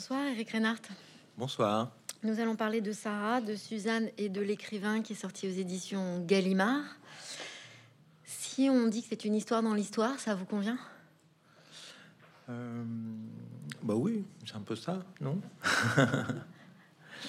Bonsoir 0.00 0.28
Eric 0.28 0.52
Reinhardt. 0.52 0.80
Bonsoir. 1.36 1.90
Nous 2.22 2.40
allons 2.40 2.56
parler 2.56 2.80
de 2.80 2.90
Sarah, 2.90 3.42
de 3.42 3.54
Suzanne 3.54 4.08
et 4.16 4.30
de 4.30 4.40
l'écrivain 4.40 5.02
qui 5.02 5.12
est 5.12 5.16
sorti 5.16 5.46
aux 5.46 5.50
éditions 5.50 6.24
Gallimard. 6.26 6.84
Si 8.24 8.70
on 8.70 8.86
dit 8.86 9.02
que 9.02 9.08
c'est 9.10 9.26
une 9.26 9.34
histoire 9.34 9.62
dans 9.62 9.74
l'histoire, 9.74 10.18
ça 10.18 10.34
vous 10.34 10.46
convient? 10.46 10.78
Euh, 12.48 12.82
bah 13.82 13.92
oui, 13.94 14.24
c'est 14.46 14.56
un 14.56 14.62
peu 14.62 14.74
ça, 14.74 15.04
non? 15.20 15.38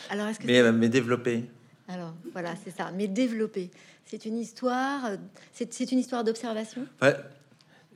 Alors 0.10 0.28
est-ce 0.28 0.40
que 0.40 0.48
mais, 0.48 0.72
mais 0.72 0.88
développé. 0.88 1.52
alors 1.90 2.14
voilà 2.32 2.56
c'est 2.56 2.72
ça, 2.72 2.90
mais 2.94 3.10
développé. 3.10 3.70
C'est 4.06 4.26
une 4.26 4.38
histoire, 4.38 5.08
euh, 5.08 5.18
c'est 5.52 5.92
une 5.92 6.00
histoire 6.00 6.24
d'observation? 6.24 6.88
Enfin, 7.02 7.16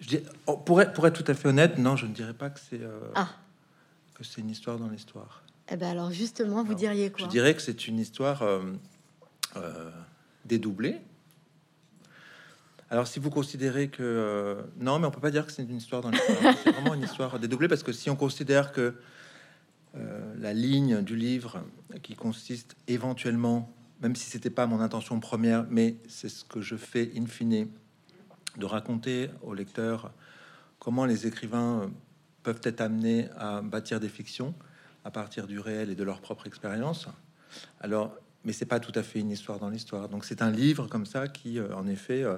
je 0.02 0.08
dis, 0.10 0.20
oh, 0.48 0.58
pour, 0.58 0.82
être, 0.82 0.92
pour 0.92 1.08
être 1.08 1.24
tout 1.24 1.32
à 1.32 1.34
fait 1.34 1.48
honnête, 1.48 1.78
non, 1.78 1.96
je 1.96 2.08
ne 2.08 2.14
dirais 2.14 2.34
pas 2.34 2.50
que 2.50 2.60
c'est 2.60 2.82
euh, 2.82 3.00
Ah, 3.16 3.30
que 4.16 4.24
c'est 4.24 4.42
une 4.42 4.50
histoire 4.50 4.80
dans 4.80 4.88
l'histoire. 4.88 5.44
eh 5.70 5.76
ben 5.76 5.90
alors 5.90 6.12
justement, 6.12 6.64
vous 6.64 6.74
diriez 6.74 7.12
quoi? 7.12 7.26
Je 7.26 7.30
dirais 7.30 7.54
que 7.54 7.62
c'est 7.62 7.88
une 7.88 8.00
histoire 8.00 8.42
euh, 8.42 8.64
euh, 9.58 9.92
dédoublée. 10.46 11.02
Alors, 12.90 13.08
si 13.08 13.20
vous 13.20 13.32
considérez 13.32 13.90
que 13.90 14.04
euh, 14.04 14.62
non, 14.80 15.00
mais 15.00 15.08
on 15.08 15.12
peut 15.12 15.20
pas 15.20 15.32
dire 15.32 15.46
que 15.46 15.52
c'est 15.52 15.64
une 15.64 15.78
histoire 15.78 16.02
dans 16.02 16.12
l'histoire. 16.12 16.56
c'est 16.64 16.72
vraiment 16.72 16.94
une 16.94 17.04
histoire 17.04 17.40
dédoublée 17.40 17.68
parce 17.68 17.84
que 17.84 17.92
si 17.92 18.10
on 18.10 18.16
considère 18.16 18.72
que 18.72 18.96
la 20.38 20.52
ligne 20.52 21.02
du 21.04 21.16
livre 21.16 21.64
qui 22.04 22.16
consiste 22.16 22.76
éventuellement, 22.90 23.74
même 24.02 24.14
si 24.14 24.30
c'était 24.30 24.50
pas 24.50 24.68
mon 24.68 24.82
intention 24.82 25.22
première, 25.22 25.66
mais 25.70 25.96
c'est 26.10 26.28
ce 26.28 26.44
que 26.44 26.60
je 26.60 26.76
fais 26.76 27.14
in 27.16 27.26
fine, 27.26 27.70
de 28.58 28.66
raconter 28.66 29.30
au 29.42 29.54
lecteur 29.54 30.12
comment 30.80 31.06
les 31.06 31.28
écrivains 31.28 31.90
peuvent 32.46 32.62
être 32.64 32.82
amenés 32.82 33.28
à 33.38 33.62
bâtir 33.62 34.00
des 34.00 34.08
fictions 34.08 34.54
à 35.04 35.12
partir 35.12 35.48
du 35.48 35.60
réel 35.60 35.90
et 35.90 35.96
de 35.96 36.04
leur 36.04 36.22
propre 36.22 36.46
expérience. 36.48 37.08
Alors, 37.82 38.16
mais 38.44 38.54
c'est 38.54 38.66
pas 38.68 38.80
tout 38.80 38.92
à 38.96 39.02
fait 39.04 39.20
une 39.20 39.32
histoire 39.32 39.60
dans 39.60 39.70
l'histoire. 39.70 40.08
Donc, 40.10 40.26
c'est 40.26 40.42
un 40.44 40.52
livre 40.52 40.88
comme 40.88 41.08
ça 41.08 41.28
qui, 41.28 41.58
euh, 41.58 41.76
en 41.76 41.88
effet, 41.88 42.24
euh, 42.24 42.38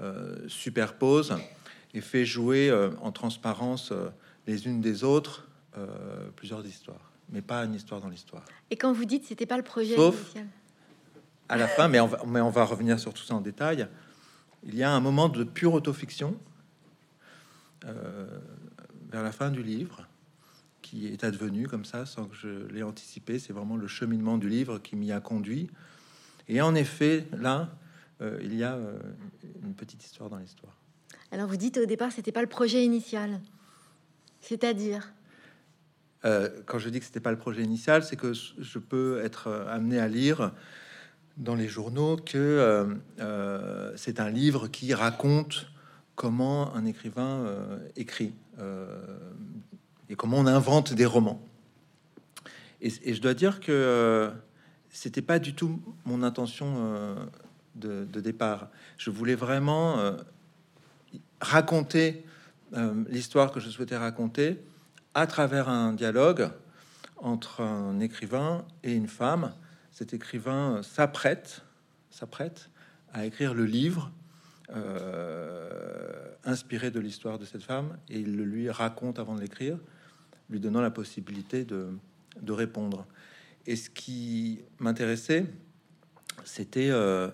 euh, 0.00 0.36
superpose 0.48 1.34
et 1.92 2.00
fait 2.00 2.24
jouer 2.24 2.72
en 3.02 3.12
transparence 3.12 3.92
les 4.46 4.66
unes 4.66 4.80
des 4.80 5.04
autres 5.04 5.46
plusieurs 6.36 6.64
histoires, 6.64 7.12
mais 7.28 7.42
pas 7.42 7.64
une 7.64 7.74
histoire 7.74 8.00
dans 8.00 8.08
l'histoire. 8.08 8.44
Et 8.70 8.76
quand 8.76 8.92
vous 8.94 9.04
dites 9.04 9.26
c'était 9.26 9.44
pas 9.44 9.58
le 9.58 9.62
projet 9.62 9.94
Sauf- 9.94 10.22
initial. 10.22 10.46
À 11.50 11.58
la 11.58 11.68
fin, 11.68 11.88
mais 11.88 12.00
on 12.00 12.06
va, 12.06 12.22
mais 12.26 12.40
on 12.40 12.48
va 12.48 12.64
revenir 12.64 12.98
sur 12.98 13.12
tout 13.12 13.22
ça 13.22 13.34
en 13.34 13.42
détail. 13.42 13.86
Il 14.64 14.74
y 14.74 14.82
a 14.82 14.90
un 14.90 15.00
moment 15.00 15.28
de 15.28 15.44
pure 15.44 15.74
autofiction 15.74 16.34
vers 19.12 19.22
la 19.22 19.32
fin 19.32 19.50
du 19.50 19.62
livre 19.62 20.08
qui 20.80 21.06
est 21.06 21.22
advenu 21.22 21.68
comme 21.68 21.84
ça 21.84 22.06
sans 22.06 22.26
que 22.26 22.34
je 22.34 22.66
l'ai 22.68 22.82
anticipé. 22.82 23.38
C'est 23.38 23.52
vraiment 23.52 23.76
le 23.76 23.86
cheminement 23.86 24.38
du 24.38 24.48
livre 24.48 24.78
qui 24.78 24.96
m'y 24.96 25.12
a 25.12 25.20
conduit. 25.20 25.70
Et 26.48 26.60
en 26.60 26.74
effet, 26.74 27.26
là, 27.32 27.70
euh, 28.20 28.38
il 28.42 28.54
y 28.54 28.64
a 28.64 28.74
euh, 28.74 28.98
une 29.62 29.74
petite 29.74 30.04
histoire 30.04 30.28
dans 30.28 30.38
l'histoire. 30.38 30.76
Alors 31.30 31.48
vous 31.48 31.56
dites 31.56 31.78
au 31.78 31.86
départ 31.86 32.10
c'était 32.12 32.32
pas 32.32 32.42
le 32.42 32.48
projet 32.48 32.84
initial, 32.84 33.40
c'est-à-dire 34.40 35.12
Euh, 36.24 36.48
quand 36.66 36.78
je 36.78 36.88
dis 36.88 37.00
que 37.00 37.04
c'était 37.04 37.18
pas 37.18 37.32
le 37.32 37.36
projet 37.36 37.64
initial, 37.64 38.04
c'est 38.04 38.14
que 38.14 38.32
je 38.32 38.78
peux 38.78 39.20
être 39.24 39.50
amené 39.68 39.98
à 39.98 40.06
lire 40.06 40.52
dans 41.36 41.56
les 41.56 41.66
journaux 41.66 42.16
que 42.16 42.86
c'est 43.96 44.20
un 44.20 44.30
livre 44.30 44.68
qui 44.68 44.94
raconte 44.94 45.71
comment 46.22 46.72
un 46.76 46.84
écrivain 46.84 47.40
euh, 47.40 47.78
écrit 47.96 48.32
euh, 48.60 48.86
et 50.08 50.14
comment 50.14 50.38
on 50.38 50.46
invente 50.46 50.94
des 50.94 51.04
romans. 51.04 51.42
Et, 52.80 52.90
je 53.12 53.20
dois 53.20 53.34
dire 53.34 53.58
que 53.58 53.72
euh, 53.72 54.30
c'était 54.88 55.20
pas 55.20 55.40
du 55.40 55.52
tout 55.52 55.82
mon 56.04 56.22
intention 56.22 57.16
de, 57.74 58.20
départ. 58.20 58.68
Je 58.98 59.10
voulais 59.10 59.34
vraiment 59.34 60.14
raconter 61.40 62.24
l'histoire 63.08 63.50
que 63.50 63.58
je 63.58 63.68
souhaitais 63.68 63.96
raconter 63.96 64.62
à 65.14 65.26
travers 65.26 65.68
un 65.68 65.92
dialogue 65.92 66.50
entre 67.16 67.62
un 67.62 67.98
écrivain 67.98 68.64
et 68.84 68.92
une 68.92 69.08
femme. 69.08 69.54
Cet 69.90 70.14
écrivain 70.14 70.82
s'apprête, 70.84 71.62
s'apprête 72.10 72.70
à 73.12 73.26
écrire 73.26 73.54
le 73.54 73.64
livre 73.64 74.12
inspiré 76.44 76.90
de 76.90 77.00
l'histoire 77.00 77.38
de 77.38 77.44
cette 77.44 77.62
femme 77.62 77.96
et 78.08 78.18
il 78.18 78.36
le 78.36 78.44
lui 78.44 78.70
raconte 78.70 79.18
avant 79.18 79.34
de 79.34 79.40
l'écrire, 79.40 79.78
lui 80.50 80.60
donnant 80.60 80.80
la 80.80 80.90
possibilité 80.90 81.64
de, 81.64 81.88
de 82.40 82.52
répondre. 82.52 83.06
Et 83.66 83.76
ce 83.76 83.90
qui 83.90 84.60
m'intéressait, 84.80 85.46
c'était 86.44 86.90
euh, 86.90 87.28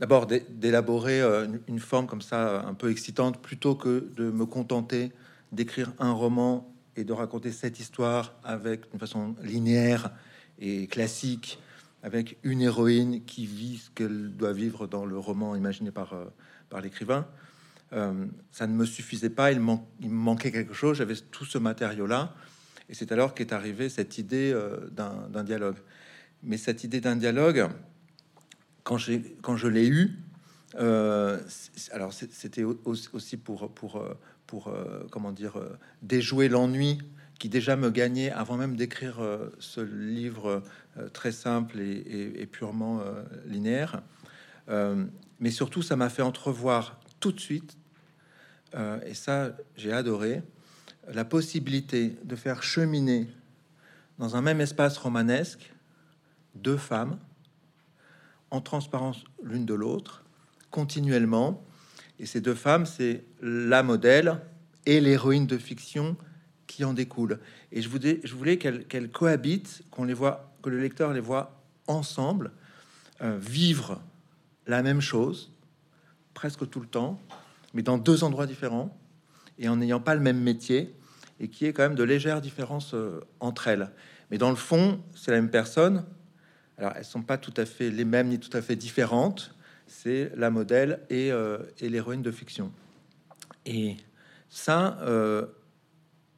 d'abord 0.00 0.26
d'é- 0.26 0.44
d'élaborer 0.50 1.20
euh, 1.20 1.46
une, 1.68 1.78
forme 1.78 2.06
comme 2.06 2.22
ça 2.22 2.62
un 2.66 2.74
peu 2.74 2.90
excitante 2.90 3.40
plutôt 3.40 3.74
que 3.74 4.08
de 4.16 4.30
me 4.30 4.46
contenter 4.46 5.12
d'écrire 5.52 5.92
un 5.98 6.12
roman 6.12 6.68
et 6.96 7.04
de 7.04 7.12
raconter 7.12 7.52
cette 7.52 7.78
histoire 7.78 8.34
avec 8.42 8.82
une 8.92 8.98
façon 8.98 9.36
linéaire 9.42 10.10
et 10.58 10.86
classique, 10.86 11.58
avec 12.02 12.38
une 12.42 12.60
héroïne 12.60 13.24
qui 13.24 13.46
vit 13.46 13.78
ce 13.78 13.90
qu'elle 13.90 14.32
doit 14.36 14.52
vivre 14.52 14.86
dans 14.86 15.04
le 15.04 15.18
roman 15.18 15.54
imaginé 15.54 15.90
par, 15.90 16.14
euh, 16.14 16.24
par 16.72 16.80
l'écrivain. 16.80 17.26
Euh, 17.92 18.24
ça 18.50 18.66
ne 18.66 18.72
me 18.72 18.86
suffisait 18.86 19.30
pas, 19.30 19.52
il, 19.52 19.60
me 19.60 19.76
manquait 20.00 20.50
quelque 20.50 20.72
chose, 20.72 20.96
j'avais 20.96 21.14
tout 21.14 21.44
ce 21.44 21.58
matériau-là, 21.58 22.34
et 22.88 22.94
c'est 22.94 23.12
alors 23.12 23.34
qu'est 23.34 23.52
arrivée 23.52 23.90
cette 23.90 24.16
idée 24.16 24.50
euh, 24.52 24.88
d'un 24.90 25.44
dialogue. 25.44 25.76
Mais 26.42 26.56
cette 26.56 26.82
idée 26.82 27.00
d'un 27.02 27.16
dialogue, 27.16 27.68
quand, 28.82 28.96
je 28.96 29.68
l'ai 29.68 29.86
eu, 29.86 30.12
euh, 30.76 31.38
alors 31.92 32.12
c'était 32.14 32.64
au- 32.64 32.80
aussi 32.84 33.36
pour, 33.36 33.72
pour, 33.74 34.02
pour 34.46 34.74
comment 35.10 35.30
dire, 35.30 35.54
déjouer 36.00 36.48
l'ennui 36.48 36.98
qui 37.38 37.48
déjà 37.48 37.76
me 37.76 37.90
gagnait 37.90 38.30
avant 38.30 38.56
même 38.56 38.74
d'écrire 38.74 39.20
ce 39.60 39.80
livre 39.80 40.62
très 41.12 41.30
simple 41.30 41.78
et, 41.78 42.48
purement 42.50 43.02
linéaire. 43.46 44.02
Mais 45.42 45.50
surtout, 45.50 45.82
ça 45.82 45.96
m'a 45.96 46.08
fait 46.08 46.22
entrevoir 46.22 47.00
tout 47.18 47.32
de 47.32 47.40
suite, 47.40 47.76
euh, 48.76 49.00
et 49.04 49.12
ça 49.12 49.56
j'ai 49.76 49.92
adoré, 49.92 50.40
la 51.12 51.24
possibilité 51.24 52.16
de 52.22 52.36
faire 52.36 52.62
cheminer 52.62 53.26
dans 54.20 54.36
un 54.36 54.40
même 54.40 54.60
espace 54.60 54.96
romanesque 54.98 55.74
deux 56.54 56.76
femmes 56.76 57.18
en 58.52 58.60
transparence 58.60 59.24
l'une 59.42 59.66
de 59.66 59.74
l'autre, 59.74 60.22
continuellement. 60.70 61.64
Et 62.20 62.26
ces 62.26 62.40
deux 62.40 62.54
femmes, 62.54 62.86
c'est 62.86 63.24
la 63.40 63.82
modèle 63.82 64.38
et 64.86 65.00
l'héroïne 65.00 65.48
de 65.48 65.58
fiction 65.58 66.16
qui 66.68 66.84
en 66.84 66.92
découle. 66.92 67.40
Et 67.72 67.82
je 67.82 67.88
voulais, 67.88 68.20
je 68.22 68.34
voulais 68.36 68.58
qu'elles 68.58 68.86
qu'elles 68.86 69.10
cohabitent, 69.10 69.82
qu'on 69.90 70.04
les 70.04 70.14
voit, 70.14 70.54
que 70.62 70.70
le 70.70 70.78
lecteur 70.78 71.12
les 71.12 71.20
voit 71.20 71.60
ensemble, 71.88 72.52
euh, 73.22 73.36
vivre 73.40 74.00
la 74.66 74.82
même 74.82 75.00
chose 75.00 75.52
presque 76.34 76.68
tout 76.68 76.80
le 76.80 76.86
temps, 76.86 77.20
mais 77.74 77.82
dans 77.82 77.98
deux 77.98 78.24
endroits 78.24 78.46
différents 78.46 78.96
et 79.58 79.68
en 79.68 79.76
n'ayant 79.76 80.00
pas 80.00 80.14
le 80.14 80.20
même 80.20 80.40
métier, 80.40 80.94
et 81.40 81.48
qui 81.48 81.66
est 81.66 81.72
quand 81.72 81.82
même 81.82 81.94
de 81.94 82.04
légères 82.04 82.40
différences 82.40 82.94
euh, 82.94 83.20
entre 83.40 83.68
elles. 83.68 83.90
Mais 84.30 84.38
dans 84.38 84.50
le 84.50 84.56
fond, 84.56 85.00
c'est 85.14 85.30
la 85.30 85.38
même 85.40 85.50
personne. 85.50 86.04
Alors, 86.78 86.92
elles 86.96 87.04
sont 87.04 87.22
pas 87.22 87.36
tout 87.36 87.52
à 87.56 87.66
fait 87.66 87.90
les 87.90 88.04
mêmes 88.04 88.28
ni 88.28 88.38
tout 88.38 88.56
à 88.56 88.62
fait 88.62 88.76
différentes. 88.76 89.54
C'est 89.86 90.32
la 90.36 90.50
modèle 90.50 91.00
et, 91.10 91.30
euh, 91.32 91.58
l'héroïne 91.80 92.22
de 92.22 92.30
fiction. 92.30 92.72
Et 93.66 93.96
ça, 94.48 94.98
euh, 95.02 95.46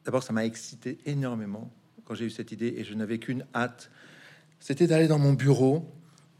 d'abord, 0.03 0.23
ça 0.23 0.33
m'a 0.33 0.45
excité 0.45 0.97
énormément 1.05 1.71
quand 2.03 2.15
j'ai 2.15 2.25
eu 2.25 2.29
cette 2.29 2.51
idée, 2.51 2.75
et 2.77 2.83
je 2.83 2.93
n'avais 2.93 3.17
qu'une 3.17 3.45
hâte. 3.55 3.89
C'était 4.59 4.87
d'aller 4.87 5.07
dans 5.07 5.19
mon 5.19 5.33
bureau 5.33 5.91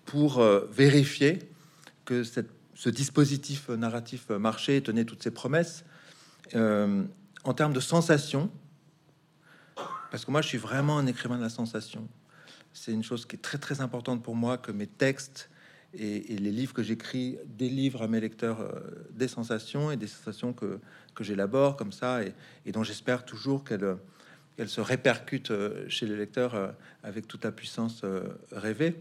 pour 0.06 0.40
vérifier 0.70 1.40
que 2.06 2.24
ce 2.24 2.90
dispositif 2.90 3.70
narratif 3.70 4.30
marchait 4.30 4.78
et 4.78 4.82
tenait 4.82 5.06
toutes 5.06 5.24
ses 5.24 5.32
promesses. 5.32 5.84
Euh, 6.54 7.04
en 7.44 7.54
termes 7.54 7.74
de 7.74 7.80
sensation, 7.80 8.52
parce 10.12 10.26
que 10.26 10.32
moi 10.32 10.42
je 10.42 10.48
suis 10.48 10.58
vraiment 10.58 10.98
un 10.98 11.06
écrivain 11.08 11.38
de 11.38 11.44
la 11.44 11.50
sensation. 11.50 12.08
C'est 12.74 12.92
une 12.92 13.04
chose 13.04 13.26
qui 13.26 13.36
est 13.36 13.42
très 13.42 13.58
très 13.58 13.82
importante 13.82 14.24
pour 14.24 14.36
moi 14.36 14.58
que 14.58 14.72
mes 14.72 14.88
textes 14.88 15.50
et, 15.94 16.22
les 16.38 16.52
livres 16.52 16.74
que 16.74 16.84
j'écris 16.84 17.38
délivrent 17.46 18.02
à 18.02 18.08
mes 18.08 18.20
lecteurs 18.20 18.62
euh, 18.62 18.72
des 19.12 19.28
sensations 19.28 19.92
et 19.92 19.98
des 19.98 20.08
sensations 20.08 20.54
que, 20.54 20.80
que 21.14 21.24
j'élabore 21.24 21.78
comme 21.78 21.92
ça 21.92 22.22
et, 22.24 22.72
dont 22.72 22.84
j'espère 22.84 23.26
toujours 23.26 23.64
qu'elles 23.64 23.98
qu'elles 24.58 24.70
se 24.70 24.82
répercutent 24.82 25.52
euh, 25.52 25.88
chez 25.90 26.06
les 26.06 26.16
lecteurs 26.16 26.74
avec 27.04 27.28
toute 27.28 27.44
la 27.44 27.52
puissance 27.52 28.04
rêvée. 28.52 28.96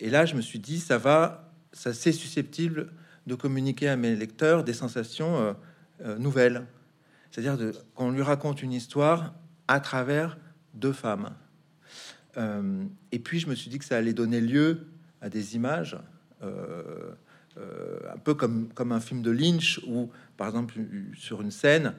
Et 0.00 0.10
là, 0.10 0.26
je 0.26 0.34
me 0.34 0.40
suis 0.40 0.58
dit, 0.58 0.80
ça 0.80 0.96
va, 0.96 1.47
ça 1.72 1.92
c'est 1.92 2.12
susceptible 2.12 2.90
de 3.28 3.34
communiquer 3.34 3.88
à 3.88 3.96
mes 3.96 4.16
lecteurs 4.16 4.64
des 4.64 4.72
sensations 4.72 5.36
euh, 5.36 5.52
euh, 6.04 6.18
nouvelles. 6.18 6.66
C'est-à-dire 7.30 7.56
qu'on 7.94 8.10
lui 8.10 8.22
raconte 8.22 8.62
une 8.62 8.72
histoire 8.72 9.34
à 9.68 9.80
travers 9.80 10.38
deux 10.74 10.94
femmes. 10.94 11.34
Euh, 12.36 12.84
et 13.12 13.18
puis 13.18 13.38
je 13.38 13.48
me 13.48 13.54
suis 13.54 13.70
dit 13.70 13.78
que 13.78 13.84
ça 13.84 13.98
allait 13.98 14.14
donner 14.14 14.40
lieu 14.40 14.86
à 15.20 15.28
des 15.28 15.56
images, 15.56 15.98
un 16.40 18.18
peu 18.22 18.34
comme, 18.34 18.68
comme 18.72 18.92
un 18.92 19.00
film 19.00 19.20
de 19.20 19.32
Lynch, 19.32 19.80
où 19.86 20.10
par 20.36 20.46
exemple 20.46 20.74
sur 21.16 21.42
une 21.42 21.50
scène, 21.50 21.94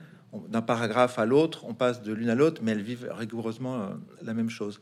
d'un 0.48 0.62
paragraphe 0.62 1.20
à 1.20 1.26
l'autre, 1.26 1.66
on 1.66 1.74
passe 1.74 2.02
de 2.02 2.14
l'une 2.14 2.30
à 2.30 2.36
l'autre, 2.36 2.62
mais 2.64 2.72
elles 2.72 2.82
vivent 2.82 3.10
rigoureusement 3.12 3.90
la 4.22 4.34
même 4.34 4.50
chose. 4.50 4.80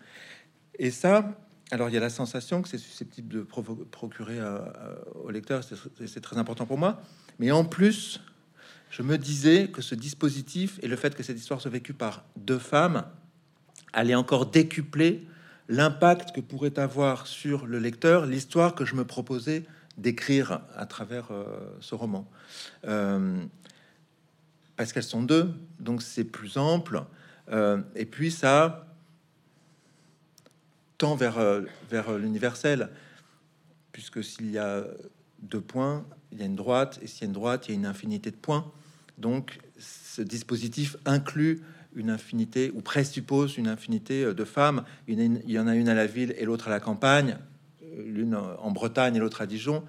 Et 0.77 0.91
ça, 0.91 1.35
alors 1.71 1.89
il 1.89 1.93
y 1.93 1.97
a 1.97 2.01
la 2.01 2.09
sensation 2.09 2.61
que 2.61 2.69
c'est 2.69 2.77
susceptible 2.77 3.27
de 3.27 3.41
procurer 3.41 4.39
au 5.15 5.29
lecteur, 5.29 5.63
c'est 5.63 6.21
très 6.21 6.37
important 6.37 6.65
pour 6.65 6.77
moi, 6.77 7.01
mais 7.39 7.51
en 7.51 7.65
plus, 7.65 8.21
je 8.89 9.01
me 9.01 9.17
disais 9.17 9.67
que 9.67 9.81
ce 9.81 9.95
dispositif 9.95 10.79
et 10.81 10.87
le 10.87 10.95
fait 10.95 11.15
que 11.15 11.23
cette 11.23 11.37
histoire 11.37 11.59
soit 11.59 11.71
vécue 11.71 11.93
par 11.93 12.23
deux 12.37 12.59
femmes 12.59 13.03
allait 13.93 14.15
encore 14.15 14.45
décupler 14.45 15.27
l'impact 15.69 16.33
que 16.33 16.41
pourrait 16.41 16.79
avoir 16.79 17.27
sur 17.27 17.65
le 17.65 17.79
lecteur 17.79 18.25
l'histoire 18.25 18.75
que 18.75 18.85
je 18.85 18.95
me 18.95 19.05
proposais 19.05 19.63
d'écrire 19.97 20.61
à 20.75 20.85
travers 20.85 21.31
euh, 21.31 21.45
ce 21.79 21.95
roman. 21.95 22.29
Euh, 22.85 23.43
parce 24.75 24.93
qu'elles 24.93 25.03
sont 25.03 25.23
deux, 25.23 25.53
donc 25.79 26.01
c'est 26.01 26.23
plus 26.23 26.57
ample. 26.57 27.03
Euh, 27.49 27.81
et 27.95 28.05
puis 28.05 28.29
ça 28.29 28.86
tend 30.97 31.15
vers, 31.15 31.39
vers 31.89 32.17
l'universel, 32.17 32.89
puisque 33.91 34.23
s'il 34.23 34.51
y 34.51 34.57
a 34.57 34.83
deux 35.41 35.61
points, 35.61 36.05
il 36.31 36.39
y 36.39 36.41
a 36.41 36.45
une 36.45 36.55
droite, 36.55 36.99
et 37.01 37.07
s'il 37.07 37.21
y 37.21 37.23
a 37.25 37.27
une 37.27 37.33
droite, 37.33 37.67
il 37.67 37.71
y 37.71 37.73
a 37.75 37.79
une 37.79 37.85
infinité 37.85 38.31
de 38.31 38.35
points. 38.35 38.71
Donc 39.17 39.59
ce 39.79 40.21
dispositif 40.21 40.97
inclut 41.05 41.61
une 41.95 42.09
infinité 42.09 42.71
ou 42.75 42.81
présuppose 42.81 43.57
une 43.57 43.67
infinité 43.67 44.23
euh, 44.23 44.33
de 44.33 44.43
femmes. 44.43 44.83
Il 45.07 45.41
y 45.49 45.59
en 45.59 45.67
a 45.67 45.75
une 45.75 45.89
à 45.89 45.95
la 45.95 46.05
ville 46.05 46.33
et 46.37 46.45
l'autre 46.45 46.67
à 46.67 46.71
la 46.71 46.79
campagne, 46.79 47.37
euh, 47.83 48.03
l'une 48.05 48.35
en 48.35 48.71
Bretagne 48.71 49.15
et 49.15 49.19
l'autre 49.19 49.41
à 49.41 49.47
Dijon. 49.47 49.83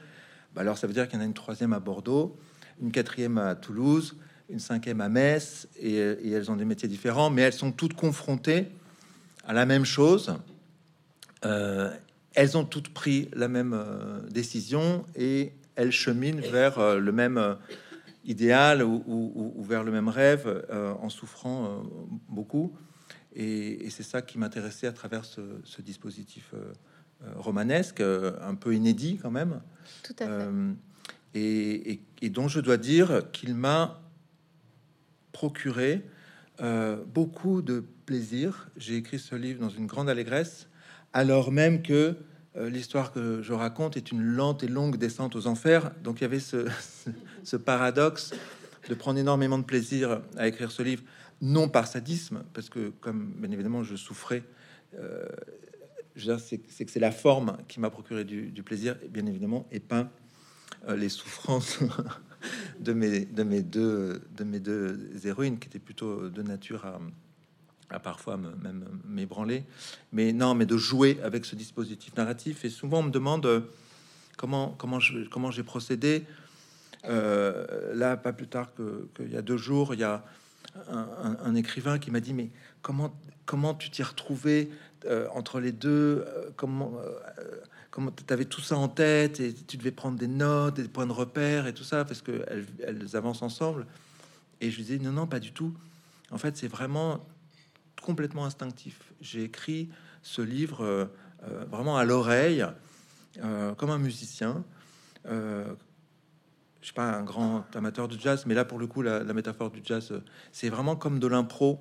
Bah, 0.55 0.63
alors 0.63 0.79
ça 0.79 0.87
veut 0.87 0.95
dire 0.95 1.07
qu'il 1.09 1.19
y 1.19 1.19
en 1.21 1.25
a 1.25 1.27
une 1.27 1.35
troisième 1.35 1.73
à 1.73 1.81
Bordeaux, 1.81 2.39
une 2.81 2.91
quatrième 2.91 3.39
à 3.39 3.55
Toulouse, 3.55 4.17
une 4.49 4.59
cinquième 4.59 5.03
à 5.03 5.11
Metz, 5.11 5.69
et, 5.79 5.99
euh, 5.99 6.17
elles 6.25 6.51
ont 6.51 6.57
des 6.57 6.65
métiers 6.65 6.89
différents, 6.89 7.29
mais 7.29 7.43
elles 7.43 7.53
sont 7.53 7.73
toutes 7.73 7.95
confrontées 7.95 8.69
à 9.47 9.53
la 9.53 9.67
même 9.67 9.85
chose. 9.85 10.35
Elles 11.43 12.57
ont 12.57 12.65
toutes 12.65 12.93
pris 12.93 13.29
la 13.33 13.49
même 13.49 13.77
décision 14.31 15.05
et 15.17 15.53
elles 15.77 15.93
cheminent 15.93 16.41
vers 16.41 16.99
le 16.99 17.13
même 17.13 17.57
idéal 18.29 18.83
ou, 18.85 19.65
vers 19.67 19.83
le 19.83 19.91
même 19.91 20.09
rêve 20.09 20.47
euh, 20.71 20.93
en 21.01 21.09
souffrant 21.09 21.65
euh, 21.65 21.69
beaucoup. 22.29 22.77
Et, 23.35 23.89
c'est 23.91 24.03
ça 24.03 24.23
qui 24.23 24.39
m'intéressait 24.39 24.87
à 24.87 24.93
travers 24.93 25.25
ce, 25.25 25.41
dispositif 25.81 26.53
euh, 26.55 26.73
romanesque, 27.37 28.01
un 28.01 28.55
peu 28.55 28.75
inédit 28.75 29.19
quand 29.21 29.31
même. 29.31 29.61
Tout 30.03 30.15
à 30.21 30.27
fait. 30.27 30.49
Et, 31.35 32.01
et, 32.23 32.31
dont 32.31 32.49
je 32.49 32.61
dois 32.61 32.77
dire 32.77 33.31
qu'il 33.33 33.55
m'a 33.55 34.01
procuré 35.33 36.05
beaucoup 37.07 37.63
de 37.63 37.85
plaisir. 38.07 38.69
J'ai 38.77 38.97
écrit 38.97 39.19
ce 39.19 39.35
livre 39.35 39.61
dans 39.61 39.69
une 39.69 39.87
grande 39.87 40.09
allégresse, 40.09 40.69
alors 41.13 41.53
même 41.53 41.83
que 41.83 42.17
euh, 42.57 42.69
l'histoire 42.71 43.13
que 43.13 43.43
je 43.43 43.53
raconte 43.53 43.97
est 43.97 44.11
une 44.11 44.23
lente 44.23 44.63
et 44.63 44.69
longue 44.69 44.97
descente 44.97 45.37
aux 45.37 45.47
enfers. 45.47 45.93
Donc 46.03 46.21
il 46.21 46.23
y 46.23 46.25
avait 46.25 46.41
ce, 46.41 47.57
paradoxe 47.57 48.33
de 48.89 48.95
prendre 48.95 49.19
énormément 49.19 49.59
de 49.59 49.65
plaisir 49.65 50.23
à 50.37 50.49
écrire 50.49 50.71
ce 50.71 50.83
livre, 50.83 51.03
non 51.41 51.69
par 51.69 51.87
sadisme, 51.87 52.43
parce 52.55 52.69
que 52.69 52.91
comme 53.01 53.35
bien 53.37 53.51
évidemment 53.51 53.85
je 53.85 53.97
souffrais, 53.97 54.43
euh, 54.99 55.27
c'est 56.39 56.59
que 56.59 56.91
c'est 56.91 57.01
la 57.01 57.13
forme 57.13 57.59
qui 57.69 57.81
m'a 57.81 57.91
procuré 57.91 58.25
du, 58.25 58.63
plaisir, 58.63 58.97
et 59.05 59.09
bien 59.09 59.27
évidemment, 59.27 59.69
et 59.71 59.79
pas 59.79 60.11
euh, 60.89 60.97
les 60.97 61.11
souffrances 61.11 61.79
de 62.81 62.93
mes, 62.93 63.25
de, 63.25 63.43
mes 63.45 63.63
deux, 63.63 64.23
de 64.37 64.45
mes 64.45 64.59
deux 64.59 65.11
héroïnes, 65.25 65.59
qui 65.59 65.69
étaient 65.69 65.79
plutôt 65.79 66.29
de 66.29 66.43
nature 66.43 66.87
à 66.87 66.99
à 67.91 67.99
parfois 67.99 68.37
même 68.37 68.85
m'ébranler, 69.07 69.65
mais 70.13 70.33
non, 70.33 70.55
mais 70.55 70.67
de 70.67 70.77
jouer 70.77 71.19
avec 71.23 71.45
ce 71.45 71.57
dispositif 71.57 72.15
narratif. 72.17 72.65
Et 72.65 72.71
souvent, 72.71 72.99
on 72.99 73.05
me 73.05 73.11
demande 73.11 73.47
euh, 73.47 73.61
comment 74.37 74.75
comment 74.79 75.01
je 75.01 75.27
comment 75.29 75.51
j'ai 75.51 75.63
procédé. 75.63 76.25
Euh, 77.05 77.95
là, 77.95 78.17
pas 78.17 78.33
plus 78.33 78.49
tard 78.49 78.69
qu'il 78.75 79.33
y 79.33 79.37
a 79.37 79.43
deux 79.43 79.57
jours, 79.57 79.95
il 79.95 80.01
y 80.01 80.05
a 80.05 80.25
un, 80.91 81.55
écrivain 81.55 81.99
qui 81.99 82.11
m'a 82.11 82.21
dit 82.21 82.35
mais 82.35 82.51
comment 82.83 83.17
comment 83.47 83.75
tu 83.75 83.91
t'y 83.91 84.03
retrouvais 84.03 84.69
euh, 85.07 85.27
entre 85.33 85.61
les 85.61 85.73
deux 85.73 86.27
Comment 86.57 86.93
comment 87.91 88.11
tu 88.11 88.33
avais 88.33 88.45
tout 88.45 88.61
ça 88.61 88.77
en 88.77 88.89
tête 88.89 89.41
et 89.41 89.55
tu 89.55 89.77
devais 89.79 89.93
prendre 89.93 90.19
des 90.19 90.29
notes, 90.29 90.75
des 90.75 90.89
points 90.89 91.07
de 91.07 91.13
repère 91.13 91.67
et 91.67 91.73
tout 91.73 91.85
ça 91.85 92.05
parce 92.05 92.21
que 92.21 92.45
elles, 92.49 92.67
elles 92.87 93.17
avancent 93.17 93.43
ensemble. 93.43 93.87
Et 94.61 94.71
je 94.71 94.77
lui 94.77 94.83
disais 94.85 94.99
non 94.99 95.13
non 95.13 95.27
pas 95.27 95.41
du 95.41 95.53
tout. 95.53 95.73
En 96.31 96.37
fait, 96.37 96.57
c'est 96.57 96.69
vraiment 96.69 97.25
complètement 98.01 98.45
instinctif. 98.45 99.13
J'ai 99.21 99.45
écrit 99.45 99.89
ce 100.23 100.43
livre 100.43 100.85
euh, 100.85 101.05
euh, 101.45 101.65
vraiment 101.71 101.97
à 101.97 102.05
l'oreille, 102.05 102.65
euh, 103.43 103.75
comme 103.75 103.91
un 103.91 103.99
musicien. 103.99 104.65
je 105.25 105.75
suis 106.83 106.95
pas 106.95 107.11
un 107.11 107.23
grand 107.23 107.65
amateur 107.75 108.09
de 108.09 108.19
jazz, 108.19 108.45
mais 108.47 108.55
là 108.55 108.65
pour 108.65 108.79
le 108.79 108.87
coup, 108.87 109.03
la, 109.03 109.25
métaphore 109.25 109.71
du 109.71 109.81
jazz, 109.85 110.13
c'est 110.53 110.69
vraiment 110.69 110.97
comme 110.97 111.19
de 111.19 111.27
l'impro. 111.27 111.81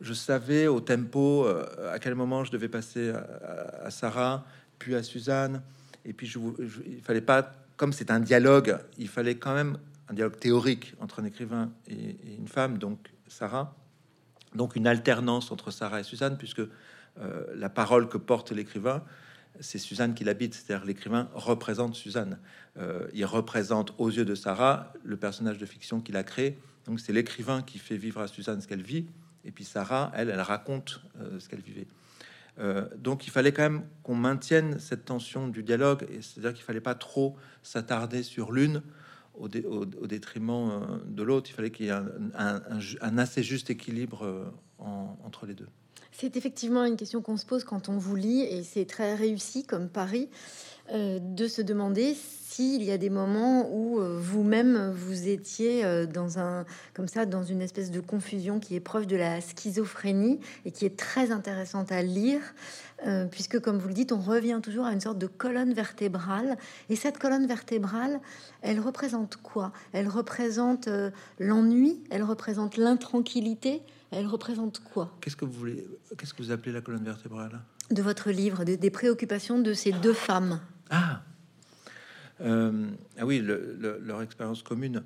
Je 0.00 0.14
savais 0.14 0.66
au 0.68 0.80
tempo 0.80 1.46
à 1.92 1.98
quel 1.98 2.14
moment 2.14 2.44
je 2.44 2.52
devais 2.52 2.68
passer 2.68 3.12
à, 3.82 3.90
Sarah, 3.90 4.44
puis 4.78 4.94
à 4.94 5.02
Suzanne, 5.02 5.62
et 6.04 6.12
puis 6.12 6.26
je, 6.26 6.38
il 6.86 7.02
fallait 7.02 7.20
pas, 7.20 7.52
comme 7.76 7.92
c'est 7.92 8.10
un 8.10 8.20
dialogue, 8.20 8.78
il 8.96 9.08
fallait 9.08 9.36
quand 9.36 9.54
même 9.54 9.78
un 10.08 10.14
dialogue 10.14 10.38
théorique 10.38 10.94
entre 11.00 11.20
un 11.20 11.24
écrivain 11.24 11.70
et 11.88 12.16
une 12.36 12.48
femme, 12.48 12.78
donc 12.78 12.98
Sarah 13.26 13.77
donc 14.54 14.76
une 14.76 14.86
alternance 14.86 15.50
entre 15.50 15.70
Sarah 15.70 16.00
et 16.00 16.04
Suzanne, 16.04 16.36
puisque 16.38 16.60
euh, 16.60 17.44
la 17.54 17.68
parole 17.68 18.08
que 18.08 18.18
porte 18.18 18.52
l'écrivain, 18.52 19.02
c'est 19.60 19.78
Suzanne 19.78 20.14
qui 20.14 20.24
l'habite, 20.24 20.54
c'est-à-dire 20.54 20.86
l'écrivain 20.86 21.28
représente 21.34 21.94
Suzanne. 21.94 22.38
Euh, 22.78 23.08
il 23.12 23.24
représente 23.24 23.92
aux 23.98 24.10
yeux 24.10 24.24
de 24.24 24.34
Sarah 24.34 24.92
le 25.02 25.16
personnage 25.16 25.58
de 25.58 25.66
fiction 25.66 26.00
qu'il 26.00 26.16
a 26.16 26.22
créé. 26.22 26.58
Donc 26.86 27.00
c'est 27.00 27.12
l'écrivain 27.12 27.62
qui 27.62 27.78
fait 27.78 27.96
vivre 27.96 28.20
à 28.20 28.28
Suzanne 28.28 28.60
ce 28.60 28.68
qu'elle 28.68 28.82
vit, 28.82 29.06
et 29.44 29.50
puis 29.50 29.64
Sarah, 29.64 30.12
elle, 30.14 30.30
elle 30.30 30.40
raconte 30.40 31.02
euh, 31.20 31.38
ce 31.40 31.48
qu'elle 31.48 31.60
vivait. 31.60 31.86
donc 32.96 33.24
il 33.26 33.30
fallait 33.30 33.52
quand 33.52 33.62
même 33.62 33.84
qu'on 34.02 34.16
maintienne 34.16 34.80
cette 34.80 35.04
tension 35.04 35.46
du 35.46 35.62
dialogue, 35.62 36.06
et 36.10 36.22
c'est-à-dire 36.22 36.54
qu'il 36.54 36.64
fallait 36.64 36.80
pas 36.80 36.96
trop 36.96 37.36
s'attarder 37.62 38.24
sur 38.24 38.50
l'une 38.50 38.82
au, 39.38 40.06
détriment 40.06 40.70
euh, 40.70 40.98
de 41.06 41.22
l'autre. 41.22 41.50
Il 41.50 41.54
fallait 41.54 41.70
qu'il 41.70 41.86
y 41.86 41.88
ait 41.90 41.92
un, 41.92 43.18
assez 43.18 43.42
juste 43.42 43.70
équilibre 43.70 44.24
euh, 44.24 44.44
entre 44.78 45.46
les 45.46 45.54
deux. 45.54 45.68
C'est 46.20 46.36
effectivement 46.36 46.84
une 46.84 46.96
question 46.96 47.22
qu'on 47.22 47.36
se 47.36 47.46
pose 47.46 47.62
quand 47.62 47.88
on 47.88 47.96
vous 47.96 48.16
lit, 48.16 48.40
et 48.40 48.64
c'est 48.64 48.86
très 48.86 49.14
réussi 49.14 49.62
comme 49.62 49.88
Paris, 49.88 50.28
euh, 50.92 51.20
de 51.20 51.46
se 51.46 51.62
demander 51.62 52.14
s'il 52.14 52.82
y 52.82 52.90
a 52.90 52.98
des 52.98 53.10
moments 53.10 53.70
où 53.72 54.00
vous-même 54.00 54.90
vous 54.90 55.28
étiez 55.28 55.84
dans 56.06 56.40
un 56.40 56.64
comme 56.94 57.06
ça 57.06 57.24
dans 57.24 57.44
une 57.44 57.60
espèce 57.60 57.92
de 57.92 58.00
confusion 58.00 58.58
qui 58.58 58.74
est 58.74 58.80
proche 58.80 59.06
de 59.06 59.14
la 59.14 59.40
schizophrénie 59.40 60.40
et 60.64 60.72
qui 60.72 60.86
est 60.86 60.96
très 60.96 61.30
intéressante 61.30 61.92
à 61.92 62.02
lire. 62.02 62.40
Euh, 63.06 63.26
puisque, 63.26 63.60
comme 63.60 63.78
vous 63.78 63.88
le 63.88 63.94
dites, 63.94 64.12
on 64.12 64.20
revient 64.20 64.60
toujours 64.62 64.86
à 64.86 64.92
une 64.92 65.00
sorte 65.00 65.18
de 65.18 65.28
colonne 65.28 65.72
vertébrale. 65.72 66.56
Et 66.90 66.96
cette 66.96 67.18
colonne 67.18 67.46
vertébrale, 67.46 68.20
elle 68.62 68.80
représente 68.80 69.36
quoi? 69.36 69.72
Elle 69.92 70.08
représente 70.08 70.88
euh, 70.88 71.10
l'ennui, 71.38 72.00
elle 72.10 72.24
représente 72.24 72.76
l'intranquillité, 72.76 73.82
elle 74.10 74.26
représente 74.26 74.80
quoi 74.80 75.16
Qu'est-ce 75.20 75.36
que 75.36 75.44
vous 75.44 75.52
voulez 75.52 75.86
Qu'est-ce 76.16 76.34
que 76.34 76.42
vous 76.42 76.50
appelez 76.50 76.72
la 76.72 76.80
colonne 76.80 77.04
vertébrale 77.04 77.60
De 77.90 78.02
votre 78.02 78.30
livre, 78.30 78.64
des, 78.64 78.90
préoccupations 78.90 79.60
de 79.60 79.72
ces 79.72 79.92
deux 79.92 80.14
femmes. 80.14 80.60
Ah, 80.90 81.22
euh, 82.40 82.88
ah 83.18 83.26
oui, 83.26 83.40
leur 83.40 84.22
expérience 84.22 84.62
commune 84.62 85.02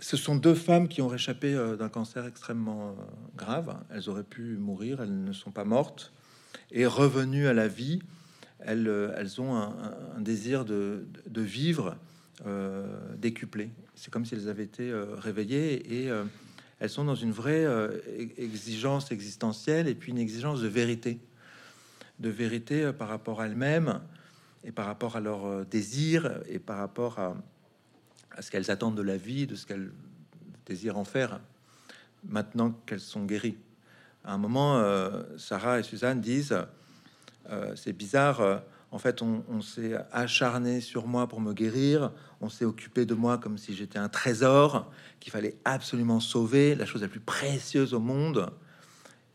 ce 0.00 0.16
sont 0.16 0.36
deux 0.36 0.54
femmes 0.54 0.88
qui 0.88 1.02
ont 1.02 1.08
réchappé 1.08 1.54
euh, 1.54 1.76
d'un 1.76 1.88
cancer 1.88 2.26
extrêmement 2.26 2.90
euh, 2.90 2.92
grave. 3.36 3.76
Elles 3.90 4.08
auraient 4.08 4.24
pu 4.24 4.56
mourir, 4.56 5.00
elles 5.00 5.24
ne 5.24 5.32
sont 5.32 5.50
pas 5.50 5.64
mortes. 5.64 6.12
Et 6.70 6.86
revenues 6.86 7.46
à 7.46 7.52
la 7.52 7.68
vie, 7.68 8.00
elles, 8.60 8.88
euh, 8.88 9.14
elles 9.16 9.40
ont 9.40 9.54
un, 9.54 10.20
désir 10.20 10.64
de, 10.64 11.06
vivre 11.34 11.96
décuplé. 13.16 13.70
C'est 13.96 14.10
comme 14.10 14.24
si 14.24 14.34
elles 14.34 14.48
avaient 14.48 14.64
été 14.64 14.92
réveillées 15.16 16.04
et 16.04 16.10
elles 16.78 16.90
sont 16.90 17.04
dans 17.04 17.14
une 17.14 17.32
vraie 17.32 17.66
exigence 18.36 19.10
existentielle 19.10 19.88
et 19.88 19.94
puis 19.94 20.12
une 20.12 20.18
exigence 20.18 20.60
de 20.60 20.68
vérité. 20.68 21.18
De 22.20 22.28
vérité 22.28 22.92
par 22.92 23.08
rapport 23.08 23.40
à 23.40 23.46
elles-mêmes 23.46 24.00
et 24.64 24.72
par 24.72 24.86
rapport 24.86 25.16
à 25.16 25.20
leur 25.20 25.64
désir 25.66 26.40
et 26.48 26.58
par 26.58 26.78
rapport 26.78 27.18
à, 27.18 27.36
à 28.32 28.42
ce 28.42 28.50
qu'elles 28.50 28.70
attendent 28.70 28.96
de 28.96 29.02
la 29.02 29.16
vie, 29.16 29.46
de 29.46 29.54
ce 29.54 29.66
qu'elles 29.66 29.90
désirent 30.66 30.98
en 30.98 31.04
faire, 31.04 31.40
maintenant 32.24 32.72
qu'elles 32.86 33.00
sont 33.00 33.24
guéries. 33.24 33.56
À 34.24 34.34
un 34.34 34.38
moment, 34.38 34.82
Sarah 35.38 35.78
et 35.78 35.82
Suzanne 35.82 36.20
disent 36.20 36.56
C'est 37.76 37.92
bizarre, 37.92 38.62
en 38.92 38.98
fait, 38.98 39.20
on, 39.20 39.60
s'est 39.60 39.94
acharné 40.12 40.80
sur 40.80 41.06
moi 41.06 41.26
pour 41.26 41.40
me 41.40 41.52
guérir, 41.52 42.12
on 42.40 42.48
s'est 42.48 42.64
occupé 42.64 43.04
de 43.04 43.14
moi 43.14 43.36
comme 43.36 43.58
si 43.58 43.74
j'étais 43.74 43.98
un 43.98 44.08
trésor 44.08 44.90
qu'il 45.18 45.32
fallait 45.32 45.56
absolument 45.64 46.20
sauver, 46.20 46.74
la 46.74 46.86
chose 46.86 47.02
la 47.02 47.08
plus 47.08 47.20
précieuse 47.20 47.94
au 47.94 48.00
monde. 48.00 48.48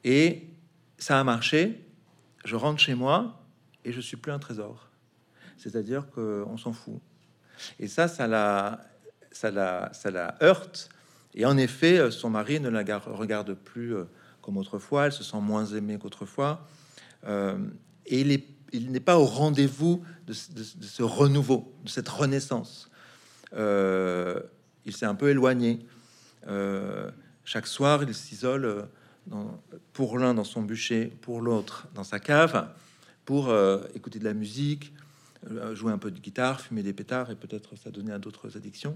Et 0.03 0.48
ça 0.98 1.20
a 1.20 1.24
marché. 1.24 1.86
Je 2.46 2.55
rentre 2.55 2.79
chez 2.79 2.96
moi 2.96 3.43
et 3.84 3.91
je 3.91 4.00
suis 4.00 4.17
plus 4.17 4.31
un 4.31 4.39
trésor. 4.39 4.89
C'est-à-dire 5.58 6.10
qu'on 6.10 6.58
s'en 6.58 6.74
fout. 6.74 7.00
Et 7.77 7.88
ça, 7.88 8.08
ça 8.08 8.27
la, 8.27 8.79
heurte. 10.41 10.89
Et 11.34 11.46
en 11.46 11.58
effet, 11.58 12.10
son 12.10 12.29
mari 12.29 12.60
ne 12.60 12.70
la 12.70 12.98
regarde 12.98 13.53
plus 13.53 13.96
euh, 13.96 14.05
comme 14.41 14.58
autrefois. 14.58 15.05
Elle 15.05 15.12
se 15.12 15.24
sent 15.24 15.39
moins 15.39 15.65
aimée 15.65 16.00
qu'autrefois. 16.01 16.67
Euh, 17.27 17.58
et 18.08 18.22
il 18.22 18.31
il 18.74 18.92
n'est 18.92 19.00
pas 19.00 19.18
au 19.18 19.25
rendez-vous 19.25 20.04
de, 20.28 20.34
ce 20.34 21.04
renouveau, 21.04 21.74
de 21.84 21.90
cette 21.90 22.10
renaissance. 22.10 22.90
Euh, 23.54 24.40
il 24.86 24.96
s'est 24.96 25.06
un 25.06 25.16
peu 25.16 25.30
éloigné. 25.30 25.86
chaque 27.46 27.68
soir, 27.68 28.04
il 28.04 28.13
s'isole 28.13 28.88
pour 29.94 30.18
l'un 30.18 30.34
dans 30.34 30.44
son 30.44 30.62
bûcher, 30.62 31.13
pour 31.22 31.42
l'autre 31.42 31.88
dans 31.94 32.04
sa 32.04 32.20
cave, 32.20 32.70
pour 33.25 33.54
écouter 33.94 34.20
de 34.20 34.25
la 34.25 34.34
musique, 34.34 34.94
euh, 35.50 35.74
jouer 35.74 35.92
un 35.92 35.98
peu 35.98 36.12
de 36.12 36.20
guitare, 36.20 36.62
fumer 36.62 36.84
des 36.84 36.94
pétards 36.94 37.32
et 37.32 37.36
peut-être 37.36 37.75
ça 37.75 37.90
donner 37.90 38.12
à 38.12 38.20
d'autres 38.20 38.58
addictions. 38.58 38.96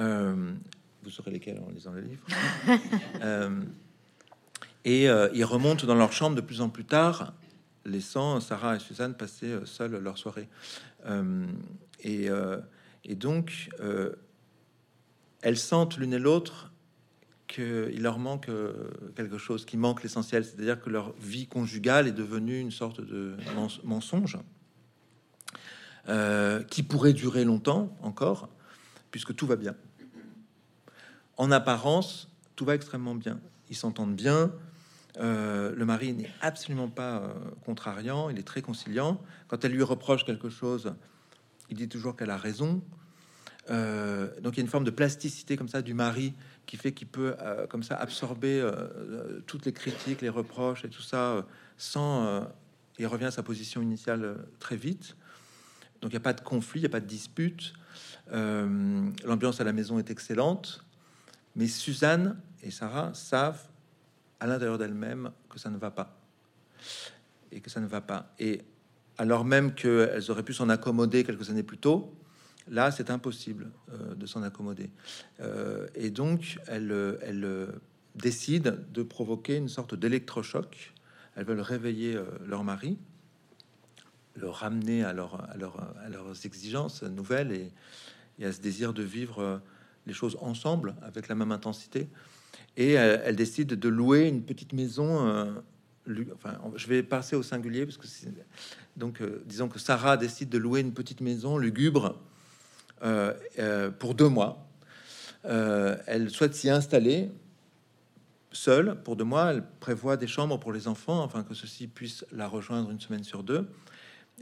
Euh, 0.00 0.52
vous 1.02 1.10
saurez 1.10 1.30
lesquels 1.30 1.62
en 1.66 1.70
lisant 1.70 1.92
le 1.92 2.02
livre. 2.02 2.22
Euh, 3.22 3.60
et 4.84 5.04
ils 5.34 5.44
remontent 5.44 5.84
dans 5.84 5.96
leur 5.96 6.12
chambre 6.12 6.36
de 6.36 6.40
plus 6.40 6.60
en 6.60 6.68
plus 6.68 6.84
tard, 6.84 7.32
laissant 7.86 8.40
Sarah 8.40 8.76
et 8.76 8.78
Suzanne 8.78 9.14
passer 9.14 9.54
seules 9.64 9.96
leur 9.98 10.18
soirée. 10.18 10.48
Et, 12.00 12.28
et, 13.04 13.14
donc, 13.14 13.70
elles 15.42 15.56
sentent 15.56 15.96
l'une 15.96 16.12
et 16.12 16.18
l'autre 16.18 16.72
qu'il 17.46 18.02
leur 18.02 18.18
manque 18.18 18.50
quelque 19.14 19.38
chose, 19.38 19.64
qui 19.64 19.76
manque 19.76 20.02
l'essentiel, 20.02 20.44
c'est-à-dire 20.44 20.80
que 20.80 20.90
leur 20.90 21.14
vie 21.20 21.46
conjugale 21.46 22.08
est 22.08 22.12
devenue 22.12 22.58
une 22.58 22.72
sorte 22.72 23.00
de 23.00 23.36
mensonge. 23.84 24.38
Euh, 26.08 26.62
qui 26.62 26.84
pourrait 26.84 27.12
durer 27.12 27.44
longtemps 27.44 27.96
encore, 28.00 28.48
puisque 29.10 29.34
tout 29.34 29.44
va 29.44 29.56
bien. 29.56 29.74
En 31.36 31.50
apparence, 31.50 32.28
tout 32.54 32.64
va 32.64 32.76
extrêmement 32.76 33.16
bien. 33.16 33.40
Ils 33.70 33.76
s'entendent 33.76 34.14
bien. 34.14 34.52
Euh, 35.18 35.74
le 35.74 35.84
mari 35.84 36.12
n'est 36.12 36.30
absolument 36.40 36.88
pas 36.88 37.18
euh, 37.18 37.32
contrariant, 37.64 38.28
il 38.28 38.38
est 38.38 38.46
très 38.46 38.62
conciliant. 38.62 39.20
Quand 39.48 39.64
elle 39.64 39.72
lui 39.72 39.82
reproche 39.82 40.24
quelque 40.24 40.50
chose, 40.50 40.94
il 41.70 41.76
dit 41.76 41.88
toujours 41.88 42.16
qu'elle 42.16 42.30
a 42.30 42.36
raison. 42.36 42.82
donc 43.68 44.52
il 44.52 44.58
y 44.58 44.60
a 44.60 44.62
une 44.62 44.68
forme 44.68 44.84
de 44.84 44.90
plasticité 44.90 45.56
comme 45.56 45.68
ça 45.68 45.82
du 45.82 45.94
mari 45.94 46.34
qui 46.66 46.76
fait 46.76 46.92
qu'il 46.92 47.08
peut 47.08 47.34
comme 47.68 47.82
ça 47.82 47.96
absorber 47.96 48.62
toutes 49.46 49.66
les 49.66 49.72
critiques, 49.72 50.20
les 50.20 50.28
reproches 50.28 50.84
et 50.84 50.88
tout 50.88 51.02
ça 51.02 51.44
sans. 51.76 52.46
il 53.00 53.06
revient 53.08 53.24
à 53.24 53.30
sa 53.32 53.42
position 53.42 53.82
initiale 53.82 54.36
très 54.60 54.76
vite. 54.76 55.16
Donc 56.00 56.12
il 56.12 56.14
n'y 56.14 56.18
a 56.18 56.20
pas 56.20 56.32
de 56.32 56.40
conflit, 56.40 56.80
il 56.80 56.82
n'y 56.82 56.86
a 56.86 56.90
pas 56.90 57.00
de 57.00 57.06
dispute. 57.06 57.72
Euh, 58.32 59.10
l'ambiance 59.24 59.60
à 59.60 59.64
la 59.64 59.72
maison 59.72 59.98
est 59.98 60.10
excellente. 60.10 60.84
Mais 61.54 61.66
Suzanne 61.66 62.38
et 62.62 62.70
Sarah 62.70 63.12
savent 63.14 63.66
à 64.40 64.46
l'intérieur 64.46 64.78
d'elles-mêmes 64.78 65.30
que 65.48 65.58
ça 65.58 65.70
ne 65.70 65.78
va 65.78 65.90
pas. 65.90 66.18
Et 67.52 67.60
que 67.60 67.70
ça 67.70 67.80
ne 67.80 67.86
va 67.86 68.00
pas. 68.00 68.34
Et 68.38 68.62
alors 69.18 69.44
même 69.44 69.74
qu'elles 69.74 70.30
auraient 70.30 70.42
pu 70.42 70.54
s'en 70.54 70.68
accommoder 70.68 71.24
quelques 71.24 71.50
années 71.50 71.62
plus 71.62 71.78
tôt, 71.78 72.14
là, 72.68 72.90
c'est 72.90 73.10
impossible 73.10 73.70
euh, 73.92 74.14
de 74.14 74.26
s'en 74.26 74.42
accommoder. 74.42 74.90
Euh, 75.40 75.86
et 75.94 76.10
donc, 76.10 76.58
elles, 76.66 77.18
elles, 77.22 77.68
décident 78.14 78.72
de 78.94 79.02
provoquer 79.02 79.56
une 79.56 79.68
sorte 79.68 79.94
d'électrochoc. 79.94 80.94
Elles 81.34 81.44
veulent 81.44 81.60
réveiller 81.60 82.18
leur 82.46 82.64
mari 82.64 82.96
le 84.36 84.48
ramener 84.48 85.04
à, 85.04 85.12
leur, 85.12 85.40
à, 85.40 85.52
à, 85.52 86.08
leurs 86.08 86.46
exigences 86.46 87.02
nouvelles 87.02 87.52
et, 87.52 88.44
à 88.44 88.52
ce 88.52 88.60
désir 88.60 88.92
de 88.92 89.02
vivre 89.02 89.40
euh, 89.40 89.58
les 90.06 90.12
choses 90.12 90.36
ensemble 90.40 90.94
avec 91.02 91.28
la 91.28 91.34
même 91.34 91.52
intensité. 91.52 92.08
Et 92.76 92.92
elle, 92.92 93.36
décide 93.36 93.68
de 93.68 93.88
louer 93.88 94.28
une 94.28 94.42
petite 94.42 94.72
maison. 94.72 95.26
Euh, 95.26 95.52
enfin, 96.34 96.58
je 96.76 96.86
vais 96.88 97.02
passer 97.02 97.36
au 97.36 97.42
singulier 97.42 97.86
parce 97.86 97.96
que 97.96 98.06
donc 98.96 99.20
euh, 99.20 99.42
disons 99.46 99.68
que 99.68 99.78
Sarah 99.78 100.16
décide 100.16 100.48
de 100.48 100.58
louer 100.58 100.80
une 100.80 100.92
petite 100.92 101.20
maison 101.20 101.58
lugubre 101.58 102.20
pour 103.98 104.14
deux 104.14 104.28
mois. 104.28 104.66
elle 105.44 106.30
souhaite 106.30 106.54
s'y 106.54 106.70
installer 106.70 107.30
seule 108.56 108.96
pour 109.02 109.16
deux 109.16 109.24
mois. 109.24 109.52
Elle 109.52 109.62
prévoit 109.80 110.16
des 110.16 110.26
chambres 110.26 110.58
pour 110.58 110.72
les 110.72 110.88
enfants 110.88 111.24
afin 111.24 111.44
que 111.44 111.54
ceux-ci 111.54 111.86
puissent 111.86 112.24
la 112.32 112.48
rejoindre 112.48 112.90
une 112.90 113.00
semaine 113.00 113.24
sur 113.24 113.42
deux. 113.42 113.68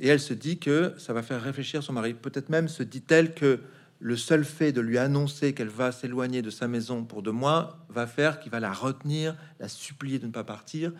Et 0.01 0.09
elle 0.09 0.21
se 0.21 0.35
dit 0.35 0.59
que 0.59 0.95
ça 0.99 1.13
va 1.13 1.23
faire 1.23 1.43
réfléchir 1.43 1.83
son 1.83 1.93
mari. 1.93 2.15
Peut-être 2.15 2.49
même 2.49 2.69
se 2.69 2.83
dit-elle 2.83 3.35
que 3.35 3.61
le 4.01 4.17
seul 4.17 4.45
fait 4.45 4.73
de 4.73 4.81
lui 4.81 4.99
annoncer 4.99 5.55
qu'elle 5.55 5.69
va 5.69 5.93
s'éloigner 5.93 6.43
de 6.43 6.51
sa 6.51 6.69
maison 6.69 7.05
pour 7.05 7.23
deux 7.23 7.33
mois 7.33 7.79
va 7.89 8.07
faire 8.07 8.41
qu'il 8.41 8.53
va 8.53 8.61
la 8.61 8.73
retenir, 8.73 9.37
la 9.61 9.69
supplier 9.69 10.19
de 10.19 10.27
ne 10.27 10.33
pas 10.33 10.45
partir, 10.45 10.93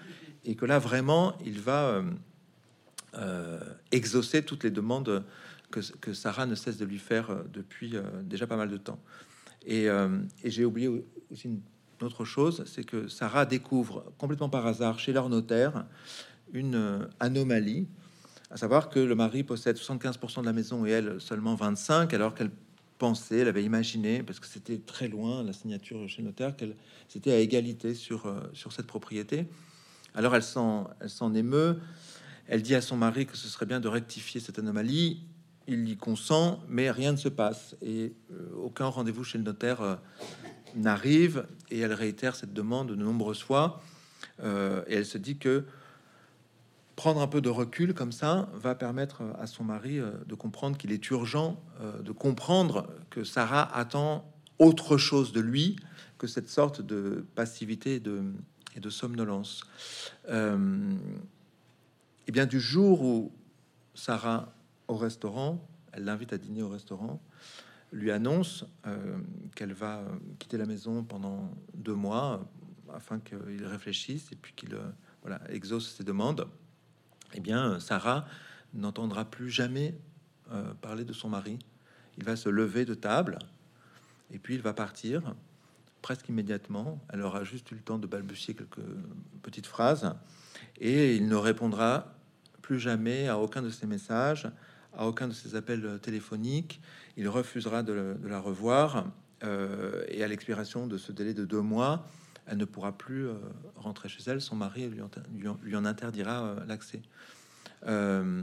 et 0.45 0.55
que 0.55 0.65
là 0.65 0.79
vraiment 0.79 1.37
il 1.45 1.61
va 1.61 1.85
euh, 1.85 2.03
euh, 3.15 3.61
exaucer 3.93 4.43
toutes 4.43 4.65
les 4.65 4.71
demandes 4.71 5.25
que, 5.71 6.13
Sarah 6.13 6.47
ne 6.47 6.55
cesse 6.55 6.77
de 6.77 6.85
lui 6.85 6.99
faire 6.99 7.31
euh, 7.31 7.43
depuis 7.53 7.97
déjà 8.23 8.47
pas 8.47 8.57
mal 8.57 8.71
de 8.71 8.77
temps. 8.77 9.01
Et, 9.67 9.87
et 9.87 10.51
j'ai 10.51 10.67
oublié 10.67 10.89
aussi 11.33 11.49
une 11.49 11.61
autre 12.03 12.27
chose, 12.27 12.65
c'est 12.67 12.85
que 12.85 13.09
Sarah 13.09 13.47
découvre 13.47 14.13
complètement 14.19 14.51
par 14.51 14.67
hasard 14.67 14.99
chez 14.99 15.15
leur 15.15 15.31
notaire 15.31 15.87
une 16.53 17.09
anomalie 17.19 17.87
à 18.55 18.57
savoir 18.57 18.89
que 18.89 19.01
le 19.01 19.15
mari 19.17 19.43
possède 19.43 19.77
75% 19.77 20.43
de 20.43 20.47
la 20.47 20.53
maison 20.53 20.87
et 20.87 20.91
elle 20.91 21.21
seulement 21.21 21.57
25, 21.57 22.15
alors 22.15 22.35
qu'elle 22.35 22.51
pensait, 22.99 23.39
elle 23.39 23.49
avait 23.49 23.65
imaginé, 23.65 24.23
parce 24.23 24.41
que 24.41 24.47
c'était 24.47 24.79
très 24.79 25.09
loin 25.09 25.43
la 25.43 25.53
signature 25.53 26.09
chez 26.09 26.23
le 26.23 26.29
notaire, 26.29 26.57
qu'elle 26.57 26.77
c'était 27.09 27.33
à 27.33 27.39
égalité 27.39 27.95
sur, 27.95 28.27
euh, 28.27 28.41
sur 28.53 28.73
cette 28.73 28.87
propriété. 28.87 29.47
Alors 30.15 30.35
elle 30.35 30.43
s'en, 30.43 30.89
elle 31.01 31.11
s'en 31.11 31.35
émeut, 31.35 31.79
elle 32.47 32.63
dit 32.63 32.75
à 32.75 32.81
son 32.81 32.97
mari 32.97 33.27
que 33.27 33.37
ce 33.37 33.49
serait 33.49 33.67
bien 33.67 33.81
de 33.81 33.89
rectifier 33.89 34.41
cette 34.41 34.59
anomalie. 34.59 35.23
Il 35.67 35.89
y 35.89 35.97
consent, 35.97 36.63
mais 36.69 36.91
rien 36.91 37.13
ne 37.13 37.17
se 37.17 37.29
passe 37.29 37.75
et 37.81 38.13
euh, 38.33 38.51
aucun 38.57 38.87
rendez-vous 38.87 39.25
chez 39.25 39.39
le 39.39 39.45
notaire 39.45 39.81
euh, 39.81 39.97
n'arrive. 40.75 41.47
Et 41.71 41.79
elle 41.79 41.93
réitère 41.93 42.37
cette 42.37 42.53
demande 42.53 42.89
de 42.89 42.95
nombreuses 42.95 43.43
fois. 43.43 43.83
et 44.43 44.95
elle 44.95 45.07
se 45.07 45.19
dit 45.19 45.39
que 45.39 45.65
prendre 46.97 47.21
un 47.21 47.27
peu 47.27 47.41
de 47.41 47.49
recul 47.49 47.95
comme 47.95 48.13
ça 48.13 48.49
va 48.55 48.75
permettre 48.75 49.23
à 49.39 49.47
son 49.47 49.65
mari 49.65 49.99
euh, 49.99 50.13
de 50.27 50.35
comprendre 50.35 50.77
qu'il 50.77 50.93
est 50.93 51.11
urgent 51.11 51.61
euh, 51.81 52.01
de 52.03 52.13
comprendre 52.13 52.89
que 53.11 53.25
Sarah 53.25 53.77
attend 53.77 54.31
autre 54.59 54.97
chose 54.97 55.33
de 55.33 55.41
lui 55.41 55.77
que 56.19 56.27
cette 56.27 56.49
sorte 56.49 56.81
de 56.81 57.27
passivité 57.35 57.97
et 57.97 58.81
de, 58.81 58.91
somnolence. 58.91 59.65
Euh, 60.29 60.95
et 62.27 62.33
bien 62.33 62.47
du 62.47 62.61
jour 62.61 63.03
où 63.03 63.33
Sarah 63.95 64.53
au 64.87 64.97
restaurant, 64.97 65.67
elle 65.93 66.05
l'invite 66.05 66.33
à 66.33 66.39
dîner 66.39 66.63
au 66.63 66.69
restaurant, 66.69 67.21
lui 67.93 68.11
annonce 68.11 68.65
qu'elle 69.55 69.73
va 69.73 70.03
quitter 70.39 70.57
la 70.57 70.67
maison 70.67 71.03
pendant 71.05 71.51
deux 71.75 71.95
mois 71.95 72.49
afin 72.93 73.19
qu'il 73.19 73.65
réfléchisse 73.65 74.31
et 74.33 74.37
puis 74.37 74.53
qu'il 74.55 74.77
voilà, 75.23 75.41
exauce 75.51 75.95
ses 75.95 76.05
demandes 76.05 76.47
eh 77.35 77.41
bien, 77.41 77.79
Sarah 77.81 78.27
n'entendra 78.73 79.25
plus 79.25 79.51
jamais 79.51 79.95
euh, 80.53 80.73
parler 80.81 81.05
de 81.05 81.13
son 81.13 81.29
mari. 81.29 81.59
Il 82.17 82.25
va 82.25 82.37
se 82.37 82.49
lever 82.49 82.85
de 82.85 82.95
table 82.95 83.39
et 84.33 84.39
puis 84.39 84.55
il 84.55 84.63
va 84.63 84.73
partir 84.73 85.35
presque 86.03 86.29
immédiatement. 86.29 87.01
Elle 87.13 87.23
aura 87.23 87.45
juste 87.45 87.71
eu 87.73 87.75
le 87.75 87.81
temps 87.81 87.99
de 87.99 88.07
balbutier 88.07 88.55
quelques 88.55 88.85
petites 89.43 89.67
phrases 89.67 90.15
et 90.81 91.17
il 91.17 91.29
ne 91.29 91.35
répondra 91.35 92.15
plus 92.63 92.79
jamais 92.79 93.29
à 93.29 93.39
aucun 93.39 93.63
de 93.63 93.71
ses 93.71 93.87
messages, 93.87 94.49
à 94.97 95.07
aucun 95.07 95.29
de 95.29 95.33
ses 95.33 95.55
appels 95.57 95.99
téléphoniques. 96.01 96.81
Il 97.17 97.29
refusera 97.29 97.83
de, 97.83 98.17
la 98.25 98.41
revoir 98.41 99.07
euh, 99.43 100.05
et 100.09 100.23
à 100.23 100.29
l'expiration 100.29 100.87
de 100.87 100.99
ce 100.99 101.13
délai 101.13 101.35
de 101.35 101.45
deux 101.45 101.61
mois, 101.61 102.07
elle 102.47 102.59
ne 102.59 102.65
pourra 102.65 102.97
plus 102.97 103.27
euh, 103.27 103.35
rentrer 103.77 104.09
chez 104.09 104.23
elle. 104.27 104.41
Son 104.41 104.57
mari 104.57 104.89
lui 104.89 105.01
en, 105.77 105.85
interdira 105.85 106.57
l'accès. 106.67 107.03
Euh, 107.87 108.43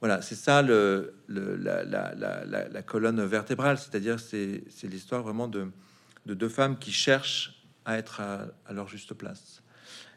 voilà, 0.00 0.22
c'est 0.22 0.34
ça 0.34 0.62
la, 0.62 1.04
colonne 2.86 3.22
vertébrale, 3.24 3.78
c'est-à-dire 3.78 4.18
c'est, 4.18 4.64
l'histoire 4.84 5.22
vraiment 5.22 5.48
de, 5.48 5.70
deux 6.26 6.48
femmes 6.48 6.78
qui 6.78 6.92
cherchent 6.92 7.62
à 7.84 7.98
être 7.98 8.20
à, 8.20 8.72
leur 8.72 8.88
juste 8.88 9.14
place. 9.14 9.62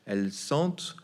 elles 0.06 0.32
sentent 0.32 0.96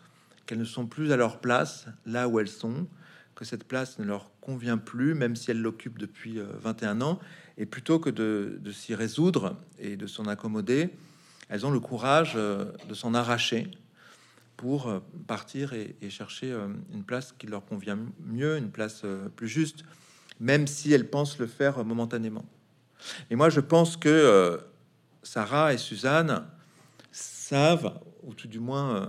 qu'elles 0.46 0.60
ne 0.60 0.66
sont 0.66 0.88
plus 0.88 1.12
à 1.12 1.18
leur 1.18 1.42
place 1.42 1.88
là 2.06 2.28
où 2.30 2.40
elles 2.40 2.48
sont, 2.48 2.88
que 3.36 3.44
cette 3.46 3.66
place 3.66 4.00
ne 4.00 4.06
leur 4.06 4.32
convient 4.40 4.78
plus, 4.78 5.14
même 5.14 5.36
si 5.36 5.52
elles 5.52 5.62
l'occupent 5.62 6.00
depuis 6.00 6.40
21 6.40 7.02
ans, 7.02 7.20
et 7.58 7.66
plutôt 7.66 8.00
que 8.00 8.10
de 8.10 8.72
s'y 8.72 8.96
résoudre 8.96 9.58
et 9.78 9.98
de 9.98 10.08
s'en 10.08 10.26
accommoder, 10.26 10.94
elles 11.50 11.66
ont 11.66 11.72
le 11.72 11.80
courage 11.80 12.36
de 12.36 12.94
s'en 12.94 13.14
arracher 13.14 13.70
pour 14.56 15.02
partir 15.28 15.74
et, 15.74 15.96
chercher 16.10 16.56
une 16.94 17.04
place 17.04 17.34
qui 17.38 17.48
leur 17.48 17.66
convient 17.66 17.98
mieux, 18.20 18.58
une 18.58 18.72
place 18.72 19.04
plus 19.36 19.48
juste, 19.48 19.84
même 20.40 20.68
si 20.68 20.94
elles 20.94 21.10
pensent 21.10 21.40
le 21.40 21.48
faire 21.48 21.84
momentanément. 21.84 22.46
Et 23.30 23.36
moi, 23.36 23.50
je 23.50 23.60
pense 23.60 23.98
que 23.98 24.62
Sarah 25.24 25.74
et 25.74 25.78
Suzanne 25.78 26.46
savent, 27.12 28.00
ou 28.24 28.34
tout 28.34 28.48
du 28.48 28.60
moins, 28.60 28.96
euh, 28.96 29.08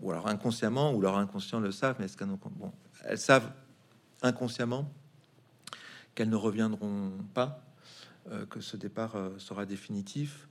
ou 0.00 0.10
alors 0.10 0.28
inconsciemment, 0.28 0.92
ou 0.92 1.00
leur 1.00 1.16
inconscient 1.16 1.60
le 1.60 1.72
savent, 1.72 1.96
mais 1.98 2.04
est-ce 2.04 2.16
qu'elles 2.16 2.28
bon, 2.28 2.72
elles 3.04 3.18
savent 3.18 3.50
inconsciemment 4.22 4.92
qu'elles 6.14 6.28
ne 6.28 6.36
reviendront 6.36 7.12
pas, 7.34 7.62
euh, 8.30 8.44
que 8.46 8.60
ce 8.60 8.76
départ 8.76 9.16
euh, 9.16 9.30
sera 9.38 9.66
définitif. 9.66 10.48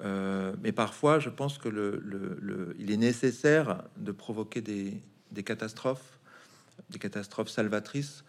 Mais 0.00 0.72
parfois, 0.72 1.18
je 1.18 1.28
pense 1.28 1.58
que 1.58 1.68
le, 1.68 2.74
il 2.78 2.90
est 2.90 2.96
nécessaire 2.96 3.84
de 3.96 4.12
provoquer 4.12 4.60
des, 4.60 5.42
catastrophes, 5.44 6.18
des 6.90 6.98
catastrophes 6.98 7.50
salvatrices, 7.50 8.24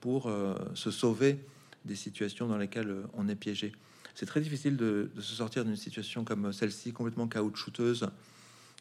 pour 0.00 0.30
se 0.74 0.90
sauver 0.90 1.38
des 1.86 1.96
situations 1.96 2.46
dans 2.46 2.58
lesquelles 2.58 2.94
on 3.14 3.26
est 3.28 3.34
piégé 3.34 3.72
c'est 4.14 4.26
très 4.26 4.40
difficile 4.40 4.76
de, 4.76 5.10
se 5.16 5.34
sortir 5.34 5.64
d'une 5.64 5.76
situation 5.76 6.24
comme 6.24 6.52
celle-ci, 6.52 6.92
complètement 6.92 7.26
caoutchouteuse, 7.26 8.08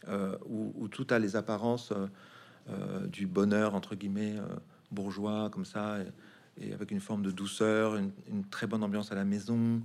euh, 0.08 0.38
où, 0.46 0.88
tout 0.90 1.08
a 1.10 1.20
les 1.20 1.36
apparences 1.36 1.92
euh, 1.92 2.08
euh, 2.70 3.08
du 3.08 3.26
bonheur, 3.26 3.74
entre 3.74 3.96
guillemets, 3.96 4.36
bourgeois, 4.92 5.50
comme 5.52 5.66
ça, 5.66 5.98
et, 6.62 6.72
avec 6.74 6.92
une 6.92 7.00
forme 7.00 7.24
de 7.24 7.32
douceur, 7.32 7.96
une, 7.96 8.12
très 8.52 8.68
bonne 8.68 8.84
ambiance 8.84 9.12
à 9.12 9.16
la 9.16 9.26
maison. 9.26 9.82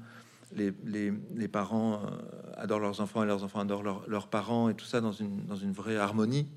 Les, 0.55 1.49
parents 1.49 2.03
adorent 2.57 2.81
leurs 2.81 3.01
enfants 3.01 3.23
et 3.23 3.27
leurs 3.27 3.45
enfants 3.45 3.61
adorent 3.61 4.05
leurs 4.07 4.29
parents, 4.29 4.69
et 4.69 4.75
tout 4.75 4.87
ça 4.87 5.01
dans 5.01 5.13
une, 5.13 5.45
dans 5.47 5.57
une 5.57 5.73
vraie 5.73 5.97
harmonie. 5.97 6.49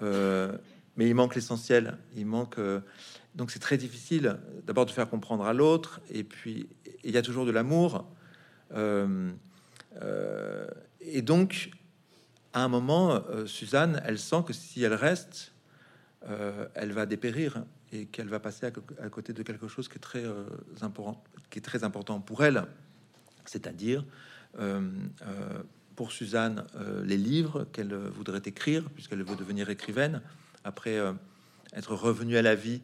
mais 0.00 1.08
il 1.08 1.14
manque 1.14 1.34
l'essentiel, 1.34 1.98
il 2.16 2.26
manque 2.26 2.58
donc 3.34 3.50
c'est 3.50 3.58
très 3.58 3.76
difficile 3.76 4.38
d'abord 4.64 4.86
de 4.86 4.90
faire 4.90 5.08
comprendre 5.08 5.44
à 5.44 5.52
l'autre, 5.52 6.00
et 6.10 6.22
puis 6.24 6.68
il 7.02 7.10
y 7.10 7.16
a 7.16 7.22
toujours 7.22 7.46
de 7.46 7.50
l'amour. 7.50 8.06
Euh, 8.72 9.32
euh, 10.02 10.66
et 11.00 11.22
donc, 11.22 11.70
à 12.52 12.62
un 12.62 12.68
moment, 12.68 13.12
euh, 13.12 13.46
Suzanne, 13.46 14.00
elle 14.04 14.18
sent 14.18 14.44
que 14.46 14.52
si 14.52 14.82
elle 14.82 14.94
reste, 14.94 15.52
elle 16.72 16.92
va 16.92 17.04
dépérir 17.04 17.66
et 17.92 18.06
qu'elle 18.06 18.28
va 18.28 18.40
passer 18.40 18.64
à, 18.64 19.10
côté 19.10 19.34
de 19.34 19.42
quelque 19.42 19.68
chose 19.68 19.88
qui 19.88 19.96
est 19.96 20.00
très 20.00 20.24
important, 20.80 21.22
qui 21.50 21.58
est 21.58 21.62
très 21.62 21.84
important 21.84 22.18
pour 22.18 22.42
elle, 22.42 22.64
c'est-à-dire 23.46 24.04
pour 25.96 26.12
Suzanne 26.12 26.64
les 27.04 27.16
livres 27.16 27.66
qu'elle 27.72 27.94
voudrait 27.94 28.42
écrire 28.44 28.88
puisqu'elle 28.90 29.22
veut 29.22 29.36
devenir 29.36 29.70
écrivaine 29.70 30.22
après 30.62 31.00
être 31.74 31.94
revenue 31.94 32.36
à 32.36 32.42
la 32.42 32.54
vie 32.54 32.80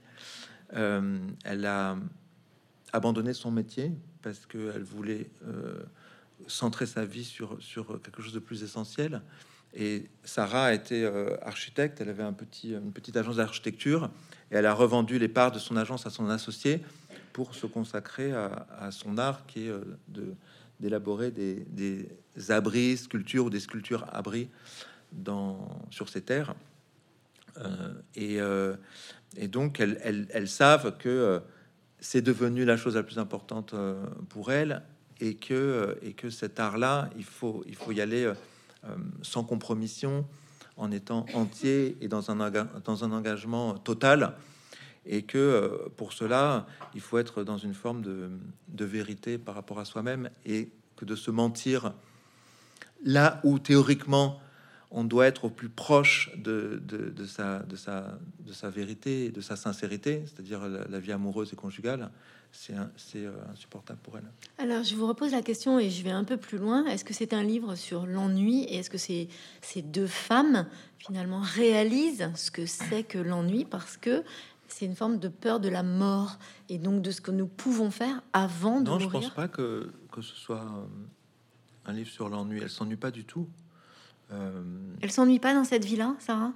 euh, 0.75 1.19
elle 1.45 1.67
a 1.67 1.97
abandonné 2.93 3.35
son 3.35 3.50
métier 3.50 3.93
parce 4.23 4.47
qu'elle 4.47 4.83
voulait 4.83 5.31
euh, 5.47 5.83
centrer 6.47 6.87
sa 6.87 7.05
vie 7.05 7.25
sur, 7.25 7.61
sur 7.61 8.00
quelque 8.02 8.23
chose 8.23 8.33
de 8.33 8.38
plus 8.38 8.62
essentiel. 8.62 9.23
Et 9.75 10.07
Sarah 10.25 10.75
était 10.75 11.05
euh, 11.05 11.37
architecte, 11.43 12.00
elle 12.00 12.09
avait 12.09 12.25
un 12.25 12.33
petit, 12.33 12.73
une 12.73 12.93
petite 12.93 13.17
agence 13.17 13.37
d'architecture 13.37 14.11
et 14.50 14.57
elle 14.57 14.67
a 14.67 14.75
revendu 14.75 15.18
les 15.18 15.29
parts 15.29 15.53
de 15.53 15.61
son 15.61 15.77
agence 15.77 16.07
à 16.07 16.11
son 16.11 16.29
associé 16.29 16.81
pour 17.33 17.55
se 17.55 17.66
consacrer 17.66 18.33
à, 18.33 18.90
son 18.90 19.19
art 19.19 19.47
qui 19.47 19.69
est 19.69 19.73
de 20.09 20.35
d'élaborer 20.81 21.31
des, 21.31 22.09
abris, 22.49 22.97
sculptures 22.97 23.45
ou 23.45 23.51
des 23.51 23.61
sculptures 23.61 24.07
abris 24.14 24.49
dans, 25.12 25.69
sur 25.90 26.09
ces 26.09 26.23
terres. 26.23 26.55
et 28.16 28.40
et 29.37 29.49
donc, 29.49 29.81
elles, 29.81 30.49
savent 30.49 30.97
que 30.99 31.09
euh, 31.09 31.40
c'est 32.01 32.23
devenu 32.23 32.64
la 32.64 32.77
chose 32.77 32.97
la 32.97 33.03
plus 33.03 33.19
importante 33.19 33.75
euh, 33.75 34.05
pour 34.29 34.51
elles 34.51 34.83
et 35.21 35.35
que, 35.35 35.55
euh, 35.55 35.95
et 36.03 36.14
que 36.14 36.31
cet 36.31 36.59
art-là, 36.59 37.11
il 37.16 37.25
faut, 37.25 37.64
y 37.90 38.01
aller 38.01 38.33
sans 39.23 39.45
compromission, 39.45 40.27
en 40.77 40.90
étant 40.90 41.27
entier 41.35 41.97
et 42.01 42.09
dans 42.09 42.31
un 42.31 43.12
engagement 43.12 43.75
total. 43.75 44.35
Et 45.06 45.22
que 45.22 45.88
pour 45.96 46.12
cela, 46.12 46.66
il 46.94 47.00
faut 47.00 47.18
être 47.18 47.42
dans 47.42 47.58
une 47.58 47.74
forme 47.74 48.02
de, 48.02 48.84
vérité 48.84 49.38
par 49.38 49.54
rapport 49.54 49.78
à 49.78 49.84
soi-même 49.84 50.30
et 50.44 50.70
que 50.96 51.04
de 51.04 51.16
se 51.16 51.30
mentir 51.30 51.94
là 53.04 53.40
où 53.44 53.58
théoriquement 53.58 54.40
on 54.90 55.04
doit 55.04 55.26
être 55.26 55.44
au 55.44 55.50
plus 55.50 55.68
proche 55.68 56.30
de, 56.36 56.82
sa, 57.26 57.60
de, 57.60 57.76
sa, 57.76 58.18
de 58.40 58.52
sa 58.52 58.70
vérité 58.70 59.30
de 59.30 59.40
sa 59.40 59.56
sincérité, 59.56 60.24
c'est-à-dire 60.26 60.66
la, 60.68 60.98
vie 60.98 61.12
amoureuse 61.12 61.52
et 61.52 61.56
conjugale, 61.56 62.10
c'est 62.52 62.74
euh, 62.74 63.30
insupportable 63.52 64.00
pour 64.02 64.18
elle. 64.18 64.24
Alors, 64.58 64.82
je 64.82 64.96
vous 64.96 65.06
repose 65.06 65.30
la 65.32 65.42
question 65.42 65.78
et 65.78 65.88
je 65.88 66.02
vais 66.02 66.10
un 66.10 66.24
peu 66.24 66.36
plus 66.36 66.58
loin. 66.58 66.84
Est-ce 66.86 67.04
que 67.04 67.14
c'est 67.14 67.32
un 67.32 67.44
livre 67.44 67.76
sur 67.76 68.06
l'ennui 68.06 68.64
et 68.64 68.78
est-ce 68.78 68.90
que 68.90 68.98
ces, 68.98 69.28
ces 69.62 69.82
deux 69.82 70.08
femmes, 70.08 70.66
finalement, 70.98 71.40
réalisent 71.40 72.30
ce 72.34 72.50
que 72.50 72.66
c'est 72.66 73.04
que 73.04 73.18
l'ennui? 73.18 73.64
Parce 73.64 73.96
que 73.96 74.24
c'est 74.72 74.87
une 74.87 74.96
forme 74.96 75.18
de 75.18 75.28
peur 75.28 75.61
de 75.61 75.68
la 75.68 75.83
mort 75.83 76.38
et 76.68 76.78
donc 76.78 77.02
de 77.02 77.11
ce 77.11 77.20
que 77.20 77.30
nous 77.30 77.46
pouvons 77.46 77.90
faire 77.90 78.22
avant 78.33 78.80
de 78.80 78.90
non, 78.90 78.98
mourir 78.98 79.09
je 79.09 79.26
pense 79.26 79.30
pas 79.30 79.48
que, 79.48 79.90
que 80.12 80.22
ce 80.22 80.35
soit 80.35 80.62
euh, 80.62 80.87
un 81.87 81.92
livre 81.92 82.11
sur 82.11 82.28
l'ennui. 82.28 82.61
Elle 82.62 82.70
s'ennuie 82.70 82.96
pas 82.96 83.11
du 83.11 83.24
tout. 83.24 83.48
Euh, 84.33 84.62
elle 85.00 85.11
s'ennuie 85.11 85.38
pas 85.38 85.54
dans 85.54 85.64
cette 85.64 85.85
vie-là, 85.85 86.14
Sarah? 86.20 86.52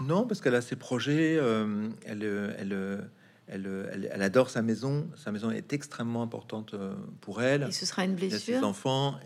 Non, 0.00 0.26
parce 0.26 0.40
qu'elle 0.40 0.54
a 0.54 0.60
ses 0.60 0.76
projets. 0.76 1.36
Euh, 1.40 1.88
elle, 2.04 2.22
elle, 2.58 3.08
elle, 3.46 4.08
elle, 4.12 4.22
adore 4.22 4.50
sa 4.50 4.62
maison. 4.62 5.08
Sa 5.16 5.32
maison 5.32 5.50
est 5.50 5.72
extrêmement 5.72 6.22
importante 6.22 6.74
euh, 6.74 6.94
pour 7.20 7.42
elle. 7.42 7.64
Et 7.64 7.72
ce 7.72 7.86
sera 7.86 8.04
une 8.04 8.14
blessure. 8.14 8.58
Ses 8.58 8.64
enfants. 8.64 9.18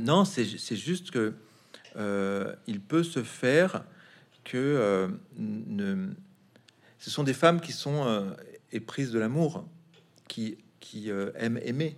non, 0.00 0.24
c'est 0.24 0.76
juste 0.76 1.10
que 1.10 1.34
il 2.66 2.80
peut 2.80 3.04
se 3.04 3.22
faire 3.22 3.84
que 4.44 5.08
ne... 5.36 6.12
ce 6.98 7.10
sont 7.10 7.24
des 7.24 7.32
femmes 7.32 7.60
qui 7.60 7.72
sont 7.72 8.34
éprises 8.72 9.10
de 9.10 9.18
l'amour, 9.18 9.66
qui, 10.28 10.58
qui 10.80 11.10
aiment 11.10 11.60
aimer 11.64 11.96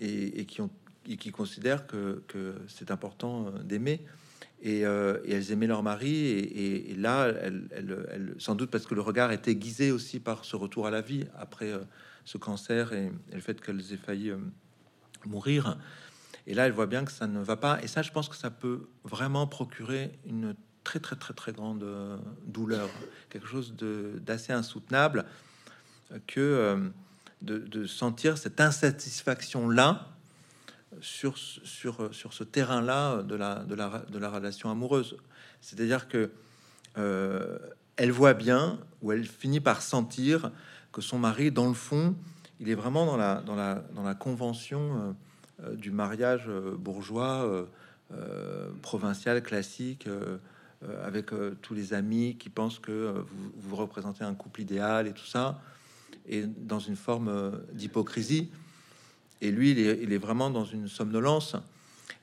et, 0.00 0.46
qui 0.46 0.60
ont 0.60 0.70
et 1.08 1.16
qui 1.16 1.30
considèrent 1.30 1.86
que, 1.86 2.22
c'est 2.68 2.90
important 2.90 3.46
euh, 3.46 3.62
d'aimer. 3.62 4.04
Euh, 4.64 5.20
et, 5.24 5.32
elles 5.32 5.50
aimaient 5.52 5.66
leur 5.66 5.82
mari. 5.82 6.14
Et, 6.14 6.94
là, 6.96 7.26
elles, 7.26 8.34
sans 8.38 8.54
doute 8.54 8.70
parce 8.70 8.86
que 8.86 8.94
le 8.94 9.00
regard 9.00 9.32
est 9.32 9.48
aiguisé 9.48 9.90
aussi 9.90 10.20
par 10.20 10.44
ce 10.44 10.56
retour 10.56 10.86
à 10.86 10.90
la 10.90 11.00
vie 11.00 11.24
après 11.36 11.72
euh, 11.72 11.80
ce 12.24 12.38
cancer 12.38 12.92
et, 12.92 13.12
le 13.32 13.40
fait 13.40 13.60
qu'elles 13.60 13.92
aient 13.92 13.96
failli 13.96 14.32
mourir. 15.26 15.78
Et 16.46 16.54
là, 16.54 16.66
elle 16.66 16.72
voit 16.72 16.86
bien 16.86 17.04
que 17.04 17.12
ça 17.12 17.26
ne 17.26 17.40
va 17.40 17.56
pas. 17.56 17.82
Et 17.82 17.88
ça, 17.88 18.02
je 18.02 18.10
pense 18.10 18.28
que 18.28 18.36
ça 18.36 18.50
peut 18.50 18.88
vraiment 19.04 19.46
procurer 19.46 20.12
une 20.26 20.54
très, 20.84 21.00
très, 21.00 21.16
très, 21.16 21.34
très 21.34 21.52
grande 21.52 21.84
douleur, 22.46 22.88
quelque 23.30 23.46
chose 23.46 23.74
d'assez 23.76 24.52
insoutenable 24.52 25.24
que 26.26 26.90
de, 27.40 27.58
de, 27.58 27.86
sentir 27.86 28.38
cette 28.38 28.60
insatisfaction-là 28.60 30.08
sur, 31.00 31.36
sur, 31.38 32.14
sur 32.14 32.32
ce 32.32 32.44
terrain-là 32.44 33.22
de 33.22 33.34
la, 33.34 33.64
de, 33.64 33.74
la, 33.74 34.04
de 34.08 34.18
la 34.18 34.30
relation 34.30 34.70
amoureuse. 34.70 35.16
C'est-à-dire 35.60 36.08
que 36.08 36.30
euh, 36.98 37.58
elle 37.96 38.10
voit 38.10 38.34
bien, 38.34 38.78
ou 39.00 39.12
elle 39.12 39.26
finit 39.26 39.60
par 39.60 39.82
sentir 39.82 40.50
que 40.92 41.00
son 41.00 41.18
mari, 41.18 41.50
dans 41.50 41.68
le 41.68 41.74
fond, 41.74 42.14
il 42.60 42.68
est 42.68 42.74
vraiment 42.74 43.06
dans 43.06 43.16
la, 43.16 43.36
dans 43.40 43.54
la, 43.54 43.82
dans 43.94 44.02
la 44.02 44.14
convention 44.14 45.14
euh, 45.62 45.68
euh, 45.70 45.76
du 45.76 45.90
mariage 45.90 46.48
bourgeois, 46.78 47.66
provincial, 48.82 49.42
classique, 49.42 50.06
avec 51.04 51.30
tous 51.60 51.74
les 51.74 51.94
amis 51.94 52.36
qui 52.38 52.48
pensent 52.48 52.78
que 52.78 53.24
vous, 53.28 53.52
vous, 53.56 53.76
représentez 53.76 54.24
un 54.24 54.34
couple 54.34 54.62
idéal 54.62 55.06
et 55.06 55.12
tout 55.12 55.26
ça, 55.26 55.60
et 56.26 56.44
dans 56.46 56.78
une 56.78 56.96
forme 56.96 57.60
d'hypocrisie. 57.72 58.50
Et 59.42 59.50
lui, 59.50 59.72
il 59.72 60.12
est, 60.12 60.18
vraiment 60.18 60.50
dans 60.50 60.64
une 60.64 60.86
somnolence. 60.86 61.56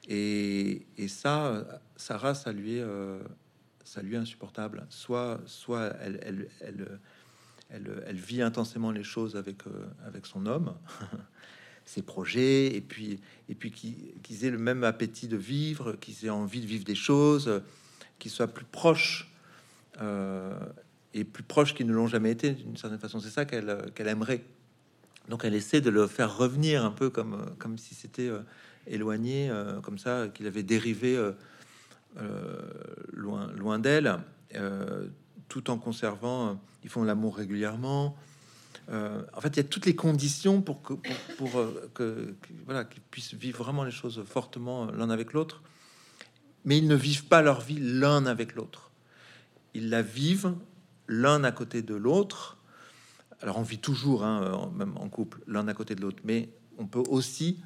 Et, 0.08 0.86
ça, 1.10 1.82
Sarah, 1.98 2.34
ça 2.34 2.54
lui 2.54 2.78
est, 2.78 2.82
euh, 2.82 3.20
ça 3.84 4.02
lui 4.02 4.16
est 4.16 4.18
insupportable. 4.18 4.88
Soit, 4.90 5.42
soit 5.46 5.94
elle, 6.00 6.20
elle, 6.24 6.48
elle, 6.62 7.00
elle, 8.08 8.16
vit 8.16 8.42
intensément 8.42 8.92
les 8.92 9.04
choses 9.04 9.36
avec, 9.36 9.68
euh, 9.68 9.86
avec 10.06 10.26
son 10.26 10.46
homme, 10.46 10.74
ses 11.86 12.04
projets, 12.04 12.74
et 12.74 12.80
puis, 12.80 13.20
et 13.50 13.56
puis 13.56 13.72
qu'ils 13.72 14.46
aient 14.46 14.52
le 14.52 14.58
même 14.58 14.86
appétit 14.86 15.28
de 15.28 15.38
vivre, 15.38 15.98
qu'ils 16.00 16.26
aient 16.26 16.30
envie 16.30 16.62
de 16.62 16.68
vivre 16.68 16.86
des 16.86 16.96
choses, 16.96 17.62
qu'ils 18.20 18.32
soient 18.32 18.48
plus 18.48 18.66
proches, 18.66 19.32
et 21.14 21.24
plus 21.24 21.44
proches 21.44 21.74
qu'ils 21.74 21.88
ne 21.88 21.94
l'ont 21.94 22.08
jamais 22.08 22.32
été, 22.32 22.52
d'une 22.52 22.78
certaine 22.78 23.00
façon. 23.00 23.20
C'est 23.20 23.30
ça 23.30 23.46
qu'elle 23.46 23.92
qu'elle 23.96 24.08
aimerait. 24.08 24.44
Donc 25.28 25.44
elle 25.44 25.56
essaie 25.56 25.82
de 25.82 25.90
le 25.90 26.08
faire 26.08 26.38
revenir 26.38 26.86
un 26.86 26.92
peu 26.92 27.10
comme, 27.10 27.54
comme 27.58 27.78
si 27.78 27.96
c'était 27.96 28.32
éloigné, 28.88 29.52
comme 29.84 29.98
ça, 29.98 30.28
qu'il 30.34 30.48
avait 30.48 30.64
dérivé 30.64 31.18
loin, 33.12 33.52
loin 33.58 33.80
d'elle, 33.80 34.20
tout 35.50 35.70
en 35.70 35.78
conservant, 35.78 36.62
ils 36.84 36.90
font 36.90 37.04
l'amour 37.04 37.36
régulièrement, 37.36 38.16
euh, 38.92 39.22
en 39.34 39.42
fait, 39.42 39.50
il 39.50 39.58
y 39.58 39.60
a 39.60 39.64
toutes 39.64 39.86
les 39.86 39.96
conditions 39.96 40.62
pour 40.62 40.82
que, 40.82 40.94
pour, 41.38 41.58
euh, 41.58 41.90
que, 41.94 42.34
voilà, 42.66 42.86
qu'ils 42.86 43.02
puissent 43.02 43.34
vivre 43.34 43.64
vraiment 43.64 43.84
les 43.84 43.92
choses 43.92 44.24
fortement 44.26 44.86
l'un 44.92 45.10
avec 45.10 45.34
l'autre. 45.34 45.62
Mais 46.66 46.78
ils 46.78 46.88
ne 46.88 46.96
vivent 46.96 47.26
pas 47.26 47.42
leur 47.42 47.62
vie 47.62 47.80
l'un 47.80 48.26
avec 48.26 48.56
l'autre. 48.56 48.92
Ils 49.74 49.90
la 49.90 50.02
vivent 50.02 50.54
l'un 51.08 51.44
à 51.44 51.52
côté 51.52 51.82
de 51.82 51.96
l'autre. 51.96 52.58
Alors, 53.42 53.58
on 53.58 53.64
vit 53.64 53.80
toujours, 53.80 54.24
hein, 54.24 54.72
même 54.76 54.98
en 54.98 55.10
couple, 55.10 55.42
l'un 55.48 55.68
à 55.68 55.74
côté 55.74 55.96
de 55.96 56.02
l'autre. 56.02 56.22
Mais 56.26 56.50
on 56.78 56.86
peut 56.86 57.04
aussi, 57.10 57.60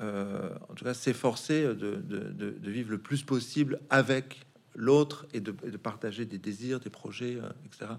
euh, 0.00 0.50
en 0.68 0.74
tout 0.74 0.84
cas, 0.84 0.94
s'efforcer 0.94 1.74
de, 1.74 2.56
vivre 2.62 2.90
le 2.90 2.98
plus 2.98 3.22
possible 3.22 3.80
avec 3.90 4.40
l'autre 4.74 5.26
et 5.32 5.40
de, 5.40 5.52
partager 5.76 6.24
des 6.24 6.38
désirs, 6.38 6.80
des 6.80 6.90
projets, 6.90 7.38
etc. 7.64 7.92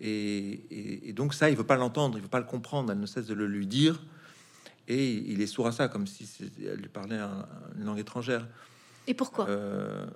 Et, 0.00 1.12
donc 1.14 1.34
ça, 1.34 1.50
il 1.50 1.56
veut 1.56 1.64
pas 1.64 1.76
l'entendre, 1.76 2.18
il 2.18 2.22
veut 2.22 2.28
pas 2.28 2.40
le 2.40 2.46
comprendre. 2.46 2.90
Elle 2.92 3.00
ne 3.00 3.06
cesse 3.06 3.26
de 3.26 3.34
le 3.34 3.46
lui 3.46 3.66
dire, 3.66 4.02
et 4.88 5.12
il 5.12 5.40
est 5.40 5.46
sourd 5.46 5.66
à 5.66 5.72
ça, 5.72 5.88
comme 5.88 6.06
si 6.06 6.28
elle 6.60 6.80
lui 6.80 6.88
parlait 6.88 7.20
une 7.76 7.84
langue 7.84 7.98
étrangère. 7.98 8.46
Et 9.06 9.14
pourquoi 9.14 9.48
euh, 9.48 10.06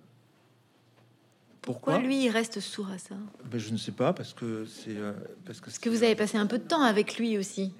pourquoi, 1.63 1.99
lui 1.99 2.25
il 2.25 2.31
reste 2.31 2.61
sourd 2.61 2.91
à 2.91 2.99
ça 2.99 3.17
ben, 3.51 3.59
Je 3.59 3.71
ne 3.71 3.77
sais 3.77 3.93
pas, 3.93 4.13
parce 4.13 4.33
que 4.33 4.65
c'est 4.67 4.97
euh, 4.97 5.13
parce 5.45 5.61
que, 5.61 5.71
que 5.81 5.91
vous 5.91 6.05
avez 6.05 6.15
passé 6.15 6.39
un 6.39 6.47
peu 6.47 6.59
de 6.59 6.65
temps 6.65 6.83
avec 6.83 7.19
lui 7.19 7.37
aussi. 7.37 7.73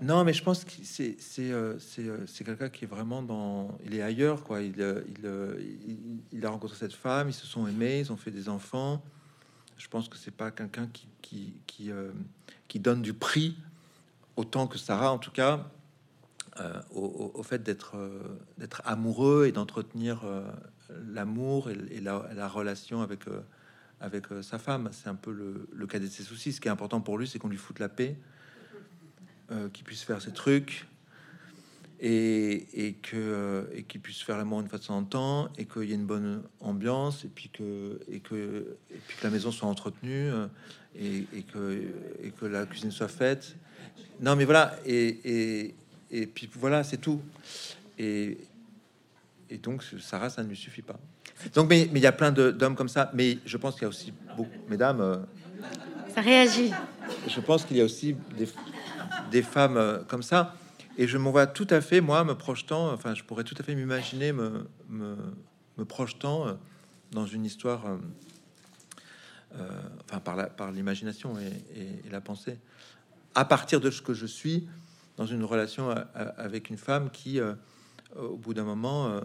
Non, 0.00 0.24
mais 0.24 0.32
je 0.32 0.42
pense 0.42 0.64
que 0.64 0.72
c'est 0.82 1.16
c'est 1.20 1.52
euh, 1.52 1.78
c'est 1.78 2.44
quelqu'un 2.44 2.68
qui 2.68 2.84
est 2.84 2.88
vraiment 2.88 3.22
dans. 3.22 3.78
Il 3.84 3.94
est 3.94 4.02
ailleurs, 4.02 4.42
quoi. 4.42 4.60
Il, 4.60 4.74
il, 4.78 6.20
il, 6.32 6.46
a 6.46 6.50
rencontré 6.50 6.76
cette 6.76 6.92
femme, 6.92 7.28
ils 7.28 7.34
se 7.34 7.46
sont 7.46 7.66
aimés, 7.66 8.00
ils 8.00 8.12
ont 8.12 8.16
fait 8.16 8.30
des 8.30 8.48
enfants. 8.48 9.02
Je 9.76 9.86
pense 9.86 10.08
que 10.08 10.16
c'est 10.16 10.34
pas 10.34 10.50
quelqu'un 10.50 10.88
qui 10.88 11.06
qui 11.22 11.52
qui, 11.66 11.90
qui, 12.66 12.80
donne 12.80 13.02
du 13.02 13.12
prix 13.12 13.56
autant 14.36 14.66
que 14.66 14.78
Sarah, 14.78 15.12
en 15.12 15.18
tout 15.18 15.32
cas, 15.32 15.68
euh, 16.60 16.80
au, 16.92 17.42
fait 17.42 17.62
d'être 17.62 17.96
euh, 17.96 18.38
d'être 18.58 18.82
amoureux 18.84 19.46
et 19.46 19.52
d'entretenir 19.52 20.22
l'amour 21.06 21.70
et, 21.70 22.00
la, 22.00 22.48
relation 22.48 23.02
avec 23.02 23.24
avec 24.00 24.26
sa 24.42 24.58
femme. 24.58 24.90
C'est 24.92 25.08
un 25.08 25.14
peu 25.14 25.32
le, 25.32 25.68
le, 25.72 25.86
cas 25.86 25.98
de 25.98 26.06
ses 26.06 26.22
soucis. 26.22 26.52
Ce 26.52 26.60
qui 26.60 26.68
est 26.68 26.70
important 26.70 27.00
pour 27.00 27.18
lui, 27.18 27.26
c'est 27.26 27.38
qu'on 27.38 27.48
lui 27.48 27.56
foute 27.56 27.78
la 27.78 27.88
paix, 27.88 28.16
qu'il 29.72 29.84
puisse 29.84 30.02
faire 30.02 30.20
ses 30.20 30.32
trucs, 30.32 30.86
et, 32.00 32.86
et 32.86 32.92
que 32.94 33.16
euh, 33.16 33.62
et 33.74 33.82
qu'ils 33.82 34.00
puissent 34.00 34.22
faire 34.22 34.38
l'amour 34.38 34.60
une 34.60 34.68
fois 34.68 34.78
de 34.78 34.84
temps 34.84 34.96
en 34.96 35.04
temps 35.04 35.48
et 35.58 35.64
qu'il 35.64 35.84
y 35.84 35.92
ait 35.92 35.96
une 35.96 36.06
bonne 36.06 36.42
ambiance 36.60 37.24
et 37.24 37.28
puis 37.28 37.48
que 37.48 37.98
et 38.10 38.20
que 38.20 38.76
et 38.90 38.98
puis 39.06 39.16
que 39.16 39.24
la 39.24 39.30
maison 39.30 39.50
soit 39.50 39.68
entretenue 39.68 40.30
euh, 40.30 40.46
et, 40.94 41.26
et, 41.36 41.42
que 41.42 41.92
et 42.22 42.30
que 42.30 42.46
la 42.46 42.66
cuisine 42.66 42.90
soit 42.90 43.08
faite. 43.08 43.56
Non, 44.20 44.36
mais 44.36 44.44
voilà 44.44 44.76
et 44.86 45.74
et, 46.10 46.22
et 46.22 46.26
puis 46.26 46.48
voilà, 46.54 46.84
c'est 46.84 46.98
tout. 46.98 47.20
Et 47.98 48.38
et 49.50 49.56
donc 49.56 49.82
Sarah, 50.00 50.28
ça 50.28 50.42
ne 50.42 50.48
lui 50.48 50.56
suffit 50.56 50.82
pas. 50.82 50.98
Donc, 51.54 51.68
mais 51.70 51.88
mais 51.92 52.00
il 52.00 52.02
y 52.02 52.06
a 52.06 52.12
plein 52.12 52.32
d'hommes 52.32 52.74
comme 52.74 52.88
ça. 52.88 53.10
Mais 53.14 53.38
je 53.46 53.56
pense 53.56 53.74
qu'il 53.74 53.82
y 53.82 53.86
a 53.86 53.88
aussi 53.88 54.12
beaucoup, 54.36 54.50
mesdames. 54.68 55.00
Euh, 55.00 55.16
ça 56.14 56.20
réagit. 56.20 56.72
Je 57.26 57.40
pense 57.40 57.64
qu'il 57.64 57.76
y 57.76 57.80
a 57.80 57.84
aussi 57.84 58.16
des, 58.36 58.48
des 59.30 59.42
femmes 59.42 60.04
comme 60.08 60.22
ça. 60.22 60.54
Et 60.98 61.06
je 61.06 61.16
m'en 61.16 61.30
vois 61.30 61.46
tout 61.46 61.66
à 61.70 61.80
fait, 61.80 62.00
moi, 62.00 62.24
me 62.24 62.34
projetant, 62.34 62.92
enfin, 62.92 63.14
je 63.14 63.22
pourrais 63.22 63.44
tout 63.44 63.54
à 63.56 63.62
fait 63.62 63.76
m'imaginer 63.76 64.32
me, 64.32 64.68
me, 64.88 65.84
projetant 65.84 66.48
euh, 66.48 66.54
dans 67.12 67.24
une 67.24 67.44
histoire, 67.44 67.86
euh, 67.86 67.96
euh, 69.54 69.68
enfin, 70.04 70.18
par, 70.18 70.34
la, 70.34 70.46
par 70.48 70.72
l'imagination 70.72 71.36
et, 71.38 72.10
la 72.10 72.20
pensée, 72.20 72.58
à 73.36 73.44
partir 73.44 73.80
de 73.80 73.92
ce 73.92 74.02
que 74.02 74.12
je 74.12 74.26
suis, 74.26 74.66
dans 75.18 75.26
une 75.26 75.44
relation 75.44 75.90
avec 76.14 76.70
une 76.70 76.78
femme 76.78 77.10
qui, 77.10 77.38
au 78.16 78.36
bout 78.36 78.54
d'un 78.54 78.64
moment, 78.64 79.20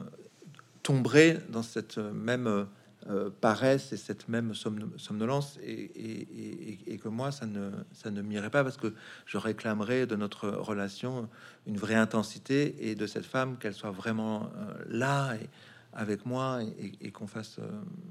tomberait 0.82 1.40
dans 1.50 1.64
cette 1.64 1.98
même 1.98 2.68
euh, 3.10 3.30
paresse 3.42 3.92
et 3.92 3.98
cette 3.98 4.30
même 4.30 4.54
somnolence. 4.54 5.60
Et, 5.62 6.98
que 7.02 7.10
moi 7.10 7.34
ça 7.34 7.46
ne 7.46 7.72
ça 7.92 8.12
ne 8.12 8.22
m'irait 8.22 8.50
pas 8.50 8.64
parce 8.64 8.78
que 8.78 8.94
je 9.26 9.38
réclamerais 9.38 10.06
de 10.06 10.16
notre 10.16 10.48
relation 10.48 11.28
une 11.68 11.76
vraie 11.76 11.96
intensité 11.96 12.76
et 12.80 12.96
de 12.96 13.06
cette 13.06 13.26
femme 13.26 13.58
qu'elle 13.58 13.74
soit 13.74 13.92
vraiment 13.92 14.44
euh, 14.44 14.74
là 14.88 15.34
et 15.34 15.50
avec 15.92 16.26
moi 16.26 16.62
et, 17.02 17.12
qu'on 17.12 17.28
fasse 17.28 17.58
euh, 17.60 17.68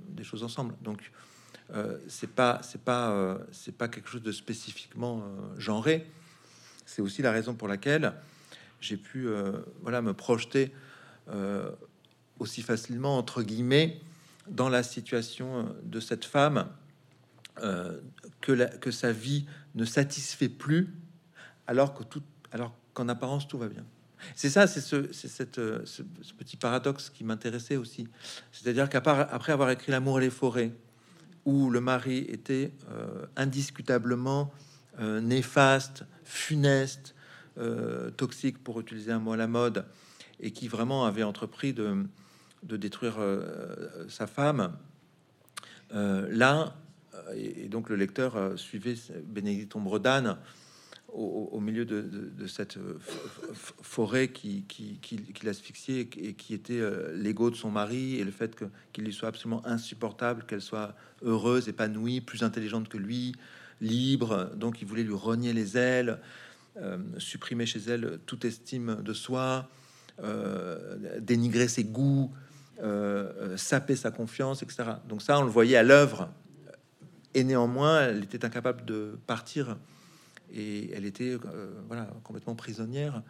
des 0.09 0.25
choses 0.25 0.43
ensemble. 0.43 0.75
Donc 0.83 1.11
c'est 2.07 2.31
pas 2.31 2.61
c'est 2.63 2.83
pas 2.83 3.39
c'est 3.51 3.75
pas 3.75 3.89
quelque 3.89 4.11
chose 4.11 4.23
de 4.23 4.33
spécifiquement 4.33 5.23
genré 5.57 6.07
c'est 6.93 7.03
aussi 7.03 7.23
la 7.23 7.33
raison 7.33 7.55
pour 7.55 7.69
laquelle 7.69 8.13
j'ai 8.81 8.97
pu 8.97 9.27
voilà 9.83 10.03
me 10.03 10.13
projeter 10.13 10.73
aussi 12.39 12.63
facilement 12.63 13.17
entre 13.17 13.43
guillemets 13.43 14.01
dans 14.49 14.69
la 14.69 14.83
situation 14.83 15.75
de 15.85 16.01
cette 16.01 16.25
femme, 16.25 16.67
euh, 17.63 18.01
que, 18.41 18.77
que 18.79 18.91
sa 18.91 19.13
vie 19.13 19.47
ne 19.75 19.85
satisfait 19.85 20.49
plus, 20.49 20.95
alors 21.67 21.95
que 21.95 22.03
tout, 22.03 22.23
alors 22.51 22.75
qu'en 22.95 23.09
apparence 23.09 23.47
tout 23.47 23.59
va 23.59 23.69
bien. 23.69 23.85
C'est 24.37 24.51
ça, 24.51 24.67
c'est 24.67 24.81
ce, 24.81 24.97
euh, 25.59 25.83
ce, 25.85 26.03
petit 26.33 26.57
paradoxe 26.57 27.11
qui 27.11 27.25
m'intéressait 27.25 27.77
aussi. 27.77 28.09
C'est-à-dire 28.53 28.89
qu'après 28.89 29.53
avoir 29.53 29.71
écrit 29.71 29.93
L'amour 29.93 30.21
et 30.21 30.25
les 30.25 30.31
forêts, 30.31 30.73
où 31.45 31.71
le 31.71 31.81
mari 31.81 32.19
était 32.29 32.73
euh, 32.91 33.27
indiscutablement 33.37 34.53
néfaste, 34.99 36.05
funeste, 36.25 37.15
toxique, 38.17 38.63
pour 38.63 38.81
utiliser 38.81 39.13
un 39.13 39.19
mot 39.19 39.33
à 39.33 39.37
la 39.37 39.47
mode, 39.47 39.85
et 40.41 40.51
qui 40.51 40.69
vraiment 40.69 41.05
avait 41.05 41.23
entrepris 41.23 41.73
de, 41.73 42.05
de 42.63 42.77
détruire 42.77 43.17
euh, 43.19 44.07
sa 44.09 44.27
femme. 44.27 44.77
Euh, 45.95 46.27
là, 46.31 46.77
euh, 47.15 47.33
et, 47.35 47.69
donc 47.69 47.89
le 47.89 47.97
lecteur 47.97 48.59
suivait 48.59 48.95
Bénédicte 49.25 49.75
Ombredane 49.77 50.39
au, 51.09 51.61
milieu 51.61 51.85
de, 51.85 52.47
cette 52.47 52.79
forêt 53.83 54.29
qui, 54.29 54.65
qui, 54.67 54.99
qui, 55.03 55.45
l'asphyxiait 55.45 56.09
et 56.17 56.33
qui 56.33 56.55
était 56.55 56.81
l'ego 57.13 57.51
de 57.51 57.55
son 57.55 57.71
mari 57.71 58.15
et 58.15 58.25
le 58.25 58.31
fait 58.31 58.57
qu'il 58.95 59.05
lui 59.05 59.13
soit 59.13 59.29
absolument 59.29 59.61
insupportable, 59.67 60.47
qu'elle 60.47 60.63
soit 60.63 60.97
heureuse, 61.21 61.69
épanouie, 61.69 62.23
plus 62.23 62.43
intelligente 62.45 62.89
que 62.89 62.97
lui, 62.97 63.35
libre. 63.83 64.51
Donc 64.57 64.81
il 64.81 64.89
voulait 64.89 65.03
lui 65.03 65.15
rogner 65.15 65.53
les 65.53 65.77
ailes, 65.77 66.19
supprimer 67.19 67.67
chez 67.67 67.81
elle 67.81 68.19
toute 68.25 68.47
estime 68.47 69.03
de 69.03 69.13
soi, 69.13 69.69
dénigrer 71.21 71.69
ses 71.69 71.85
goûts, 71.85 72.33
euh, 72.83 73.33
euh, 73.39 73.57
saper 73.57 73.95
sa 73.95 74.11
confiance, 74.11 74.65
etc. 74.65 74.83
Donc 75.07 75.23
ça, 75.23 75.39
on 75.39 75.45
le 75.45 75.51
voyait 75.51 75.77
à 75.77 75.85
l'œuvre. 75.85 76.31
Et 77.33 77.45
néanmoins, 77.45 78.01
elle 78.01 78.25
était 78.25 78.45
incapable 78.45 78.85
de 78.85 79.19
partir 79.27 79.77
et 80.53 80.91
elle 80.93 81.05
était 81.05 81.35
euh, 81.35 81.81
voilà 81.87 82.09
complètement 82.25 82.57
prisonnière. 82.57 83.23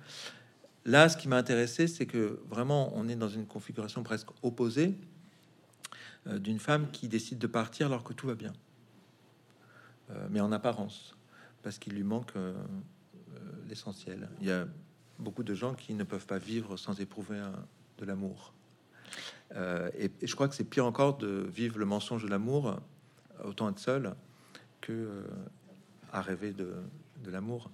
Là, 0.87 1.11
ce 1.11 1.19
qui 1.19 1.29
m'a 1.29 1.37
intéressé, 1.37 1.87
c'est 1.87 2.07
que 2.07 2.41
vraiment, 2.49 2.93
on 2.97 3.09
est 3.09 3.15
dans 3.15 3.29
une 3.29 3.47
configuration 3.47 4.03
presque 4.03 4.29
opposée 4.43 4.95
d'une 6.27 6.59
femme 6.59 6.91
qui 6.91 7.09
décide 7.09 7.39
de 7.39 7.47
partir 7.47 7.89
alors 7.89 8.05
que 8.05 8.15
tout 8.15 8.29
va 8.29 8.35
bien, 8.35 8.53
mais 10.31 10.41
en 10.41 10.53
apparence, 10.53 11.17
parce 11.63 11.79
qu'il 11.79 11.95
lui 11.95 12.03
manque 12.03 12.33
l'essentiel. 13.69 14.29
Il 14.41 14.47
y 14.47 14.53
a 14.53 14.67
beaucoup 15.19 15.43
de 15.43 15.55
gens 15.55 15.75
qui 15.75 15.95
ne 15.95 16.05
peuvent 16.05 16.27
pas 16.27 16.39
vivre 16.39 16.77
sans 16.77 17.01
éprouver 17.01 17.41
de 17.99 18.05
l'amour. 18.05 18.53
Euh, 19.57 19.91
et, 19.99 20.11
je 20.23 20.35
crois 20.35 20.49
que 20.49 20.55
c'est 20.55 20.65
pire 20.65 20.87
encore 20.87 21.19
de 21.19 21.47
vivre 21.53 21.79
le 21.79 21.85
mensonge 21.85 22.25
de 22.25 22.29
l'amour, 22.29 22.81
autant 23.45 23.69
être 23.69 23.79
seul 23.79 24.15
que 24.81 24.93
euh, 24.93 25.23
à 26.13 26.23
rêver 26.23 26.53
de, 26.53 26.75
l'amour. 27.27 27.71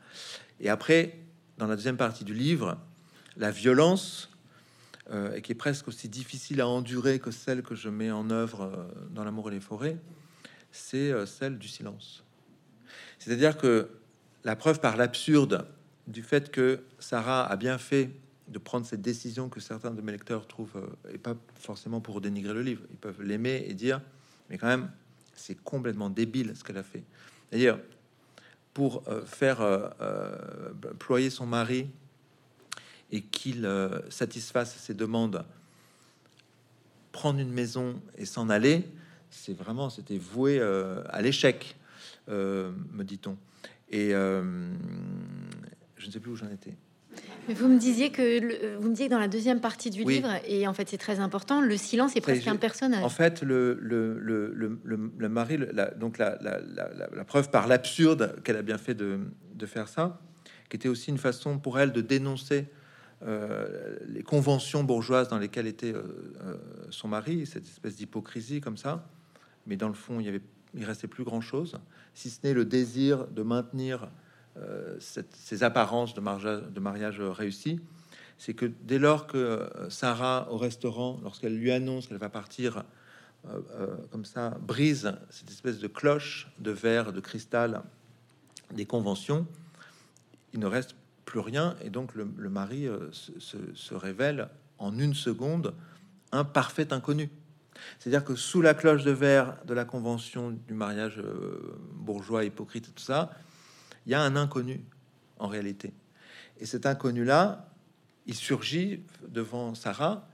Et 0.60 0.68
après, 0.68 1.18
dans 1.56 1.66
la 1.66 1.74
deuxième 1.74 1.96
partie 1.96 2.24
du 2.24 2.34
livre, 2.34 2.76
la 3.36 3.50
violence, 3.50 4.30
euh, 5.10 5.34
et 5.34 5.40
qui 5.40 5.52
est 5.52 5.54
presque 5.54 5.88
aussi 5.88 6.08
difficile 6.08 6.60
à 6.60 6.68
endurer 6.68 7.18
que 7.18 7.30
celle 7.30 7.62
que 7.62 7.74
je 7.74 7.88
mets 7.88 8.10
en 8.10 8.28
œuvre 8.30 8.90
dans 9.10 9.24
l'amour 9.24 9.48
et 9.48 9.54
les 9.54 9.60
forêts, 9.60 9.96
c'est 10.70 11.24
celle 11.24 11.58
du 11.58 11.66
silence. 11.66 12.22
C'est-à-dire 13.18 13.56
que 13.56 13.88
la 14.44 14.56
preuve 14.56 14.80
par 14.80 14.96
l'absurde 14.96 15.66
du 16.06 16.22
fait 16.22 16.50
que 16.50 16.80
Sarah 16.98 17.46
a 17.46 17.56
bien 17.56 17.78
fait 17.78 18.10
de 18.48 18.58
prendre 18.58 18.86
cette 18.86 19.02
décision 19.02 19.48
que 19.48 19.60
certains 19.60 19.90
de 19.90 20.00
mes 20.00 20.12
lecteurs 20.12 20.46
trouvent, 20.46 20.76
euh, 20.76 21.12
et 21.12 21.18
pas 21.18 21.34
forcément 21.54 22.00
pour 22.00 22.20
dénigrer 22.20 22.54
le 22.54 22.62
livre, 22.62 22.82
ils 22.90 22.96
peuvent 22.96 23.22
l'aimer 23.22 23.64
et 23.66 23.74
dire, 23.74 24.00
mais 24.48 24.58
quand 24.58 24.66
même, 24.66 24.90
c'est 25.34 25.62
complètement 25.62 26.10
débile 26.10 26.54
ce 26.56 26.64
qu'elle 26.64 26.78
a 26.78 26.82
fait. 26.82 27.04
D'ailleurs, 27.52 27.78
pour 28.72 29.02
euh, 29.08 29.24
faire 29.24 29.60
euh, 29.60 29.90
ployer 30.98 31.30
son 31.30 31.46
mari 31.46 31.88
et 33.10 33.22
qu'il 33.22 33.68
satisfasse 34.10 34.76
ses 34.76 34.92
demandes, 34.92 35.44
prendre 37.10 37.40
une 37.40 37.52
maison 37.52 38.00
et 38.18 38.26
s'en 38.26 38.50
aller, 38.50 38.84
c'est 39.30 39.56
vraiment, 39.56 39.88
c'était 39.88 40.18
voué 40.18 40.60
à 40.60 41.22
l'échec, 41.22 41.77
me 42.28 43.02
dit-on. 43.02 43.36
Et 43.90 44.10
je 44.10 46.06
ne 46.06 46.10
sais 46.10 46.20
plus 46.20 46.32
où 46.32 46.36
j'en 46.36 46.50
étais. 46.50 46.74
Vous 47.48 47.68
me 47.68 47.78
disiez 47.78 48.10
que 48.10 48.76
vous 48.76 48.88
me 48.88 48.92
disiez 48.92 49.08
dans 49.08 49.18
la 49.18 49.28
deuxième 49.28 49.60
partie 49.60 49.90
du 49.90 50.04
livre, 50.04 50.28
et 50.46 50.68
en 50.68 50.74
fait 50.74 50.88
c'est 50.88 50.98
très 50.98 51.18
important, 51.18 51.60
le 51.62 51.76
silence 51.76 52.14
est 52.14 52.20
presque 52.20 52.46
un 52.46 52.56
personnage. 52.56 53.02
En 53.02 53.08
fait, 53.08 53.42
le, 53.42 53.78
le, 53.80 54.18
le, 54.18 54.78
le 54.84 55.28
mari, 55.28 55.58
la, 55.72 55.90
donc 55.90 56.18
la, 56.18 56.38
la, 56.42 56.60
la, 56.60 57.24
preuve 57.24 57.50
par 57.50 57.66
l'absurde 57.66 58.40
qu'elle 58.44 58.56
a 58.56 58.62
bien 58.62 58.78
fait 58.78 58.94
de, 58.94 59.20
de, 59.54 59.66
faire 59.66 59.88
ça, 59.88 60.20
qui 60.68 60.76
était 60.76 60.88
aussi 60.88 61.10
une 61.10 61.18
façon 61.18 61.58
pour 61.58 61.78
elle 61.78 61.92
de 61.92 62.02
dénoncer 62.02 62.66
euh, 63.22 63.96
les 64.06 64.22
conventions 64.22 64.84
bourgeoises 64.84 65.28
dans 65.28 65.38
lesquelles 65.38 65.66
était 65.66 65.94
euh, 65.94 66.02
euh, 66.44 66.56
son 66.90 67.08
mari, 67.08 67.46
cette 67.46 67.66
espèce 67.66 67.96
d'hypocrisie 67.96 68.60
comme 68.60 68.76
ça. 68.76 69.08
Mais 69.66 69.76
dans 69.76 69.88
le 69.88 69.94
fond, 69.94 70.20
il 70.20 70.26
y 70.26 70.28
avait, 70.28 70.42
il 70.74 70.84
restait 70.84 71.08
plus 71.08 71.24
grand 71.24 71.40
chose, 71.40 71.78
si 72.14 72.30
ce 72.30 72.40
n'est 72.44 72.54
le 72.54 72.64
désir 72.64 73.26
de 73.28 73.42
maintenir 73.42 74.08
euh, 74.56 74.98
ces 75.00 75.62
apparences 75.62 76.14
de 76.14 76.20
mariage, 76.20 76.62
de 76.62 76.80
mariage 76.80 77.20
réussi, 77.20 77.80
c'est 78.38 78.54
que 78.54 78.66
dès 78.66 78.98
lors 78.98 79.26
que 79.26 79.36
euh, 79.36 79.90
Sarah 79.90 80.48
au 80.50 80.56
restaurant, 80.56 81.20
lorsqu'elle 81.22 81.56
lui 81.56 81.70
annonce 81.70 82.06
qu'elle 82.06 82.18
va 82.18 82.28
partir 82.28 82.84
euh, 83.48 83.96
comme 84.10 84.24
ça, 84.24 84.50
brise 84.60 85.14
cette 85.30 85.50
espèce 85.50 85.78
de 85.78 85.86
cloche 85.86 86.48
de 86.58 86.70
verre, 86.70 87.12
de 87.12 87.20
cristal 87.20 87.82
des 88.72 88.84
conventions, 88.84 89.46
il 90.52 90.60
ne 90.60 90.66
reste 90.66 90.96
plus 91.24 91.40
rien 91.40 91.76
et 91.82 91.90
donc 91.90 92.14
le, 92.14 92.24
mari 92.48 92.88
se, 93.12 93.94
révèle 93.94 94.48
en 94.78 94.98
une 94.98 95.14
seconde 95.14 95.74
un 96.32 96.44
parfait 96.44 96.92
inconnu. 96.92 97.30
C'est-à-dire 97.98 98.24
que 98.24 98.34
sous 98.34 98.62
la 98.62 98.74
cloche 98.74 99.04
de 99.04 99.10
verre 99.10 99.56
de 99.64 99.74
la 99.74 99.84
convention 99.84 100.50
du 100.50 100.74
mariage 100.74 101.22
bourgeois, 101.92 102.44
hypocrite 102.44 102.94
tout 102.94 103.02
ça, 103.02 103.30
il 104.06 104.12
y 104.12 104.14
a 104.14 104.22
un 104.22 104.36
inconnu 104.36 104.80
en 105.38 105.48
réalité. 105.48 105.92
Et 106.60 106.66
cet 106.66 106.86
inconnu-là, 106.86 107.68
il 108.26 108.34
surgit 108.34 109.02
devant 109.28 109.74
Sarah 109.74 110.28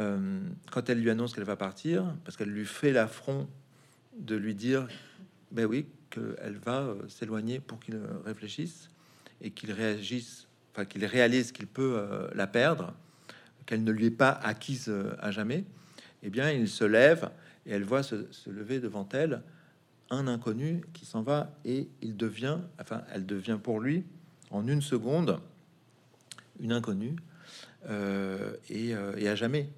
euh, 0.00 0.40
quand 0.70 0.88
elle 0.88 1.00
lui 1.00 1.10
annonce 1.10 1.34
qu'elle 1.34 1.44
va 1.44 1.56
partir, 1.56 2.14
parce 2.24 2.36
qu'elle 2.36 2.50
lui 2.50 2.64
fait 2.64 2.92
l'affront 2.92 3.48
de 4.16 4.36
lui 4.36 4.54
dire, 4.54 4.88
ben 5.50 5.66
oui, 5.66 5.86
qu'elle 6.10 6.58
va 6.64 6.80
euh, 6.80 7.08
s'éloigner 7.08 7.60
pour 7.60 7.78
qu'il 7.80 8.00
réfléchisse 8.24 8.88
et 9.40 9.50
qu'il 9.50 9.72
réagisse, 9.72 10.46
enfin 10.72 10.84
qu'il 10.84 11.04
réalise 11.04 11.52
qu'il 11.52 11.66
peut 11.66 11.96
euh, 11.96 12.28
la 12.34 12.46
perdre, 12.46 12.94
qu'elle 13.66 13.84
ne 13.84 13.92
lui 13.92 14.06
est 14.06 14.10
pas 14.10 14.30
acquise 14.30 14.92
à 15.18 15.30
jamais. 15.30 15.64
Eh 16.22 16.30
bien, 16.30 16.50
il 16.50 16.68
se 16.68 16.84
lève 16.84 17.30
et 17.66 17.72
elle 17.72 17.84
voit 17.84 18.02
se 18.02 18.50
lever 18.50 18.80
devant 18.80 19.08
elle 19.12 19.42
un 20.10 20.28
inconnu 20.28 20.82
qui 20.92 21.06
s'en 21.06 21.22
va 21.22 21.54
et 21.64 21.88
il 22.02 22.16
devient, 22.16 22.58
enfin, 22.80 23.02
elle 23.12 23.24
devient 23.24 23.58
pour 23.60 23.80
lui 23.80 24.04
en 24.50 24.66
une 24.68 24.82
seconde 24.82 25.40
une 26.60 26.72
inconnue 26.72 27.16
euh, 27.88 28.54
euh, 28.70 29.16
et, 29.16 29.28
à 29.28 29.34
jamais. 29.34 29.70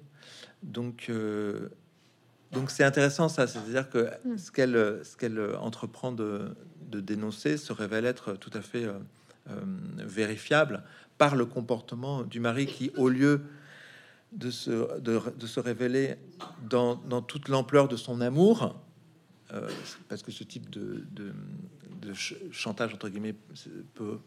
Donc, 0.61 1.07
euh, 1.09 1.69
donc 2.51 2.69
c'est 2.69 2.83
intéressant 2.83 3.29
ça, 3.29 3.47
c'est-à-dire 3.47 3.89
que 3.89 4.09
mm. 4.25 4.37
ce 4.37 4.51
qu'elle 4.51 5.01
ce 5.03 5.15
qu'elle 5.17 5.39
entreprend 5.55 6.11
de, 6.11 6.55
dénoncer 6.91 7.57
se 7.57 7.73
révèle 7.73 8.05
être 8.05 8.35
tout 8.35 8.51
à 8.53 8.61
fait 8.61 8.87
vérifiable 9.97 10.81
par 11.17 11.35
le 11.35 11.45
comportement 11.45 12.23
du 12.23 12.39
mari 12.39 12.67
qui, 12.67 12.89
au 12.95 13.09
lieu 13.09 13.41
de 14.35 14.51
se, 14.51 14.99
de, 14.99 15.47
se 15.47 15.59
révéler 15.59 16.15
dans, 16.69 16.95
dans 16.95 17.21
toute 17.21 17.47
l'ampleur 17.47 17.87
de 17.87 17.95
son 17.95 18.21
amour, 18.21 18.81
euh, 19.53 19.69
parce 20.09 20.23
que 20.23 20.31
ce 20.31 20.43
type 20.43 20.69
de, 20.69 21.05
chantage 22.51 22.93
entre 22.93 23.09
guillemets 23.09 23.35
peut, 23.95 24.19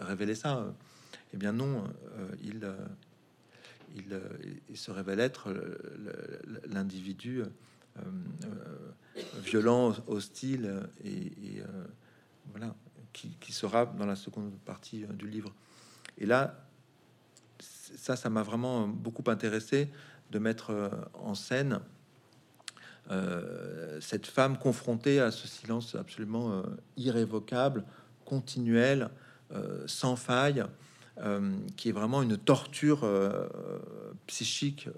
révéler 0.00 0.34
ça. 0.34 0.74
Eh 1.32 1.36
bien 1.38 1.52
non, 1.52 1.84
euh, 2.18 2.28
il, 2.42 2.60
euh, 2.62 4.20
il, 4.68 4.76
se 4.76 4.90
révèle 4.90 5.20
être 5.20 5.48
l'individu 6.68 7.42
violent, 9.42 9.94
hostile 10.06 10.82
et, 11.04 11.62
voilà 12.50 12.74
qui, 13.12 13.52
sera 13.52 13.86
dans 13.86 14.06
la 14.06 14.16
seconde 14.16 14.52
partie 14.64 15.04
du 15.14 15.28
livre. 15.28 15.54
Et 16.18 16.26
là, 16.26 16.66
ça, 17.96 18.16
ça 18.16 18.30
m'a 18.30 18.42
vraiment 18.42 18.86
beaucoup 18.88 19.28
intéressé 19.30 19.88
de 20.30 20.38
mettre 20.38 20.90
en 21.14 21.34
scène 21.34 21.80
euh, 23.10 23.98
cette 24.00 24.26
femme 24.26 24.58
confrontée 24.58 25.20
à 25.20 25.30
ce 25.30 25.48
silence 25.48 25.94
absolument 25.94 26.52
euh, 26.52 26.62
irrévocable, 26.96 27.84
continuel, 28.24 29.10
euh, 29.52 29.82
sans 29.86 30.16
faille, 30.16 30.64
qui 31.76 31.90
est 31.90 31.92
vraiment 31.92 32.22
une 32.22 32.38
torture 32.38 33.06
psychique 34.26 34.88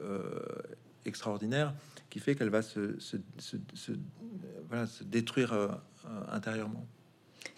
extraordinaire, 1.04 1.74
qui 2.08 2.20
fait 2.20 2.36
qu'elle 2.36 2.50
va 2.50 2.62
se, 2.62 2.96
détruire 5.02 5.80
intérieurement. 6.30 6.86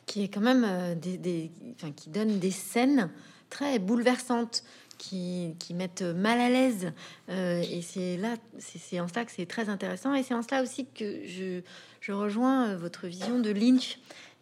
Qui 0.06 0.24
est 0.24 0.28
quand 0.28 0.40
même 0.40 0.98
des, 0.98 1.18
des 1.18 1.52
qui 1.94 2.08
donne 2.08 2.38
des 2.38 2.50
scènes 2.50 3.10
très 3.50 3.78
bouleversantes 3.78 4.64
qui, 4.98 5.54
mettent 5.74 6.02
mal 6.02 6.40
à 6.40 6.48
l'aise. 6.48 6.92
Euh, 7.28 7.62
et 7.70 7.82
c'est 7.82 8.16
là, 8.16 8.36
c'est 8.58 9.00
en 9.00 9.08
cela 9.08 9.24
que 9.24 9.32
c'est 9.32 9.46
très 9.46 9.68
intéressant. 9.68 10.14
Et 10.14 10.22
c'est 10.22 10.34
en 10.34 10.42
cela 10.42 10.62
aussi 10.62 10.86
que 10.86 11.26
je, 11.26 11.60
je, 12.00 12.12
rejoins 12.12 12.70
euh, 12.70 12.76
votre 12.76 13.06
vision 13.06 13.38
de 13.38 13.50
Lynch. 13.50 13.98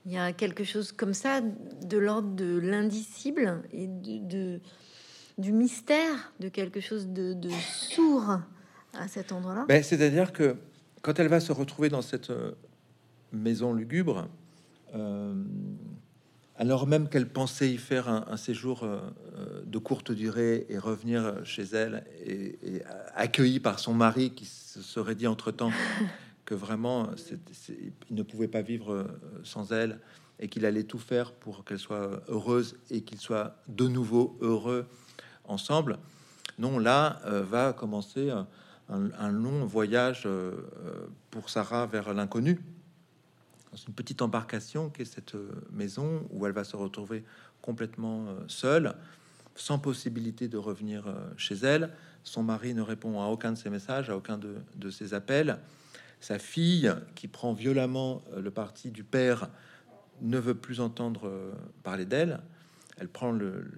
Il 0.06 0.12
y 0.12 0.18
a 0.18 0.32
quelque 0.32 0.64
chose 0.64 0.92
comme 0.92 1.14
ça 1.14 1.40
de 1.40 1.98
l'ordre 1.98 2.34
de 2.34 2.58
l'indicible 2.58 3.62
et 3.72 3.86
de, 3.86 4.60
du 5.38 5.52
mystère, 5.52 6.32
de 6.40 6.48
quelque 6.48 6.80
chose 6.80 7.08
de, 7.08 7.36
sourd 7.50 8.40
à 8.92 9.08
cet 9.08 9.32
endroit-là. 9.32 9.64
Ben, 9.66 9.82
C'est-à-dire 9.82 10.32
que 10.32 10.56
quand 11.00 11.18
elle 11.18 11.28
va 11.28 11.40
se 11.40 11.52
retrouver 11.52 11.88
dans 11.88 12.02
cette 12.02 12.30
euh, 12.30 12.52
maison 13.32 13.72
lugubre, 13.72 14.28
alors 16.56 16.86
même 16.86 17.08
qu'elle 17.08 17.28
pensait 17.28 17.72
y 17.72 17.78
faire 17.78 18.08
un, 18.08 18.36
séjour 18.36 18.84
euh, 18.84 19.00
euh, 19.36 19.62
de 19.66 19.78
courte 19.78 20.12
durée 20.12 20.66
et 20.68 20.78
revenir 20.78 21.44
chez 21.44 21.64
elle, 21.72 22.04
et, 22.24 22.82
accueillie 23.14 23.60
par 23.60 23.80
son 23.80 23.92
mari 23.92 24.30
qui 24.30 24.44
se 24.44 24.80
serait 24.80 25.16
dit 25.16 25.26
entre-temps 25.26 25.72
que 26.44 26.54
vraiment 26.54 27.10
il 28.08 28.14
ne 28.16 28.22
pouvait 28.22 28.48
pas 28.48 28.62
vivre 28.62 28.92
euh, 28.92 29.04
sans 29.42 29.72
elle 29.72 29.98
et 30.38 30.48
qu'il 30.48 30.64
allait 30.64 30.84
tout 30.84 30.98
faire 30.98 31.32
pour 31.32 31.64
qu'elle 31.64 31.78
soit 31.78 32.22
heureuse 32.28 32.76
et 32.90 33.02
qu'ils 33.02 33.20
soient 33.20 33.56
de 33.68 33.88
nouveau 33.88 34.36
heureux 34.40 34.86
ensemble. 35.44 35.98
Non, 36.58 36.78
là 36.78 37.20
va 37.24 37.72
commencer 37.72 38.32
un 38.88 39.30
long 39.30 39.64
voyage 39.64 40.28
pour 41.30 41.50
Sarah 41.50 41.86
vers 41.86 42.12
l'inconnu 42.12 42.60
une 43.86 43.94
petite 43.94 44.22
embarcation 44.22 44.90
qui 44.90 45.02
est 45.02 45.06
cette 45.06 45.34
euh, 45.34 45.50
maison 45.72 46.26
où 46.30 46.46
elle 46.46 46.52
va 46.52 46.64
se 46.64 46.76
retrouver 46.76 47.24
complètement 47.62 48.26
euh, 48.28 48.38
seule, 48.48 48.94
sans 49.56 49.78
possibilité 49.78 50.48
de 50.48 50.56
revenir 50.56 51.06
euh, 51.06 51.14
chez 51.36 51.54
elle. 51.56 51.92
Son 52.22 52.42
mari 52.42 52.74
ne 52.74 52.82
répond 52.82 53.20
à 53.20 53.26
aucun 53.26 53.52
de 53.52 53.58
ses 53.58 53.70
messages, 53.70 54.10
à 54.10 54.16
aucun 54.16 54.38
de, 54.38 54.90
ses 54.90 55.14
appels. 55.14 55.58
Sa 56.20 56.38
fille, 56.38 56.92
qui 57.14 57.28
prend 57.28 57.52
violemment 57.52 58.22
le 58.34 58.50
parti 58.50 58.90
du 58.90 59.04
père, 59.04 59.50
ne 60.22 60.38
veut 60.38 60.54
plus 60.54 60.80
entendre 60.80 61.30
parler 61.82 62.06
d'elle. 62.06 62.40
Elle 62.96 63.08
prend 63.08 63.30
le, 63.30 63.70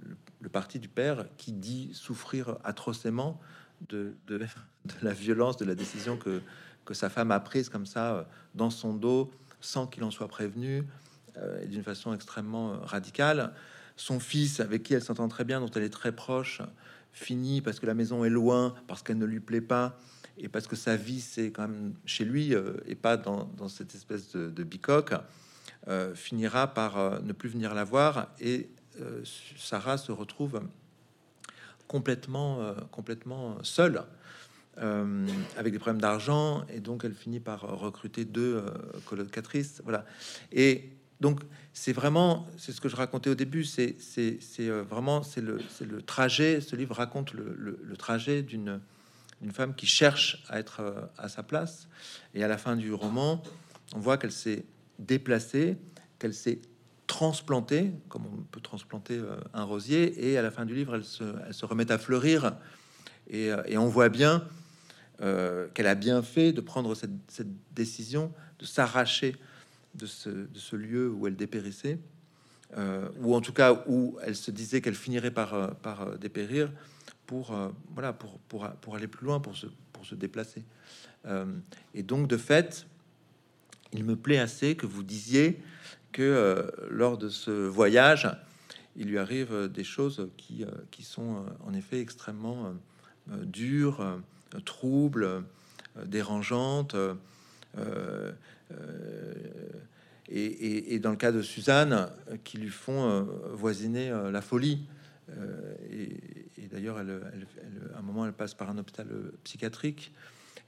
parti 0.52 0.78
du 0.78 0.86
père 0.86 1.26
qui 1.38 1.52
dit 1.52 1.90
souffrir 1.92 2.56
atrocement 2.62 3.40
de, 3.88 4.14
de, 4.28 4.38
la 5.02 5.12
violence 5.12 5.56
de 5.56 5.64
la 5.64 5.74
décision 5.74 6.16
que, 6.16 6.40
que 6.84 6.94
sa 6.94 7.10
femme 7.10 7.32
a 7.32 7.40
prise 7.40 7.68
comme 7.68 7.86
ça 7.86 8.28
dans 8.54 8.70
son 8.70 8.94
dos 8.94 9.32
sans 9.66 9.86
qu'il 9.86 10.04
en 10.04 10.10
soit 10.10 10.28
prévenu, 10.28 10.84
euh, 11.38 11.62
et 11.62 11.66
d'une 11.66 11.82
façon 11.82 12.14
extrêmement 12.14 12.72
euh, 12.72 12.76
radicale. 12.82 13.52
Son 13.96 14.20
fils, 14.20 14.60
avec 14.60 14.84
qui 14.84 14.94
elle 14.94 15.02
s'entend 15.02 15.28
très 15.28 15.44
bien, 15.44 15.60
dont 15.60 15.70
elle 15.74 15.82
est 15.82 15.90
très 15.90 16.12
proche, 16.12 16.62
finit 17.12 17.60
parce 17.60 17.80
que 17.80 17.86
la 17.86 17.94
maison 17.94 18.24
est 18.24 18.30
loin, 18.30 18.74
parce 18.86 19.02
qu'elle 19.02 19.18
ne 19.18 19.26
lui 19.26 19.40
plaît 19.40 19.60
pas, 19.60 19.98
et 20.38 20.48
parce 20.48 20.66
que 20.66 20.76
sa 20.76 20.96
vie, 20.96 21.20
c'est 21.20 21.50
quand 21.50 21.66
même 21.66 21.94
chez 22.04 22.24
lui, 22.24 22.54
euh, 22.54 22.74
et 22.86 22.94
pas 22.94 23.16
dans, 23.16 23.68
cette 23.68 23.94
espèce 23.94 24.32
de, 24.32 24.62
bicoque, 24.62 25.14
finira 26.14 26.74
par 26.74 27.22
ne 27.22 27.32
plus 27.32 27.48
venir 27.48 27.72
la 27.72 27.84
voir 27.84 28.28
et 28.40 28.68
Sarah 29.56 29.98
se 29.98 30.10
retrouve 30.10 30.60
complètement, 31.86 32.74
complètement 32.90 33.62
seule. 33.62 34.02
Avec 34.78 35.72
des 35.72 35.78
problèmes 35.78 36.00
d'argent 36.00 36.64
et 36.68 36.80
donc 36.80 37.04
elle 37.04 37.14
finit 37.14 37.40
par 37.40 37.62
recruter 37.62 38.24
deux 38.24 38.62
colocatrices 39.06 39.80
voilà 39.84 40.04
et 40.52 40.96
donc 41.20 41.40
c'est 41.72 41.92
vraiment, 41.92 42.46
c'est 42.56 42.72
ce 42.72 42.80
que 42.80 42.88
je 42.88 42.96
racontais 42.96 43.30
au 43.30 43.34
début, 43.34 43.64
c'est 43.64 43.96
euh, 44.60 44.82
vraiment 44.88 45.22
le, 45.36 45.58
le, 45.80 46.02
trajet. 46.02 46.60
Ce 46.60 46.76
livre 46.76 46.94
raconte 46.94 47.32
le, 47.32 47.54
le, 47.54 47.96
trajet 47.96 48.42
d'une 48.42 48.80
femme 49.50 49.74
qui 49.74 49.86
cherche 49.86 50.44
à 50.48 50.58
être 50.58 50.80
euh, 50.80 51.00
à 51.16 51.28
sa 51.28 51.42
place. 51.42 51.88
Et 52.34 52.44
à 52.44 52.48
la 52.48 52.58
fin 52.58 52.76
du 52.76 52.92
roman, 52.92 53.42
on 53.94 53.98
voit 53.98 54.18
qu'elle 54.18 54.32
s'est 54.32 54.64
déplacée, 54.98 55.76
qu'elle 56.18 56.34
s'est 56.34 56.60
transplantée, 57.06 57.92
comme 58.08 58.26
on 58.26 58.42
peut 58.50 58.60
transplanter 58.60 59.16
euh, 59.18 59.36
un 59.54 59.64
rosier. 59.64 60.30
Et 60.30 60.36
à 60.36 60.42
la 60.42 60.50
fin 60.50 60.66
du 60.66 60.74
livre, 60.74 60.96
elle 60.96 61.04
se, 61.04 61.24
elle 61.46 61.54
se 61.54 61.64
remet 61.64 61.90
à 61.90 61.98
fleurir. 61.98 62.56
Et, 63.28 63.50
et 63.66 63.76
on 63.76 63.88
voit 63.88 64.08
bien 64.08 64.44
qu'elle 65.18 65.86
a 65.86 65.94
bien 65.94 66.22
fait 66.22 66.52
de 66.52 66.60
prendre 66.60 66.94
cette, 66.94 67.46
décision 67.74 68.32
de 68.58 68.64
s'arracher 68.64 69.36
de 69.96 70.06
ce, 70.06 70.76
lieu 70.76 71.10
où 71.10 71.26
elle 71.26 71.36
dépérissait, 71.36 71.98
euh, 72.76 73.08
ou 73.20 73.34
en 73.34 73.40
tout 73.40 73.52
cas 73.52 73.84
où 73.86 74.18
elle 74.22 74.36
se 74.36 74.50
disait 74.50 74.80
qu'elle 74.80 74.94
finirait 74.94 75.30
par, 75.30 75.54
euh, 75.54 75.68
euh, 75.86 76.16
dépérir 76.18 76.70
pour, 77.26 77.52
aller 77.52 79.08
plus 79.08 79.26
loin, 79.26 79.40
pour 79.40 79.56
se, 79.56 80.14
déplacer. 80.14 80.62
et 81.94 82.02
donc, 82.02 82.28
de 82.28 82.36
fait, 82.36 82.86
il 83.92 84.04
me 84.04 84.14
plaît 84.14 84.38
assez 84.38 84.76
que 84.76 84.86
vous 84.86 85.02
disiez 85.02 85.60
que 86.12 86.70
lors 86.88 87.18
de 87.18 87.28
ce 87.28 87.50
voyage, 87.50 88.30
il 88.94 89.08
lui 89.08 89.18
arrive 89.18 89.68
des 89.68 89.82
choses 89.82 90.28
qui 90.36 91.02
sont 91.02 91.44
en 91.66 91.74
effet 91.74 92.00
extrêmement 92.00 92.72
dures, 93.26 94.20
troubles, 94.64 95.44
dérangeantes. 96.04 96.96
Euh, 98.72 99.74
et, 100.28 100.98
dans 100.98 101.10
le 101.10 101.16
cas 101.16 101.30
de 101.30 101.42
Suzanne, 101.42 101.92
euh, 102.30 102.36
qui 102.42 102.58
lui 102.58 102.68
font 102.68 103.08
euh, 103.08 103.22
voisiner 103.52 104.10
la 104.30 104.40
folie. 104.40 104.86
et, 105.90 106.66
d'ailleurs, 106.70 106.98
elle, 106.98 107.20
à 107.94 107.98
un 107.98 108.02
moment, 108.02 108.26
elle 108.26 108.32
passe 108.32 108.54
par 108.54 108.70
un 108.70 108.78
hôpital 108.78 109.06
psychiatrique. 109.44 110.12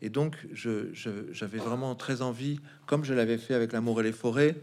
Et 0.01 0.11
donc, 0.11 0.37
j'avais 0.53 1.59
vraiment 1.59 1.94
très 1.96 2.22
envie, 2.22 2.61
comme 2.87 3.05
je 3.05 3.14
l'avais 3.14 3.38
fait 3.38 3.55
avec 3.55 3.72
L'amour 3.72 4.01
et 4.01 4.05
les 4.05 4.12
forêts, 4.12 4.57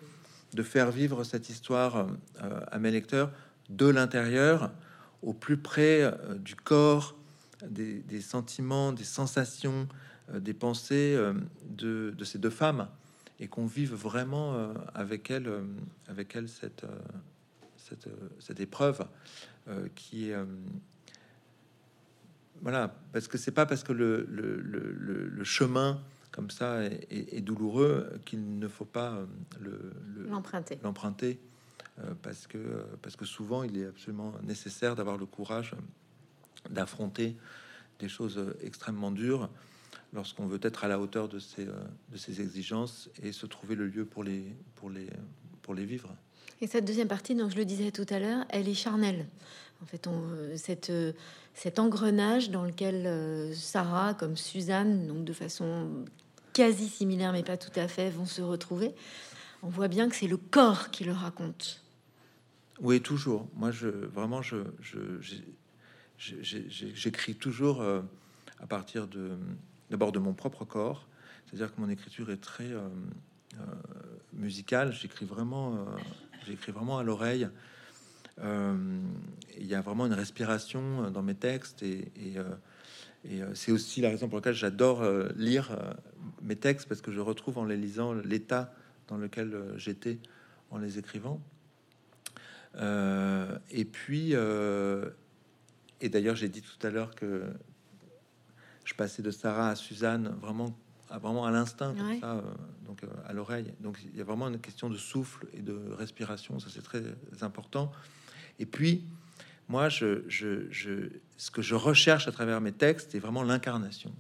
de 0.54 0.64
faire 0.64 0.92
vivre 0.92 1.26
cette 1.26 1.50
histoire 1.50 2.08
à 2.40 2.80
mes 2.80 2.92
lecteurs 2.92 3.32
de 3.70 3.88
l'intérieur, 3.88 4.72
au 5.24 5.34
plus 5.34 5.58
près 5.58 6.10
du 6.38 6.56
corps, 6.56 7.16
des, 7.70 8.22
sentiments, 8.22 8.92
des 8.92 9.04
sensations, 9.04 9.88
des 10.34 10.54
pensées 10.54 11.18
de, 11.70 12.14
de, 12.18 12.24
ces 12.24 12.40
deux 12.40 12.50
femmes 12.50 12.88
et 13.40 13.48
qu'on 13.48 13.66
vive 13.66 13.94
vraiment 13.94 14.54
euh, 14.54 14.74
avec 14.94 15.30
elle, 15.30 15.48
euh, 15.48 15.64
avec 16.08 16.36
elle 16.36 16.48
cette, 16.48 16.84
euh, 16.84 17.00
cette, 17.78 18.08
cette 18.40 18.60
épreuve 18.60 19.06
qui 19.96 20.30
est 20.30 20.36
voilà, 22.62 22.96
parce 23.12 23.28
que 23.28 23.40
c'est 23.40 23.52
pas 23.52 23.66
parce 23.66 23.84
que 23.84 23.94
le, 23.94 24.28
le, 24.30 24.62
le, 24.62 25.28
le 25.28 25.44
chemin 25.44 26.00
comme 26.30 26.52
ça 26.52 26.84
est, 26.84 27.42
douloureux 27.42 28.20
qu'il 28.26 28.60
ne 28.60 28.68
faut 28.68 28.86
pas 28.86 29.26
l'emprunter. 30.30 30.78
L'emprunter 30.84 31.40
parce 32.22 32.46
que 32.46 32.60
parce 33.02 33.16
que 33.16 33.26
souvent 33.26 33.64
il 33.64 33.76
est 33.80 33.88
absolument 33.88 34.34
nécessaire 34.44 34.96
d'avoir 34.96 35.18
le 35.18 35.26
courage 35.26 35.74
d'affronter 36.70 37.36
des 38.00 38.10
choses 38.10 38.54
extrêmement 38.62 39.12
dures 39.12 39.50
lorsqu'on 40.14 40.48
veut 40.48 40.60
être 40.62 40.84
à 40.84 40.88
la 40.88 41.00
hauteur 41.00 41.28
de 41.28 41.40
ces, 41.40 41.68
euh, 41.68 41.74
de 42.12 42.18
ces 42.18 42.42
exigences 42.42 43.10
et 43.22 43.32
se 43.32 43.46
trouver 43.46 43.76
le 43.76 43.88
lieu 43.88 44.06
pour 44.06 44.24
les, 44.24 44.44
pour 44.76 44.90
les, 44.90 45.08
pour 45.62 45.74
les 45.74 45.86
vivre. 45.86 46.10
Et 46.62 46.68
cette 46.68 46.86
deuxième 46.86 47.10
partie, 47.10 47.36
donc 47.36 47.52
je 47.52 47.58
le 47.58 47.66
disais 47.66 47.92
tout 47.92 48.06
à 48.10 48.20
l'heure, 48.20 48.46
elle 48.50 48.70
est 48.70 48.74
charnelle. 48.74 49.28
En 49.84 49.86
fait, 49.86 50.08
on, 50.08 50.22
euh, 50.32 50.56
cette, 50.56 50.90
euh, 50.90 51.12
cet 51.54 51.80
engrenage 51.80 52.50
dans 52.50 52.64
lequel 52.64 53.54
Sarah, 53.54 54.14
comme 54.14 54.38
Suzanne, 54.38 55.08
donc 55.08 55.26
de 55.26 55.34
façon 55.34 56.06
quasi 56.54 56.88
similaire 56.88 57.34
mais 57.34 57.44
pas 57.44 57.58
tout 57.58 57.78
à 57.78 57.90
fait, 57.90 58.10
vont 58.10 58.26
se 58.26 58.42
retrouver, 58.42 58.94
on 59.62 59.68
voit 59.68 59.90
bien 59.90 60.08
que 60.08 60.16
c'est 60.16 60.28
le 60.28 60.38
corps 60.38 60.90
qui 60.92 61.04
le 61.04 61.12
raconte. 61.12 61.82
Oui, 62.80 63.02
toujours. 63.02 63.48
Moi, 63.56 63.72
je 63.72 63.88
vraiment, 63.88 64.42
je, 64.42 64.58
j'écris 66.18 67.36
toujours 67.36 67.84
à 67.84 68.68
partir 68.68 69.08
de 69.08 69.38
d'abord 69.90 70.12
de 70.12 70.20
mon 70.20 70.34
propre 70.34 70.66
corps, 70.66 71.08
c'est-à-dire 71.46 71.74
que 71.74 71.82
mon 71.82 71.90
écriture 71.90 72.30
est 72.32 72.42
très 72.42 72.72
euh, 72.72 72.88
euh, 73.56 73.66
musicale. 74.34 74.92
J'écris 74.94 75.26
vraiment, 75.26 75.76
euh, 75.76 75.78
j'écris 76.46 76.72
vraiment 76.72 76.98
à 76.98 77.04
l'oreille. 77.04 77.48
Il 78.42 79.66
y 79.66 79.76
a 79.76 79.82
vraiment 79.82 80.06
une 80.06 80.14
respiration 80.14 81.10
dans 81.10 81.22
mes 81.22 81.36
textes 81.36 81.84
et, 81.84 82.12
et, 82.18 83.40
c'est 83.54 83.72
aussi 83.72 84.02
la 84.02 84.10
raison 84.10 84.28
pour 84.28 84.40
laquelle 84.40 84.54
j'adore 84.54 85.06
lire 85.38 85.70
mes 86.42 86.58
textes 86.58 86.90
parce 86.90 87.00
que 87.00 87.14
je 87.14 87.22
retrouve 87.22 87.60
en 87.60 87.64
les 87.64 87.78
lisant 87.78 88.12
l'état 88.12 88.74
dans 89.08 89.16
lequel 89.16 89.58
j'étais 89.78 90.20
en 90.70 90.80
les 90.80 91.00
écrivant. 91.00 91.40
et 92.78 93.86
puis, 93.86 94.36
et 96.06 96.10
d'ailleurs, 96.10 96.36
j'ai 96.36 96.50
dit 96.50 96.62
tout 96.62 96.86
à 96.86 96.92
l'heure 96.92 97.16
que 97.16 97.44
je 98.84 98.94
passais 98.94 99.24
de 99.24 99.32
Sarah 99.32 99.70
à 99.70 99.76
Suzanne 99.76 100.36
vraiment 100.40 100.78
à, 101.10 101.18
vraiment 101.18 101.46
à 101.46 101.52
l'instinct, 101.52 101.96
euh, 102.00 102.42
donc 102.86 103.04
euh, 103.04 103.08
à 103.26 103.34
l'oreille. 103.34 103.74
Donc 103.80 103.98
il 104.04 104.16
y 104.16 104.22
a 104.22 104.24
vraiment 104.24 104.48
une 104.48 104.60
question 104.60 104.88
de 104.88 104.98
souffle 104.98 105.48
et 105.54 105.62
de 105.62 105.76
respiration, 105.98 106.60
ça 106.60 106.68
c'est 106.72 106.84
très 106.84 107.02
important. 107.42 107.92
Et 108.60 108.68
puis, 108.68 109.04
moi, 109.68 109.90
je, 109.90 110.22
ce 110.30 111.52
que 111.52 111.64
je 111.64 111.74
recherche 111.74 112.28
à 112.28 112.32
travers 112.32 112.62
mes 112.62 112.72
textes, 112.72 113.12
c'est 113.12 113.20
vraiment 113.20 113.42
l'incarnation. 113.42 114.14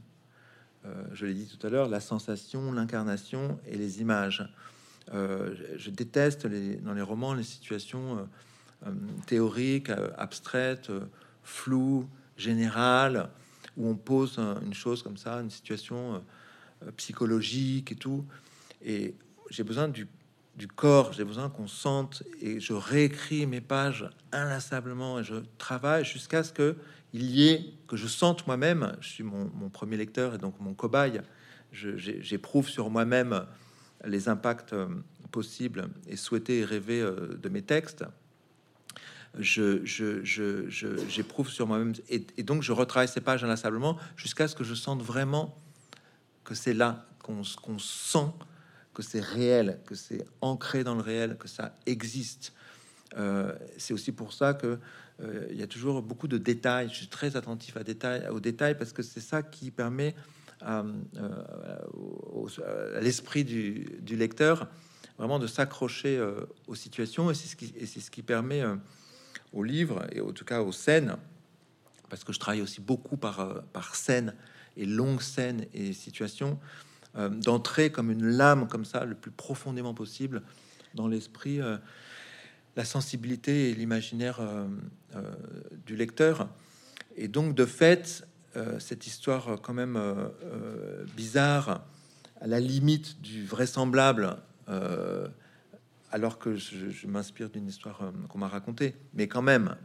Euh, 0.85 1.03
je 1.13 1.27
l'ai 1.27 1.35
dit 1.35 1.45
tout 1.47 1.65
à 1.65 1.69
l'heure, 1.69 1.87
la 1.87 1.99
sensation, 1.99 2.71
l'incarnation 2.71 3.59
et 3.67 3.77
les 3.77 4.01
images. 4.01 4.47
je 5.11 5.89
déteste 5.91 6.45
les, 6.45 6.77
dans 6.77 6.95
les 6.95 7.03
romans 7.03 7.35
les 7.35 7.43
situations 7.43 8.27
théoriques, 9.27 9.91
abstraites, 10.17 10.91
floues, 11.45 12.05
générales 12.37 13.29
où 13.77 13.89
on 13.89 13.95
pose 13.95 14.39
une 14.63 14.73
chose 14.73 15.03
comme 15.03 15.17
ça, 15.17 15.35
une 15.35 15.49
situation 15.49 16.21
euh, 16.83 16.91
psychologique 16.97 17.91
et 17.91 17.95
tout. 17.95 18.25
Et 18.83 19.15
j'ai 19.49 19.63
besoin 19.63 19.87
du, 19.87 20.07
corps, 20.75 21.13
j'ai 21.13 21.25
besoin 21.25 21.49
qu'on 21.49 21.67
sente 21.67 22.23
et 22.41 22.59
je 22.59 22.73
réécris 22.73 23.45
mes 23.45 23.61
pages 23.61 24.09
inlassablement 24.31 25.19
et 25.19 25.23
je 25.23 25.35
travaille 25.57 26.05
jusqu'à 26.05 26.43
ce 26.43 26.53
que 26.53 26.75
il 27.13 27.23
y 27.31 27.49
ait 27.49 27.73
que 27.87 27.95
je 27.95 28.07
sente 28.07 28.45
moi-même. 28.45 28.95
Je 28.99 29.07
suis 29.07 29.23
mon, 29.23 29.69
premier 29.69 29.95
lecteur 29.95 30.35
et 30.35 30.37
donc 30.37 30.59
mon 30.59 30.73
cobaye. 30.73 31.21
J'éprouve 31.71 32.67
sur 32.67 32.89
moi-même 32.89 33.45
les 34.05 34.29
impacts 34.29 34.73
euh, 34.73 34.87
possibles 35.31 35.89
et 36.07 36.15
souhaités 36.15 36.59
et 36.59 36.65
rêvés 36.65 37.01
euh, 37.01 37.37
de 37.41 37.49
mes 37.49 37.61
textes 37.61 38.05
je, 39.39 39.81
j'éprouve 41.07 41.49
sur 41.49 41.67
moi-même. 41.67 41.93
Et, 42.09 42.43
donc, 42.43 42.63
je 42.63 42.71
retravaille 42.71 43.07
ces 43.07 43.21
pages 43.21 43.43
inlassablement 43.43 43.97
jusqu'à 44.15 44.47
ce 44.47 44.55
que 44.55 44.63
je 44.63 44.73
sente 44.73 45.01
vraiment 45.01 45.57
que 46.43 46.55
c'est 46.55 46.73
là 46.73 47.05
qu'on 47.21 47.43
sent 47.79 48.29
que 48.95 49.03
c'est 49.03 49.19
réel, 49.19 49.79
que 49.85 49.93
c'est 49.93 50.25
ancré 50.41 50.83
dans 50.83 50.95
le 50.95 51.01
réel, 51.01 51.37
que 51.37 51.47
ça 51.47 51.75
existe. 51.85 52.53
Euh, 53.17 53.53
c'est 53.77 53.93
aussi 53.93 54.11
pour 54.11 54.33
ça 54.33 54.55
que 54.55 54.79
euh, 55.21 55.47
il 55.51 55.57
y 55.57 55.63
a 55.63 55.67
toujours 55.67 56.01
beaucoup 56.01 56.27
de 56.27 56.39
détails. 56.39 56.89
Je 56.89 56.95
suis 56.95 57.07
très 57.07 57.35
attentif 57.35 57.77
à, 57.77 57.83
détails, 57.83 58.27
aux 58.29 58.39
détails 58.39 58.75
parce 58.75 58.93
que 58.93 59.03
c'est 59.03 59.21
ça 59.21 59.43
qui 59.43 59.69
permet 59.69 60.15
à, 60.61 60.83
euh, 61.17 63.01
l'esprit 63.01 63.43
du, 63.43 64.15
lecteur 64.15 64.67
vraiment 65.17 65.39
de 65.39 65.47
s'accrocher 65.47 66.21
aux 66.67 66.75
situations 66.75 67.29
et 67.31 67.35
c'est 67.35 67.47
ce 67.47 67.55
qui, 67.55 67.73
et 67.77 67.85
ce 67.85 68.09
qui 68.09 68.21
permet 68.21 68.63
au 69.55 69.63
livre 69.63 70.05
et 70.11 70.21
en 70.21 70.31
tout 70.31 70.45
cas 70.45 70.61
aux 70.61 70.71
scènes, 70.71 71.15
parce 72.09 72.23
que 72.23 72.33
je 72.33 72.39
travaille 72.39 72.61
aussi 72.61 72.81
beaucoup 72.81 73.17
par, 73.17 73.39
euh, 73.39 73.61
par 73.73 73.95
scène 73.95 74.35
et 74.77 74.85
longues 74.85 75.21
scènes 75.21 75.65
et 75.73 75.93
situations, 75.93 76.59
euh, 77.15 77.29
d'entrer 77.29 77.91
comme 77.91 78.11
une 78.11 78.25
lame 78.25 78.67
comme 78.67 78.85
ça, 78.85 79.05
le 79.05 79.15
plus 79.15 79.31
profondément 79.31 79.93
possible 79.93 80.43
dans 80.93 81.07
l'esprit, 81.07 81.61
euh, 81.61 81.77
la 82.75 82.85
sensibilité 82.85 83.69
et 83.69 83.73
l'imaginaire 83.73 84.41
du 85.85 85.95
lecteur. 85.95 86.49
Et 87.15 87.29
donc, 87.29 87.55
de 87.55 87.65
fait, 87.65 88.27
cette 88.79 89.07
histoire 89.07 89.61
quand 89.61 89.73
même 89.73 89.97
bizarre, 91.15 91.85
à 92.41 92.47
la 92.47 92.59
limite 92.59 93.21
du 93.21 93.45
vraisemblable, 93.45 94.35
alors 96.15 96.39
que 96.39 96.55
je, 96.55 97.07
m'inspire 97.07 97.49
d'une 97.49 97.67
histoire 97.67 97.99
qu'on 98.29 98.37
m'a 98.37 98.47
racontée. 98.47 98.95
Mais 99.13 99.27
quand 99.27 99.41
même, 99.41 99.75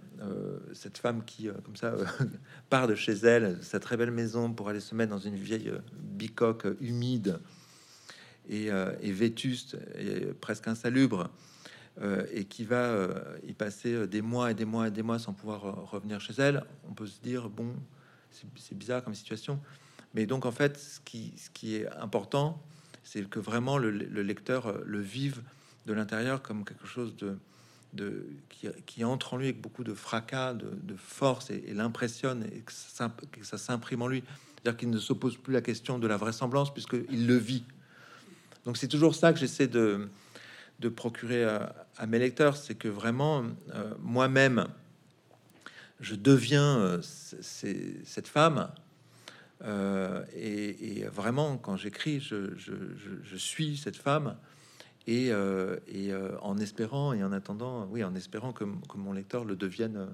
cette 0.72 0.96
femme 0.96 1.24
qui, 1.24 1.48
comme 1.64 1.74
ça, 1.74 1.94
part 2.70 2.86
de 2.86 2.94
chez 2.94 3.14
elle, 3.14 3.58
sa 3.62 3.80
très 3.80 3.96
belle 3.96 4.12
maison, 4.12 4.52
pour 4.52 4.68
aller 4.68 4.78
se 4.78 4.94
mettre 4.94 5.10
dans 5.10 5.18
une 5.18 5.34
vieille 5.34 5.72
bicoque 5.92 6.68
humide 6.80 7.40
et, 8.48 8.70
vétuste 9.10 9.76
et 9.98 10.26
presque 10.40 10.68
insalubre, 10.68 11.30
euh, 12.02 12.24
et 12.32 12.44
qui 12.44 12.64
va 12.64 12.76
euh, 12.76 13.36
y 13.46 13.52
passer 13.52 13.92
euh, 13.92 14.06
des 14.06 14.22
mois 14.22 14.52
et 14.52 14.54
des 14.54 14.64
mois 14.64 14.88
et 14.88 14.90
des 14.90 15.02
mois 15.02 15.18
sans 15.18 15.34
pouvoir 15.34 15.90
revenir 15.90 16.18
chez 16.18 16.32
elle, 16.38 16.64
on 16.88 16.94
peut 16.94 17.06
se 17.06 17.20
dire 17.20 17.50
bon, 17.50 17.74
c'est 18.30 18.78
bizarre 18.78 19.04
comme 19.04 19.14
situation. 19.14 19.60
Mais 20.14 20.24
donc 20.24 20.46
en 20.46 20.52
fait, 20.52 20.78
ce 20.78 21.00
qui 21.00 21.76
est 21.76 21.88
important, 21.98 22.62
c'est 23.02 23.28
que 23.28 23.38
vraiment 23.38 23.76
le, 23.76 23.90
lecteur 23.90 24.80
le 24.84 25.00
vive 25.00 25.42
de 25.90 25.94
l'intérieur 25.94 26.40
comme 26.42 26.64
quelque 26.64 26.86
chose 26.86 27.14
de, 27.16 28.26
qui, 28.86 29.04
entre 29.04 29.34
en 29.34 29.36
lui 29.36 29.46
avec 29.46 29.60
beaucoup 29.60 29.82
de 29.82 29.94
fracas, 29.94 30.54
de, 30.54 30.94
force 30.96 31.50
et, 31.50 31.74
l'impressionne 31.74 32.44
et 32.44 32.62
que 32.62 32.72
ça, 33.44 33.58
s'imprime 33.58 34.02
en 34.02 34.06
lui. 34.06 34.22
C'est-à-dire 34.54 34.78
qu'il 34.78 34.90
ne 34.90 34.98
s'oppose 34.98 35.36
plus 35.36 35.52
la 35.52 35.62
question 35.62 35.98
de 35.98 36.06
la 36.06 36.16
vraisemblance 36.16 36.72
puisqu'il 36.72 37.26
le 37.26 37.36
vit. 37.36 37.64
Donc 38.64 38.76
c'est 38.76 38.88
toujours 38.88 39.14
ça 39.14 39.32
que 39.32 39.38
j'essaie 39.38 39.66
de, 39.66 40.08
de 40.78 40.88
procurer 40.88 41.44
à, 41.44 42.06
mes 42.06 42.18
lecteurs, 42.18 42.56
c'est 42.56 42.74
que 42.74 42.88
vraiment, 42.88 43.44
euh, 43.74 43.92
moi-même, 44.00 44.66
je 46.00 46.14
deviens 46.14 46.78
euh, 46.78 47.02
cette 47.02 48.28
femme. 48.28 48.70
Euh, 49.62 50.24
et, 50.34 51.04
vraiment, 51.12 51.58
quand 51.58 51.76
j'écris, 51.76 52.20
je, 52.20 53.36
suis 53.36 53.76
cette 53.76 53.96
femme. 53.96 54.36
Et, 55.06 55.28
et 55.28 56.12
en 56.42 56.58
espérant 56.58 57.12
et 57.12 57.24
en 57.24 57.32
attendant, 57.32 57.86
oui, 57.90 58.04
en 58.04 58.14
espérant 58.14 58.52
que, 58.52 58.64
que 58.64 58.96
mon 58.96 59.12
lecteur 59.12 59.44
le 59.44 59.56
devienne 59.56 60.08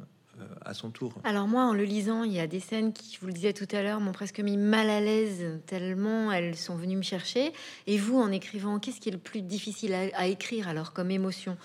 à 0.65 0.75
son 0.75 0.91
tour. 0.91 1.15
Alors 1.25 1.49
moi, 1.49 1.65
en 1.65 1.73
le 1.73 1.85
lisant, 1.85 2.25
il 2.25 2.33
y 2.33 2.41
a 2.41 2.47
des 2.47 2.61
scènes 2.61 2.93
qui, 2.93 3.15
je 3.15 3.21
vous 3.21 3.27
le 3.27 3.33
disais 3.33 3.53
tout 3.53 3.69
à 3.73 3.83
l'heure, 3.83 4.01
m'ont 4.01 4.13
presque 4.13 4.41
mis 4.41 4.57
mal 4.57 4.91
à 4.91 5.01
l'aise 5.01 5.61
tellement 5.67 6.33
elles 6.33 6.57
sont 6.57 6.77
venues 6.77 6.97
me 6.97 7.03
chercher. 7.03 7.53
Et 7.87 7.99
vous, 7.99 8.19
en 8.19 8.31
écrivant, 8.31 8.79
qu'est-ce 8.79 9.01
qui 9.01 9.09
est 9.09 9.13
le 9.13 9.19
plus 9.19 9.43
difficile 9.43 9.95
à, 9.95 10.27
écrire 10.27 10.69
alors 10.69 10.93
comme 10.93 11.11
émotion? 11.11 11.57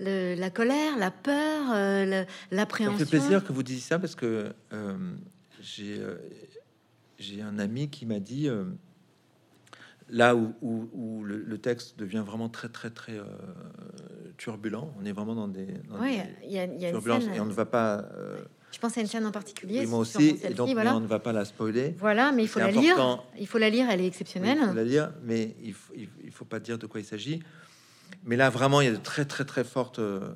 La 0.00 0.50
colère, 0.50 0.96
la 0.96 1.10
peur, 1.10 1.72
euh, 1.72 2.24
l'appréhension? 2.52 2.98
Ça 2.98 3.04
fait 3.04 3.18
plaisir 3.18 3.44
que 3.44 3.52
vous 3.52 3.64
disiez 3.64 3.82
ça 3.82 3.98
parce 3.98 4.14
que 4.14 4.52
euh, 4.72 4.96
j'ai 5.60 5.98
euh, 5.98 6.14
j'ai 7.18 7.42
un 7.42 7.58
ami 7.58 7.90
qui 7.90 8.06
m'a 8.06 8.20
dit 8.20 8.48
là 10.10 10.34
où, 10.34 11.24
le, 11.24 11.58
texte 11.58 11.98
devient 11.98 12.22
vraiment 12.24 12.48
très 12.48 12.68
très 12.68 12.90
très 12.90 13.20
turbulent. 14.38 14.94
On 14.98 15.04
est 15.04 15.12
vraiment 15.12 15.34
dans 15.34 15.48
des, 15.48 15.66
il 16.44 16.52
y 16.52 16.58
a, 16.58 16.90
turbulences 16.90 17.24
et 17.34 17.40
on 17.40 17.46
ne 17.46 17.52
va 17.52 17.66
pas. 17.66 18.08
Euh, 18.14 18.38
je 18.70 18.78
pense 18.78 18.96
à 18.96 19.00
une 19.00 19.06
scène 19.06 19.26
en 19.26 19.30
particulier. 19.30 19.84
moi 19.86 19.98
aussi, 19.98 20.38
et 20.42 20.54
donc 20.54 20.70
on 20.70 21.00
ne 21.00 21.06
va 21.06 21.18
pas 21.18 21.32
la 21.32 21.44
spoiler. 21.44 21.94
Voilà, 21.98 22.32
mais 22.32 22.44
il 22.44 22.48
faut 22.48 22.60
la 22.60 22.70
lire. 22.70 23.22
Il 23.38 23.46
faut 23.46 23.58
la 23.58 23.68
lire, 23.68 23.90
elle 23.90 24.00
est 24.00 24.06
exceptionnelle. 24.06 24.58
il 24.60 24.68
faut 24.68 24.74
la 24.74 24.84
lire, 24.84 25.12
mais 25.22 25.54
il 25.62 25.74
faut, 25.74 25.92
il 25.94 26.30
faut 26.30 26.44
pas 26.46 26.60
dire 26.60 26.78
de 26.78 26.86
quoi 26.86 27.00
il 27.00 27.04
s'agit. 27.04 27.42
Mais 28.24 28.36
là, 28.36 28.48
vraiment, 28.48 28.80
il 28.80 28.86
y 28.86 28.88
a 28.88 28.92
de 28.92 28.96
très 28.96 29.26
très 29.26 29.44
très 29.44 29.64
fortes 29.64 29.98
euh, 29.98 30.32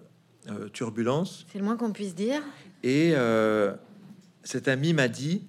euh, 0.48 0.68
turbulences. 0.68 1.46
C'est 1.50 1.58
le 1.58 1.64
moins 1.64 1.76
qu'on 1.76 1.92
puisse 1.92 2.14
dire. 2.14 2.42
Et 2.82 3.14
cet 4.44 4.66
ami 4.66 4.92
m'a 4.92 5.06
dit, 5.06 5.46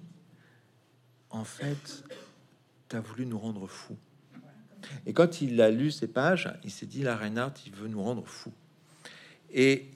en 1.30 1.44
fait, 1.44 2.04
tu 2.88 2.96
as 2.96 3.00
voulu 3.00 3.26
nous 3.26 3.38
rendre 3.38 3.66
fous. 3.66 3.98
Et 5.06 5.12
quand 5.12 5.40
il 5.40 5.60
a 5.60 5.70
lu 5.70 5.90
ces 5.90 6.06
pages, 6.06 6.52
il 6.64 6.70
s'est 6.70 6.86
dit, 6.86 7.02
la 7.02 7.16
Reinhardt, 7.16 7.54
il 7.66 7.72
veut 7.72 7.88
nous 7.88 8.02
rendre 8.02 8.26
fous. 8.26 8.52
Et 9.52 9.86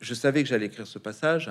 je 0.00 0.14
savais 0.14 0.42
que 0.42 0.48
j'allais 0.48 0.66
écrire 0.66 0.86
ce 0.86 0.98
passage, 0.98 1.50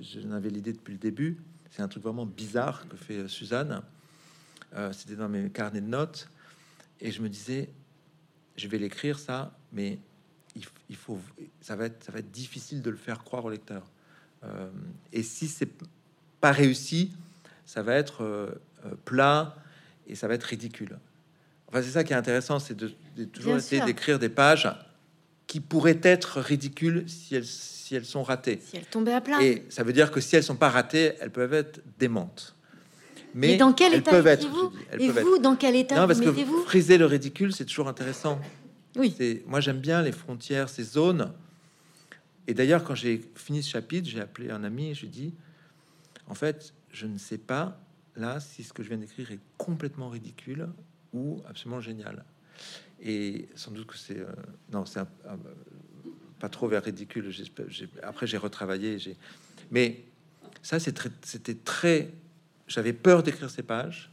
j'en 0.00 0.32
avais 0.32 0.50
l'idée 0.50 0.72
depuis 0.72 0.92
le 0.92 0.98
début. 0.98 1.38
C'est 1.70 1.82
un 1.82 1.88
truc 1.88 2.02
vraiment 2.02 2.26
bizarre 2.26 2.88
que 2.88 2.96
fait 2.96 3.28
Suzanne. 3.28 3.82
Euh, 4.74 4.92
c'était 4.92 5.16
dans 5.16 5.28
mes 5.28 5.50
carnets 5.50 5.80
de 5.80 5.86
notes. 5.86 6.28
Et 7.00 7.12
je 7.12 7.22
me 7.22 7.28
disais, 7.28 7.68
je 8.56 8.68
vais 8.68 8.78
l'écrire 8.78 9.18
ça, 9.18 9.56
mais 9.72 9.98
il, 10.88 10.96
faut, 10.96 11.18
ça 11.60 11.76
va, 11.76 11.86
être, 11.86 12.30
difficile 12.30 12.82
de 12.82 12.90
le 12.90 12.96
faire 12.96 13.22
croire 13.22 13.44
au 13.44 13.50
lecteur. 13.50 13.84
Euh, 14.44 14.70
et 15.12 15.22
si 15.22 15.46
c'est 15.46 15.70
pas 16.40 16.52
réussi, 16.52 17.12
ça 17.64 17.82
va 17.82 17.94
être 17.94 18.22
euh, 18.22 18.50
plat 19.04 19.56
et 20.06 20.14
ça 20.14 20.26
va 20.26 20.34
être 20.34 20.44
ridicule. 20.44 20.98
Enfin, 21.70 21.82
c'est 21.82 21.90
ça 21.90 22.04
qui 22.04 22.12
est 22.12 22.16
intéressant, 22.16 22.58
c'est 22.58 22.76
de, 22.76 22.92
toujours 23.32 23.56
essayer 23.56 23.82
d'écrire 23.82 24.18
des 24.18 24.28
pages 24.28 24.68
qui 25.46 25.60
pourraient 25.60 26.00
être 26.02 26.40
ridicules 26.40 27.04
si 27.08 27.34
elles, 27.34 27.44
si 27.44 27.94
elles 27.94 28.04
sont 28.04 28.22
ratées. 28.22 28.60
Si 28.64 28.76
elles 28.76 28.86
tombaient 28.86 29.14
à 29.14 29.20
plat. 29.20 29.42
Et 29.42 29.64
ça 29.68 29.82
veut 29.82 29.92
dire 29.92 30.10
que 30.10 30.20
si 30.20 30.36
elles 30.36 30.42
sont 30.42 30.56
pas 30.56 30.68
ratées, 30.68 31.12
elles 31.20 31.30
peuvent 31.30 31.54
être 31.54 31.80
démentes. 31.98 32.54
Mais, 33.34 33.56
dans 33.56 33.72
quel 33.72 33.94
état 33.94 34.10
peuvent 34.10 34.26
être 34.26 34.48
vous 34.48 34.72
Et 34.98 35.08
vous, 35.08 35.38
dans 35.38 35.54
quel 35.54 35.76
état 35.76 36.00
non, 36.00 36.06
parce 36.08 36.20
que 36.20 36.32
friser 36.66 36.98
le 36.98 37.06
ridicule, 37.06 37.52
c'est 37.52 37.64
toujours 37.64 37.88
intéressant. 37.88 38.40
Oui. 38.96 39.16
Moi, 39.46 39.60
j'aime 39.60 39.78
bien 39.78 40.02
les 40.02 40.12
frontières, 40.12 40.68
ces 40.68 40.82
zones. 40.82 41.32
Et 42.48 42.54
d'ailleurs, 42.54 42.82
quand 42.82 42.96
j'ai 42.96 43.20
fini 43.36 43.62
ce 43.62 43.70
chapitre, 43.70 44.08
j'ai 44.08 44.20
appelé 44.20 44.50
un 44.50 44.64
ami 44.64 44.90
et 44.90 44.94
je 44.94 45.02
lui 45.02 45.08
dis, 45.08 45.32
en 46.26 46.34
fait, 46.34 46.74
je 46.92 47.06
ne 47.06 47.18
sais 47.18 47.38
pas 47.38 47.80
là 48.16 48.40
si 48.40 48.64
ce 48.64 48.72
que 48.72 48.82
je 48.82 48.88
viens 48.88 48.98
d'écrire 48.98 49.30
est 49.30 49.38
complètement 49.56 50.08
ridicule 50.08 50.68
ou 51.12 51.42
absolument 51.48 51.80
génial. 51.80 52.24
Et 53.02 53.48
sans 53.54 53.70
doute 53.70 53.86
que 53.86 53.96
c'est 53.96 54.18
euh, 54.18 54.26
non, 54.72 54.84
c'est 54.86 55.00
pas 56.38 56.48
trop 56.48 56.68
vers 56.68 56.82
ridicule. 56.82 57.30
Après, 58.02 58.26
j'ai 58.26 58.36
retravaillé, 58.36 58.98
j'ai 58.98 59.16
mais 59.70 60.04
ça, 60.62 60.78
c'était 60.78 61.54
très. 61.54 62.12
J'avais 62.66 62.92
peur 62.92 63.22
d'écrire 63.22 63.50
ces 63.50 63.62
pages 63.62 64.10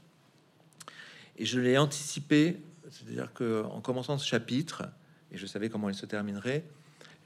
et 1.38 1.46
je 1.46 1.60
l'ai 1.60 1.78
anticipé, 1.78 2.58
c'est-à-dire 2.90 3.32
que 3.34 3.64
en 3.64 3.82
commençant 3.82 4.18
ce 4.18 4.26
chapitre, 4.26 4.84
et 5.32 5.38
je 5.38 5.46
savais 5.46 5.70
comment 5.70 5.90
il 5.90 5.96
se 5.96 6.06
terminerait, 6.06 6.64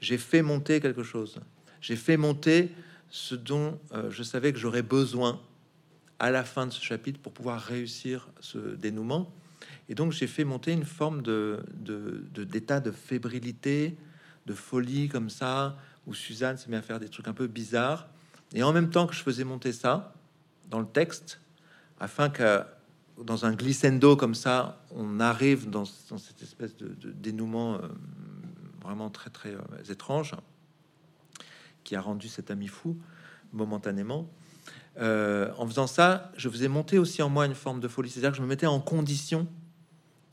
j'ai 0.00 0.18
fait 0.18 0.42
monter 0.42 0.80
quelque 0.80 1.02
chose. 1.02 1.40
J'ai 1.80 1.96
fait 1.96 2.16
monter 2.16 2.70
ce 3.08 3.34
dont 3.34 3.78
euh, 3.92 4.10
je 4.10 4.22
savais 4.22 4.52
que 4.52 4.58
j'aurais 4.58 4.82
besoin 4.82 5.40
à 6.18 6.30
la 6.30 6.44
fin 6.44 6.66
de 6.66 6.72
ce 6.72 6.82
chapitre 6.82 7.20
pour 7.20 7.32
pouvoir 7.32 7.60
réussir 7.60 8.28
ce 8.40 8.58
dénouement. 8.58 9.32
Et 9.88 9.94
donc 9.94 10.12
j'ai 10.12 10.26
fait 10.26 10.44
monter 10.44 10.72
une 10.72 10.84
forme 10.84 11.22
de, 11.22 11.64
d'état 12.34 12.80
de, 12.80 12.90
fébrilité, 12.90 13.96
de 14.46 14.54
folie 14.54 15.08
comme 15.08 15.30
ça, 15.30 15.76
où 16.06 16.14
Suzanne 16.14 16.56
s'est 16.56 16.70
mis 16.70 16.76
à 16.76 16.82
faire 16.82 17.00
des 17.00 17.08
trucs 17.08 17.28
un 17.28 17.32
peu 17.32 17.46
bizarres. 17.46 18.08
Et 18.54 18.62
en 18.62 18.72
même 18.72 18.90
temps 18.90 19.06
que 19.06 19.14
je 19.14 19.22
faisais 19.22 19.44
monter 19.44 19.72
ça 19.72 20.14
dans 20.68 20.80
le 20.80 20.86
texte, 20.86 21.40
afin 22.00 22.28
que 22.28 22.62
dans 23.22 23.44
un 23.44 23.52
glissando 23.52 24.16
comme 24.16 24.34
ça, 24.34 24.82
on 24.90 25.20
arrive 25.20 25.70
dans, 25.70 25.84
cette 25.84 26.42
espèce 26.42 26.76
de, 26.76 27.10
dénouement 27.12 27.74
euh, 27.74 27.78
vraiment 28.82 29.10
très 29.10 29.30
très 29.30 29.54
euh, 29.54 29.60
étrange, 29.90 30.34
qui 31.84 31.96
a 31.96 32.00
rendu 32.00 32.28
cet 32.28 32.50
ami 32.50 32.68
fou 32.68 32.96
momentanément. 33.52 34.28
Euh, 34.98 35.50
en 35.56 35.66
faisant 35.66 35.86
ça, 35.86 36.32
je 36.36 36.48
faisais 36.48 36.68
monter 36.68 36.98
aussi 36.98 37.22
en 37.22 37.28
moi 37.28 37.46
une 37.46 37.54
forme 37.54 37.80
de 37.80 37.88
folie, 37.88 38.10
c'est-à-dire 38.10 38.32
que 38.32 38.36
je 38.36 38.42
me 38.42 38.46
mettais 38.46 38.66
en 38.66 38.80
condition 38.80 39.46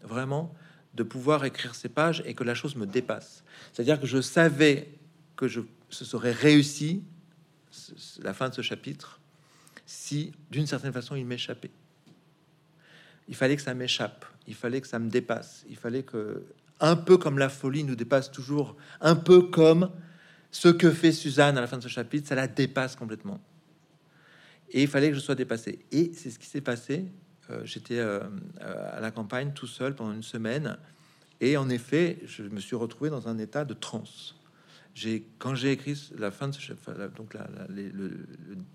vraiment 0.01 0.53
de 0.93 1.03
pouvoir 1.03 1.45
écrire 1.45 1.75
ces 1.75 1.89
pages 1.89 2.23
et 2.25 2.33
que 2.33 2.43
la 2.43 2.55
chose 2.55 2.75
me 2.75 2.85
dépasse. 2.85 3.43
C'est-à-dire 3.71 3.99
que 3.99 4.07
je 4.07 4.21
savais 4.21 4.89
que 5.35 5.47
je, 5.47 5.61
ce 5.89 6.05
serait 6.05 6.31
réussi, 6.31 7.03
la 8.21 8.33
fin 8.33 8.49
de 8.49 8.55
ce 8.55 8.61
chapitre, 8.61 9.19
si 9.85 10.31
d'une 10.51 10.67
certaine 10.67 10.91
façon 10.91 11.15
il 11.15 11.25
m'échappait. 11.25 11.71
Il 13.27 13.35
fallait 13.35 13.55
que 13.55 13.61
ça 13.61 13.73
m'échappe, 13.73 14.25
il 14.47 14.55
fallait 14.55 14.81
que 14.81 14.87
ça 14.87 14.99
me 14.99 15.09
dépasse, 15.09 15.65
il 15.69 15.77
fallait 15.77 16.03
que, 16.03 16.43
un 16.79 16.95
peu 16.95 17.17
comme 17.17 17.37
la 17.37 17.49
folie 17.49 17.83
nous 17.83 17.95
dépasse 17.95 18.31
toujours, 18.31 18.75
un 19.01 19.15
peu 19.15 19.43
comme 19.43 19.91
ce 20.51 20.67
que 20.67 20.91
fait 20.91 21.11
Suzanne 21.11 21.57
à 21.57 21.61
la 21.61 21.67
fin 21.67 21.77
de 21.77 21.83
ce 21.83 21.87
chapitre, 21.87 22.27
ça 22.27 22.35
la 22.35 22.47
dépasse 22.47 22.95
complètement. 22.95 23.39
Et 24.71 24.83
il 24.83 24.87
fallait 24.87 25.09
que 25.09 25.15
je 25.15 25.19
sois 25.19 25.35
dépassé. 25.35 25.79
Et 25.91 26.11
c'est 26.13 26.29
ce 26.29 26.39
qui 26.39 26.47
s'est 26.47 26.61
passé 26.61 27.05
j'étais 27.63 27.99
euh, 27.99 28.21
euh, 28.61 28.97
à 28.97 28.99
la 28.99 29.11
campagne 29.11 29.53
tout 29.53 29.67
seul 29.67 29.95
pendant 29.95 30.13
une 30.13 30.23
semaine. 30.23 30.77
Et 31.41 31.57
en 31.57 31.69
effet, 31.69 32.19
je 32.25 32.43
me 32.43 32.59
suis 32.59 32.75
retrouvé 32.75 33.09
dans 33.09 33.27
un 33.27 33.37
état 33.37 33.65
de 33.65 33.73
transe. 33.73 34.35
J'ai, 34.93 35.25
quand 35.37 35.55
j'ai 35.55 35.71
écrit 35.71 36.09
la 36.17 36.31
fin 36.31 36.49
de 36.49 36.53
ce 36.53 36.73
donc 37.15 37.35
le, 37.69 38.27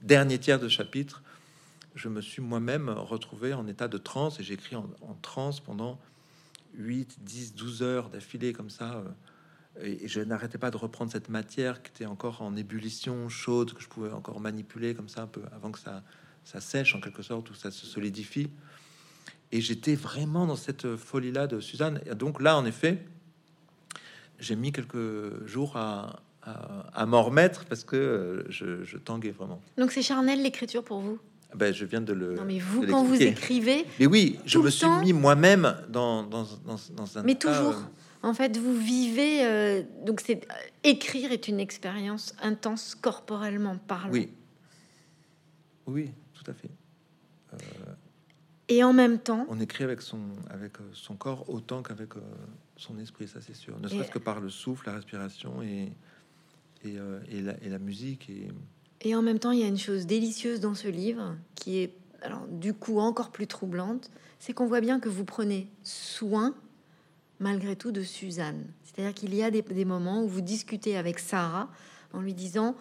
dernier 0.02 0.38
tiers 0.38 0.58
de 0.58 0.68
chapitre, 0.68 1.22
je 1.94 2.08
me 2.08 2.20
suis 2.20 2.40
moi-même 2.40 2.88
retrouvé 2.88 3.52
en 3.52 3.66
état 3.66 3.88
de 3.88 3.98
transe 3.98 4.40
et 4.40 4.42
j'ai 4.42 4.54
écrit 4.54 4.76
en, 4.76 4.88
en, 5.02 5.14
transe 5.20 5.60
pendant 5.60 6.00
8, 6.74 7.18
10, 7.20 7.54
12 7.54 7.82
heures 7.82 8.08
d'affilée 8.08 8.52
comme 8.52 8.70
ça. 8.70 9.04
et, 9.82 10.08
je 10.08 10.20
n'arrêtais 10.20 10.58
pas 10.58 10.70
de 10.70 10.76
reprendre 10.76 11.12
cette 11.12 11.28
matière 11.28 11.82
qui 11.82 11.90
était 11.90 12.06
encore 12.06 12.40
en 12.40 12.56
ébullition 12.56 13.28
chaude, 13.28 13.74
que 13.74 13.82
je 13.82 13.88
pouvais 13.88 14.10
encore 14.10 14.40
manipuler 14.40 14.94
comme 14.94 15.08
ça 15.08 15.22
un 15.22 15.26
peu 15.26 15.42
avant 15.52 15.70
que 15.70 15.78
ça, 15.78 16.02
ça 16.44 16.60
sèche 16.60 16.94
en 16.94 17.00
quelque 17.00 17.22
sorte, 17.22 17.50
ou 17.50 17.54
ça 17.54 17.70
se 17.70 17.86
solidifie. 17.86 18.48
Et 19.52 19.60
j'étais 19.60 19.94
vraiment 19.94 20.46
dans 20.46 20.56
cette 20.56 20.96
folie-là 20.96 21.46
de 21.46 21.60
Suzanne. 21.60 22.00
Et 22.06 22.14
donc 22.14 22.40
là, 22.40 22.56
en 22.56 22.64
effet, 22.64 23.04
j'ai 24.38 24.56
mis 24.56 24.72
quelques 24.72 25.46
jours 25.46 25.76
à, 25.76 26.20
à, 26.42 27.06
m'en 27.06 27.22
remettre 27.22 27.64
parce 27.64 27.84
que 27.84 28.44
je, 28.48 28.82
je 28.84 28.98
tanguais 28.98 29.30
vraiment. 29.30 29.60
Donc 29.78 29.92
c'est 29.92 30.02
charnel 30.02 30.42
l'écriture 30.42 30.84
pour 30.84 31.00
vous? 31.00 31.18
Ben, 31.54 31.72
je 31.72 31.84
viens 31.84 32.00
de 32.00 32.12
le. 32.12 32.34
Non, 32.34 32.44
mais 32.44 32.58
vous, 32.58 32.84
quand 32.86 33.04
vous 33.04 33.22
écrivez. 33.22 33.86
Mais 34.00 34.06
oui, 34.06 34.40
je 34.44 34.58
me 34.58 34.70
suis 34.70 34.88
mis 35.02 35.12
moi-même 35.12 35.76
dans, 35.88 36.24
dans, 36.24 36.42
dans, 36.64 36.76
dans, 36.96 37.18
un. 37.18 37.22
Mais 37.22 37.36
toujours. 37.36 37.74
Euh, 37.74 38.28
en 38.28 38.34
fait, 38.34 38.56
vous 38.56 38.76
vivez. 38.76 39.44
Euh, 39.44 39.82
donc, 40.04 40.20
c'est 40.20 40.46
écrire 40.82 41.30
est 41.30 41.46
une 41.46 41.60
expérience 41.60 42.34
intense 42.42 42.96
corporellement 42.96 43.76
parlant. 43.86 44.10
Oui. 44.10 44.30
Oui, 45.86 46.10
tout 46.44 46.50
à 46.50 46.54
fait. 46.54 46.70
Euh, 47.52 47.56
et 48.68 48.84
en 48.84 48.92
même 48.92 49.18
temps. 49.18 49.46
On 49.48 49.60
écrit 49.60 49.84
avec 49.84 50.00
son, 50.00 50.20
avec 50.50 50.72
son 50.92 51.16
corps 51.16 51.48
autant 51.50 51.82
qu'avec 51.82 52.10
son 52.76 52.98
esprit, 52.98 53.28
ça 53.28 53.40
c'est 53.40 53.54
sûr. 53.54 53.78
Ne 53.80 53.88
serait-ce 53.88 54.10
que 54.10 54.18
par 54.18 54.40
le 54.40 54.48
souffle, 54.48 54.86
la 54.86 54.94
respiration 54.94 55.62
et, 55.62 55.92
et, 56.84 56.96
et, 57.28 57.42
la, 57.42 57.62
et 57.62 57.68
la 57.68 57.78
musique. 57.78 58.30
Et, 58.30 58.48
et 59.04 59.14
en 59.14 59.22
même 59.22 59.38
temps, 59.38 59.50
il 59.50 59.60
y 59.60 59.64
a 59.64 59.68
une 59.68 59.78
chose 59.78 60.06
délicieuse 60.06 60.60
dans 60.60 60.74
ce 60.74 60.88
livre 60.88 61.36
qui 61.54 61.78
est, 61.78 61.94
alors, 62.22 62.46
du 62.48 62.72
coup, 62.72 62.98
encore 62.98 63.30
plus 63.30 63.46
troublante, 63.46 64.10
c'est 64.38 64.54
qu'on 64.54 64.66
voit 64.66 64.80
bien 64.80 64.98
que 64.98 65.10
vous 65.10 65.26
prenez 65.26 65.68
soin, 65.82 66.54
malgré 67.38 67.76
tout, 67.76 67.92
de 67.92 68.02
Suzanne. 68.02 68.64
C'est-à-dire 68.82 69.12
qu'il 69.12 69.34
y 69.34 69.42
a 69.42 69.50
des, 69.50 69.84
moments 69.84 70.24
où 70.24 70.28
vous 70.28 70.40
discutez 70.40 70.96
avec 70.96 71.18
Sarah 71.18 71.68
en 72.14 72.22
lui 72.22 72.32
disant 72.32 72.76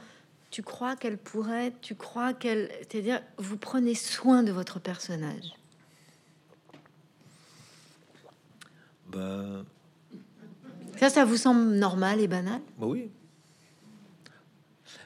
Tu 0.53 0.61
crois 0.61 0.95
qu'elle 0.95 1.17
pourrait, 1.17 1.73
tu 1.81 1.95
crois 1.95 2.31
qu'elle. 2.31 2.69
C'est-à-dire, 2.81 3.23
vous 3.39 3.57
prenez 3.57 3.95
soin 3.95 4.43
de 4.43 4.51
votre 4.51 4.79
personnage. 4.79 5.51
Bah... 9.07 9.65
Ça, 10.97 11.09
ça 11.09 11.25
vous 11.25 11.37
semble 11.37 11.73
normal 11.73 12.19
et 12.19 12.27
banal? 12.27 12.61
Bah 12.77 12.85
oui, 12.85 13.09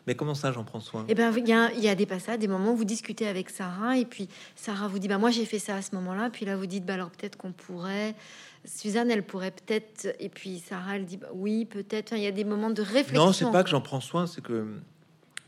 mais 0.05 0.15
comment 0.15 0.35
ça, 0.35 0.51
j'en 0.51 0.65
prends 0.65 0.81
soin? 0.81 1.05
Eh 1.07 1.15
ben, 1.15 1.33
il 1.37 1.47
y 1.47 1.53
a, 1.53 1.71
y 1.75 1.87
a, 1.87 1.95
des 1.95 2.05
passages, 2.05 2.39
des 2.39 2.49
moments 2.49 2.73
où 2.73 2.75
vous 2.75 2.83
discutez 2.83 3.25
avec 3.25 3.49
Sarah, 3.49 3.97
et 3.97 4.05
puis 4.05 4.27
Sarah 4.57 4.89
vous 4.89 4.99
dit, 4.99 5.07
bah 5.07 5.17
moi 5.17 5.31
j'ai 5.31 5.45
fait 5.45 5.59
ça 5.59 5.77
à 5.77 5.81
ce 5.81 5.95
moment-là, 5.95 6.29
puis 6.29 6.45
là 6.45 6.57
vous 6.57 6.65
dites, 6.65 6.85
bah 6.85 6.95
alors 6.95 7.09
peut-être 7.09 7.37
qu'on 7.37 7.53
pourrait. 7.53 8.15
Suzanne, 8.65 9.09
elle 9.09 9.23
pourrait 9.23 9.51
peut-être, 9.51 10.13
et 10.19 10.27
puis 10.27 10.59
Sarah, 10.59 10.97
elle 10.97 11.05
dit, 11.05 11.15
bah, 11.15 11.29
oui, 11.33 11.63
peut-être. 11.63 12.11
il 12.11 12.21
y 12.21 12.27
a 12.27 12.31
des 12.31 12.43
moments 12.43 12.69
de 12.69 12.81
réflexion. 12.81 13.27
Non, 13.27 13.31
c'est 13.31 13.49
pas 13.49 13.63
que 13.63 13.69
j'en 13.69 13.79
prends 13.79 14.01
soin, 14.01 14.27
c'est 14.27 14.41
que 14.41 14.67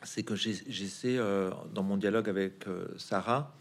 c'est 0.04 0.24
que 0.24 0.36
j'essaie 0.36 1.18
euh, 1.18 1.52
dans 1.74 1.84
mon 1.84 1.98
dialogue 1.98 2.30
avec 2.30 2.68
euh, 2.68 2.88
Sarah 2.98 3.54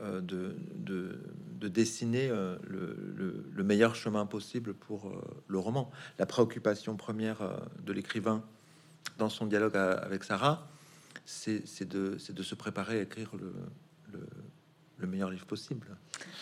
euh, 0.00 0.20
de, 0.20 0.56
de, 0.76 1.18
de, 1.60 1.68
dessiner 1.68 2.28
le, 2.28 3.44
le, 3.54 3.64
meilleur 3.64 3.94
chemin 3.94 4.26
possible 4.26 4.74
pour 4.74 5.12
le 5.46 5.58
roman. 5.58 5.90
La 6.18 6.26
préoccupation 6.26 6.96
première 6.96 7.38
de 7.82 7.92
l'écrivain 7.92 8.42
dans 9.18 9.28
son 9.28 9.46
dialogue 9.46 9.76
avec 9.76 10.24
Sarah, 10.24 10.68
c'est 11.24 11.88
de, 11.88 12.18
de, 12.30 12.42
se 12.42 12.54
préparer 12.54 12.98
à 12.98 13.02
écrire 13.02 13.30
le, 13.40 13.54
le, 15.04 15.10
meilleur 15.10 15.30
livre 15.30 15.46
possible. 15.46 15.86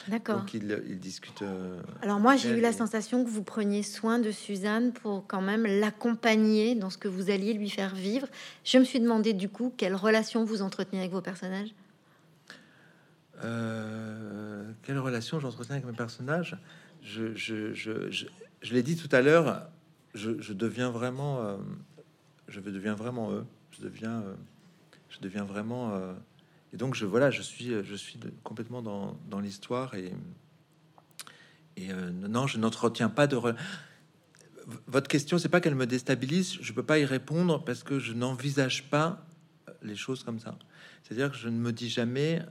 D'accord. 0.08 0.40
Donc 0.40 0.54
il, 0.54 0.82
il 0.88 0.98
discute. 0.98 1.42
Euh, 1.42 1.80
Alors 2.02 2.20
moi 2.20 2.36
j'ai 2.36 2.56
eu 2.56 2.60
la 2.60 2.72
sensation 2.72 3.24
que 3.24 3.30
vous 3.30 3.42
preniez 3.42 3.82
soin 3.82 4.18
de 4.18 4.30
Suzanne 4.30 4.92
pour 4.92 5.26
quand 5.26 5.42
même 5.42 5.64
l'accompagner 5.64 6.74
dans 6.74 6.90
ce 6.90 6.98
que 6.98 7.08
vous 7.08 7.30
alliez 7.30 7.52
lui 7.52 7.70
faire 7.70 7.94
vivre. 7.94 8.26
Je 8.64 8.78
me 8.78 8.84
suis 8.84 9.00
demandé 9.00 9.32
du 9.32 9.48
coup 9.48 9.72
quelle 9.76 9.94
relation 9.94 10.44
vous 10.44 10.62
entreteniez 10.62 11.00
avec 11.00 11.12
vos 11.12 11.22
personnages? 11.22 11.74
Euh, 13.44 14.70
quelle 14.82 14.98
relation 14.98 15.40
j'entretiens 15.40 15.76
avec 15.76 15.86
mes 15.86 15.92
personnages? 15.92 16.56
Je, 17.02 17.34
je, 17.34 17.72
je, 17.74 18.10
je 18.10 18.74
l'ai 18.74 18.82
dit 18.82 18.96
tout 18.96 19.08
à 19.14 19.22
l'heure, 19.22 19.68
je, 20.14 20.52
deviens 20.52 20.90
vraiment 20.90 21.42
euh, 21.42 21.56
je 22.48 22.60
deviens 22.60 22.94
vraiment 22.94 23.32
eux. 23.32 23.44
Je 23.70 23.82
deviens, 23.82 24.22
euh, 24.22 24.34
je 25.08 25.18
deviens 25.20 25.44
vraiment. 25.44 25.92
Et 26.72 26.76
donc, 26.76 26.94
je, 26.94 27.04
voilà, 27.04 27.30
je 27.30 27.42
suis, 27.42 27.72
je 27.84 27.94
suis 27.94 28.18
complètement 28.42 28.82
dans, 28.82 29.18
dans 29.28 29.40
l'histoire 29.40 29.94
et, 29.94 30.12
et 31.76 31.90
euh, 31.90 32.10
non, 32.10 32.46
je 32.46 32.58
n'entretiens 32.58 33.08
pas 33.08 33.26
de. 33.26 33.38
Votre 34.86 35.08
question, 35.08 35.38
c'est 35.38 35.48
pas 35.48 35.60
qu'elle 35.60 35.74
me 35.74 35.86
déstabilise, 35.86 36.58
je 36.60 36.72
peux 36.72 36.82
pas 36.82 36.98
y 36.98 37.04
répondre 37.04 37.64
parce 37.64 37.82
que 37.82 37.98
je 37.98 38.12
n'envisage 38.12 38.88
pas 38.90 39.26
les 39.82 39.96
choses 39.96 40.22
comme 40.22 40.38
ça. 40.38 40.56
C'est-à-dire 41.02 41.30
que 41.30 41.36
je 41.36 41.48
ne 41.48 41.58
me 41.58 41.72
dis 41.72 41.88
jamais 41.88 42.42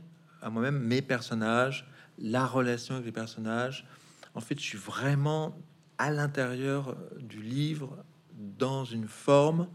à 0.41 0.49
moi-même 0.49 0.80
mes 0.80 1.01
personnages, 1.01 1.88
la 2.17 2.45
relation 2.45 2.95
avec 2.95 3.05
les 3.05 3.11
personnages. 3.11 3.86
En 4.34 4.41
fait, 4.41 4.59
je 4.59 4.63
suis 4.63 4.78
vraiment 4.78 5.57
à 5.97 6.11
l'intérieur 6.11 6.97
du 7.19 7.41
livre, 7.41 8.03
dans 8.34 8.86
une 8.86 9.07
forme 9.07 9.67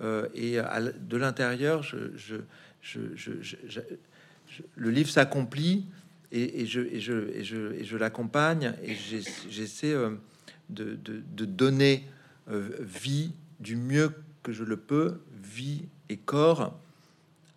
euh, 0.00 0.28
et 0.34 0.58
de 0.58 1.16
l'intérieur, 1.16 1.84
le 4.76 4.90
livre 4.90 5.10
s'accomplit 5.10 5.86
et, 6.32 6.66
je, 6.66 7.96
l'accompagne 7.96 8.74
et 8.82 8.94
j'essaie 8.94 9.92
euh, 9.92 10.10
de, 10.68 11.44
donner 11.44 12.04
euh, 12.48 12.70
vie 12.80 13.32
du 13.58 13.76
mieux 13.76 14.12
que 14.42 14.52
je 14.52 14.64
le 14.64 14.76
peux, 14.76 15.20
vie 15.42 15.82
et 16.08 16.16
corps 16.16 16.78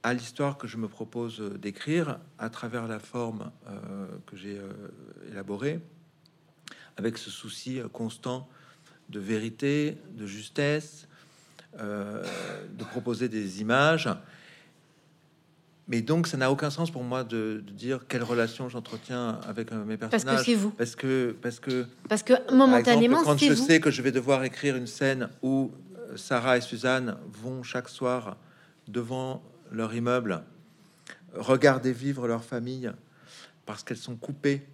à 0.01 0.13
l'histoire 0.13 0.57
que 0.57 0.67
je 0.67 0.77
me 0.77 0.87
propose 0.87 1.39
d'écrire 1.59 2.19
à 2.37 2.49
travers 2.49 2.87
la 2.87 2.99
forme 2.99 3.51
que 4.25 4.35
j'ai 4.35 4.59
élaborée, 5.31 5.79
avec 6.97 7.17
ce 7.17 7.29
souci 7.29 7.79
constant 7.93 8.49
de 9.07 9.19
vérité, 9.21 9.97
de 10.17 10.25
justesse, 10.25 11.07
euh, 11.79 12.23
de 12.77 12.83
proposer 12.83 13.29
des 13.29 13.61
images. 13.61 14.07
Mais 15.87 16.01
donc, 16.01 16.27
ça 16.27 16.37
n'a 16.37 16.49
aucun 16.49 16.69
sens 16.69 16.91
pour 16.91 17.03
moi 17.03 17.23
de, 17.23 17.63
dire 17.71 18.05
quelle 18.07 18.23
relation 18.23 18.69
j'entretiens 18.69 19.39
avec 19.47 19.71
euh, 19.71 19.83
mes 19.83 19.97
personnages. 19.97 20.23
Parce 20.25 20.39
que 20.39 20.45
c'est 20.45 20.55
vous. 20.55 20.71
Parce 20.71 20.95
que, 20.95 21.35
parce 21.41 21.59
que, 21.59 21.85
parce 22.07 22.23
que 22.23 22.53
momentanément, 22.53 23.21
quand 23.23 23.37
je 23.37 23.53
sais 23.53 23.79
que 23.81 23.91
je 23.91 24.01
vais 24.01 24.11
devoir 24.11 24.43
écrire 24.45 24.77
une 24.77 24.87
scène 24.87 25.29
où 25.41 25.71
euh, 25.97 26.15
Sarah 26.15 26.57
et 26.57 26.61
Suzanne 26.61 27.17
vont 27.27 27.63
chaque 27.63 27.89
soir 27.89 28.37
devant 28.87 29.43
leur 29.71 29.93
immeuble 29.93 30.43
regarder 31.33 31.91
vivre 31.91 32.27
leur 32.27 32.43
famille 32.43 32.91
parce 33.65 33.83
qu'elles 33.83 33.97
sont 33.97 34.15
coupées 34.15 34.65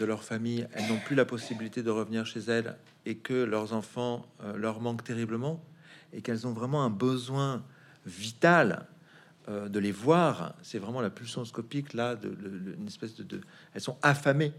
de 0.00 0.04
leur 0.04 0.24
famille, 0.24 0.66
elles 0.72 0.88
n'ont 0.88 0.98
plus 0.98 1.14
la 1.14 1.24
possibilité 1.24 1.82
de 1.82 1.90
revenir 1.90 2.26
chez 2.26 2.40
elles 2.40 2.76
et 3.06 3.16
que 3.16 3.34
leurs 3.34 3.72
enfants 3.72 4.24
leur 4.56 4.80
manquent 4.80 5.04
terriblement 5.04 5.62
et 6.12 6.22
qu'elles 6.22 6.46
ont 6.46 6.52
vraiment 6.52 6.82
un 6.84 6.90
besoin 6.90 7.62
vital 8.06 8.86
euh, 9.50 9.68
de 9.68 9.80
les 9.80 9.90
voir. 9.90 10.54
C'est 10.62 10.78
vraiment 10.78 11.00
la 11.00 11.10
pulsion 11.10 11.44
scopique 11.44 11.94
là, 11.94 12.14
de, 12.14 12.28
une 12.78 12.86
espèce 12.86 13.16
de, 13.16 13.40
elles 13.74 13.80
sont 13.80 13.96
affamées, 14.00 14.52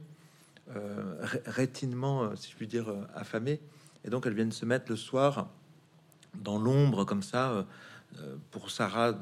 euh, 0.75 1.15
rétinement, 1.45 2.23
euh, 2.23 2.35
si 2.35 2.51
je 2.51 2.57
puis 2.57 2.67
dire, 2.67 2.93
affamées, 3.15 3.61
et 4.03 4.09
donc 4.09 4.25
elles 4.25 4.33
viennent 4.33 4.51
se 4.51 4.65
mettre 4.65 4.85
le 4.89 4.97
soir 4.97 5.49
dans 6.35 6.59
l'ombre 6.59 7.05
comme 7.05 7.23
ça. 7.23 7.65
pour 8.49 8.71
Sarah, 8.71 9.13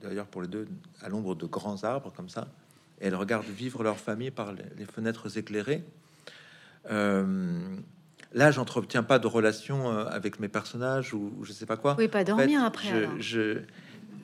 d'ailleurs 0.00 0.26
pour 0.26 0.42
les 0.42 0.48
deux, 0.48 0.68
à 1.02 1.08
l'ombre 1.08 1.34
de 1.34 1.46
grands 1.46 1.82
arbres 1.82 2.12
comme 2.14 2.28
ça. 2.28 2.46
Et 3.00 3.06
elles 3.06 3.16
regardent 3.16 3.46
vivre 3.46 3.82
leur 3.82 3.98
famille 3.98 4.30
par 4.30 4.52
les, 4.52 4.64
les 4.76 4.84
fenêtres 4.84 5.36
éclairées. 5.36 5.84
Là, 6.90 8.50
j'entretiens 8.50 9.02
pas 9.02 9.18
de 9.18 9.26
relation 9.26 9.88
avec 9.88 10.38
mes 10.38 10.48
personnages 10.48 11.14
ou, 11.14 11.32
je 11.42 11.52
sais 11.52 11.66
pas 11.66 11.76
quoi. 11.76 11.96
Oui, 11.98 12.08
pas 12.08 12.24
dormir 12.24 12.62
après. 12.62 13.08
Je, 13.18 13.62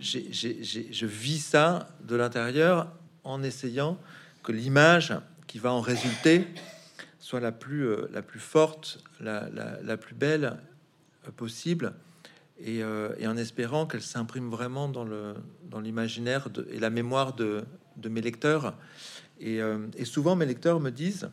je, 0.01 1.07
vis 1.07 1.41
ça 1.41 1.89
de 2.03 2.17
l'intérieur 2.17 2.93
en 3.25 3.43
essayant 3.43 3.99
que 4.43 4.53
l'image 4.53 5.15
qui 5.47 5.59
va 5.59 5.73
en 5.73 5.81
résulter 5.81 6.47
soit 7.19 7.41
la 7.41 7.53
plus, 7.53 7.87
euh, 7.87 8.09
forte, 8.39 9.05
la, 9.21 9.97
plus 9.97 10.15
belle 10.15 10.57
euh, 11.27 11.31
possible, 11.37 11.93
et, 12.59 12.79
et, 13.19 13.27
en 13.27 13.37
espérant 13.37 13.87
qu'elle 13.87 14.03
s'imprime 14.03 14.51
vraiment 14.51 14.89
dans 14.89 15.81
l'imaginaire 15.81 16.49
et 16.71 16.79
la 16.79 16.91
mémoire 16.91 17.35
de, 17.35 17.65
mes 18.09 18.21
lecteurs. 18.21 18.75
Et, 19.41 19.61
souvent, 20.05 20.37
mes 20.37 20.45
lecteurs 20.45 20.79
me 20.79 20.91
disent, 20.91 21.31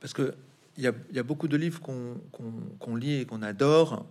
parce 0.00 0.12
que 0.12 0.34
il 0.76 0.82
y, 0.82 1.18
a, 1.18 1.22
beaucoup 1.22 1.48
de 1.48 1.56
livres 1.56 1.80
qu'on 1.80 2.96
lit 2.96 3.20
et 3.20 3.26
qu'on 3.26 3.42
adore, 3.42 4.04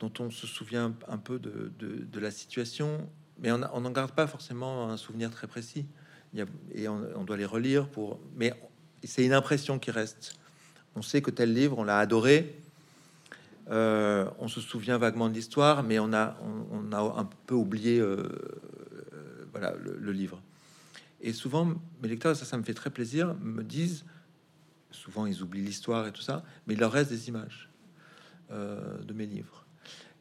dont 0.00 0.12
on 0.18 0.30
se 0.30 0.46
souvient 0.46 0.94
un 1.08 1.18
peu 1.18 1.38
de, 1.38 2.20
la 2.20 2.30
situation, 2.30 3.08
mais 3.38 3.50
on 3.52 3.58
n'en 3.58 3.90
garde 3.90 4.12
pas 4.12 4.26
forcément 4.26 4.90
un 4.90 4.96
souvenir 4.96 5.30
très 5.30 5.46
précis. 5.46 5.86
et 6.74 6.88
on, 6.88 7.24
doit 7.24 7.36
les 7.36 7.46
relire 7.46 7.88
pour. 7.88 8.20
Mais 8.36 8.52
c'est 9.04 9.24
une 9.24 9.32
impression 9.32 9.78
qui 9.78 9.90
reste. 9.90 10.38
On 10.94 11.02
sait 11.02 11.22
que 11.22 11.30
tel 11.30 11.52
livre, 11.52 11.78
on 11.78 11.84
l'a 11.84 11.98
adoré. 11.98 12.58
Euh, 13.68 14.30
on 14.38 14.48
se 14.48 14.60
souvient 14.60 14.96
vaguement 14.96 15.28
de 15.28 15.34
l'histoire, 15.34 15.82
mais 15.82 15.98
on 15.98 16.12
a, 16.12 16.36
un 16.92 17.28
peu 17.46 17.54
oublié 17.54 17.98
euh, 17.98 18.28
euh, 19.12 19.46
voilà, 19.50 19.74
le, 19.76 20.12
livre. 20.12 20.40
Et 21.20 21.32
souvent, 21.32 21.74
mes 22.00 22.08
lecteurs, 22.08 22.36
ça, 22.36 22.44
ça 22.44 22.56
me 22.56 22.62
fait 22.62 22.74
très 22.74 22.90
plaisir, 22.90 23.34
me 23.42 23.64
disent 23.64 24.04
souvent 24.92 25.26
ils 25.26 25.42
oublient 25.42 25.64
l'histoire 25.64 26.06
et 26.06 26.12
tout 26.12 26.22
ça, 26.22 26.44
mais 26.66 26.74
il 26.74 26.80
leur 26.80 26.92
reste 26.92 27.10
des 27.10 27.28
images 27.28 27.68
de 28.50 29.12
mes 29.12 29.26
livres. 29.26 29.65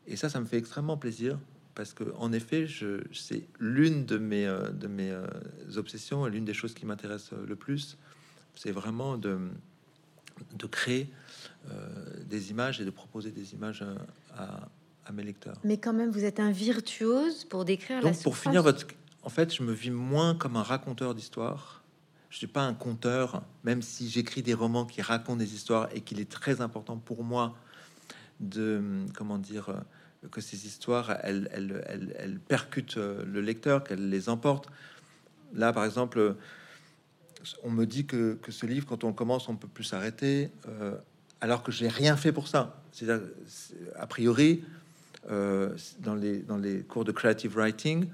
Et 0.08 0.16
ça, 0.16 0.30
ça 0.30 0.39
me 0.39 0.45
fait 0.45 0.58
extrêmement 0.58 0.97
plaisir 0.97 1.38
parce 1.74 1.93
que, 1.93 2.03
en 2.18 2.32
effet, 2.32 2.68
je, 2.68 3.01
c'est 3.14 3.43
l'une 3.60 4.06
de 4.06 4.18
mes, 4.18 4.45
euh, 4.45 4.70
de 4.70 4.88
mes 4.88 5.12
euh, 5.12 5.26
obsessions 5.76 6.26
et 6.26 6.30
l'une 6.30 6.45
des 6.45 6.53
choses 6.53 6.74
qui 6.74 6.86
m'intéresse 6.86 7.32
le 7.32 7.56
plus, 7.56 7.97
c'est 8.56 8.72
vraiment 8.72 9.18
de, 9.18 9.39
de 10.53 10.66
créer 10.68 11.10
des 12.30 12.51
images 12.51 12.80
et 12.80 12.86
de 12.86 12.91
proposer 12.91 13.32
des 13.32 13.56
images 13.56 13.84
à, 14.38 14.70
à, 15.08 15.12
mes 15.12 15.24
lecteurs. 15.24 15.58
Mais 15.64 15.80
quand 15.80 15.93
même, 15.93 16.12
vous 16.12 16.24
êtes 16.24 16.39
un 16.39 16.51
virtuose 16.51 17.43
pour 17.45 17.66
décrire 17.66 18.01
Donc, 18.01 18.22
pour 18.22 18.38
finir 18.38 18.62
votre... 18.62 18.86
En 19.24 19.30
fait, 19.30 19.51
je 19.51 19.64
me 19.64 19.74
vis 19.74 19.89
moins 19.89 20.36
comme 20.36 20.58
un 20.58 20.64
raconteur 20.64 21.16
d'histoire 21.16 21.84
je 22.36 22.39
suis 22.39 22.47
pas 22.47 22.64
un 22.64 22.74
conteur, 22.74 23.43
même 23.64 23.82
si 23.82 24.10
j'écris 24.10 24.41
des 24.41 24.53
romans 24.53 24.86
qui 24.86 25.01
racontent 25.01 25.38
des 25.38 25.53
histoires 25.53 25.88
et 25.93 26.01
qu'il 26.01 26.20
est 26.20 26.30
très 26.30 26.60
important 26.60 26.97
pour 26.97 27.24
moi 27.24 27.56
de, 28.41 29.06
comment 29.16 29.38
dire, 29.38 29.70
euh, 29.70 29.80
que 30.32 30.41
ces 30.41 30.65
histoires, 30.65 31.17
elles, 31.23 31.49
elles, 31.51 32.39
percutent 32.39 32.97
euh, 32.97 33.23
le 33.26 33.41
lecteur, 33.41 33.84
qu'elles 33.84 34.09
les 34.09 34.30
emportent. 34.30 34.67
Là, 35.53 35.73
par 35.73 35.86
exemple, 35.86 36.36
on 37.63 37.69
me 37.69 37.86
dit 37.86 38.05
que, 38.05 38.38
ce 38.49 38.65
livre, 38.65 38.86
quand 38.86 39.03
on 39.03 39.13
commence, 39.13 39.49
on 39.49 39.55
peut 39.55 39.67
plus 39.67 39.84
s'arrêter, 39.84 40.49
euh, 40.67 40.95
alors 41.41 41.63
que 41.63 41.71
j'ai 41.71 41.88
rien 41.88 42.17
fait 42.17 42.32
pour 42.32 42.47
ça. 42.47 42.82
C'est-à-dire, 42.91 43.26
a 43.95 44.07
priori, 44.07 44.63
dans, 45.28 46.13
les, 46.15 46.38
dans 46.39 46.57
les 46.57 46.82
cours 46.82 47.03
de 47.03 47.11
creative 47.11 47.57
writing, 47.57 48.07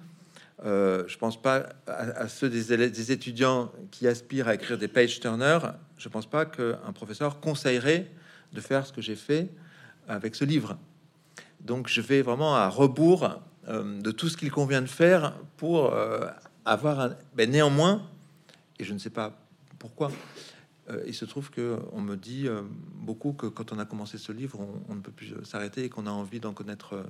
euh, 0.63 1.03
je 1.07 1.17
pense 1.17 1.41
pas 1.41 1.69
à, 1.87 2.27
ceux 2.27 2.49
des, 2.49 2.89
des, 2.89 3.11
étudiants 3.11 3.71
qui 3.89 4.07
aspirent 4.07 4.47
à 4.47 4.55
écrire 4.55 4.77
des 4.77 4.87
page 4.87 5.19
turners. 5.19 5.59
Je 5.97 6.07
pense 6.07 6.29
pas 6.29 6.45
qu'un 6.45 6.93
professeur 6.93 7.39
conseillerait 7.39 8.07
de 8.53 8.61
faire 8.61 8.85
ce 8.85 8.93
que 8.93 9.01
j'ai 9.01 9.15
fait 9.15 9.49
avec 10.07 10.35
ce 10.35 10.45
livre. 10.45 10.77
Donc, 11.65 11.87
je 11.87 12.01
vais 12.01 12.21
vraiment 12.21 12.55
à 12.55 12.67
rebours 12.67 13.41
euh, 13.67 14.01
de 14.01 14.11
tout 14.11 14.29
ce 14.29 14.37
qu'il 14.37 14.51
convient 14.51 14.81
de 14.81 14.87
faire 14.87 15.33
pour 15.57 15.93
euh, 15.93 16.27
avoir 16.65 16.99
un. 16.99 17.15
Ben, 17.35 17.49
néanmoins, 17.49 18.01
et 18.79 18.83
je 18.83 18.93
ne 18.93 18.99
sais 18.99 19.09
pas 19.09 19.37
pourquoi, 19.79 20.11
il 21.07 21.13
se 21.13 21.23
trouve 21.23 21.51
que 21.51 21.79
on 21.93 22.01
me 22.01 22.17
dit 22.17 22.49
beaucoup 22.95 23.31
que 23.31 23.45
quand 23.45 23.71
on 23.71 23.79
a 23.79 23.85
commencé 23.85 24.17
ce 24.17 24.33
livre, 24.33 24.59
on, 24.89 24.95
ne 24.95 24.99
peut 24.99 25.11
plus 25.11 25.33
s'arrêter 25.45 25.85
et 25.85 25.89
qu'on 25.89 26.05
a 26.05 26.09
envie 26.09 26.41
d'en 26.41 26.51
connaître 26.51 27.05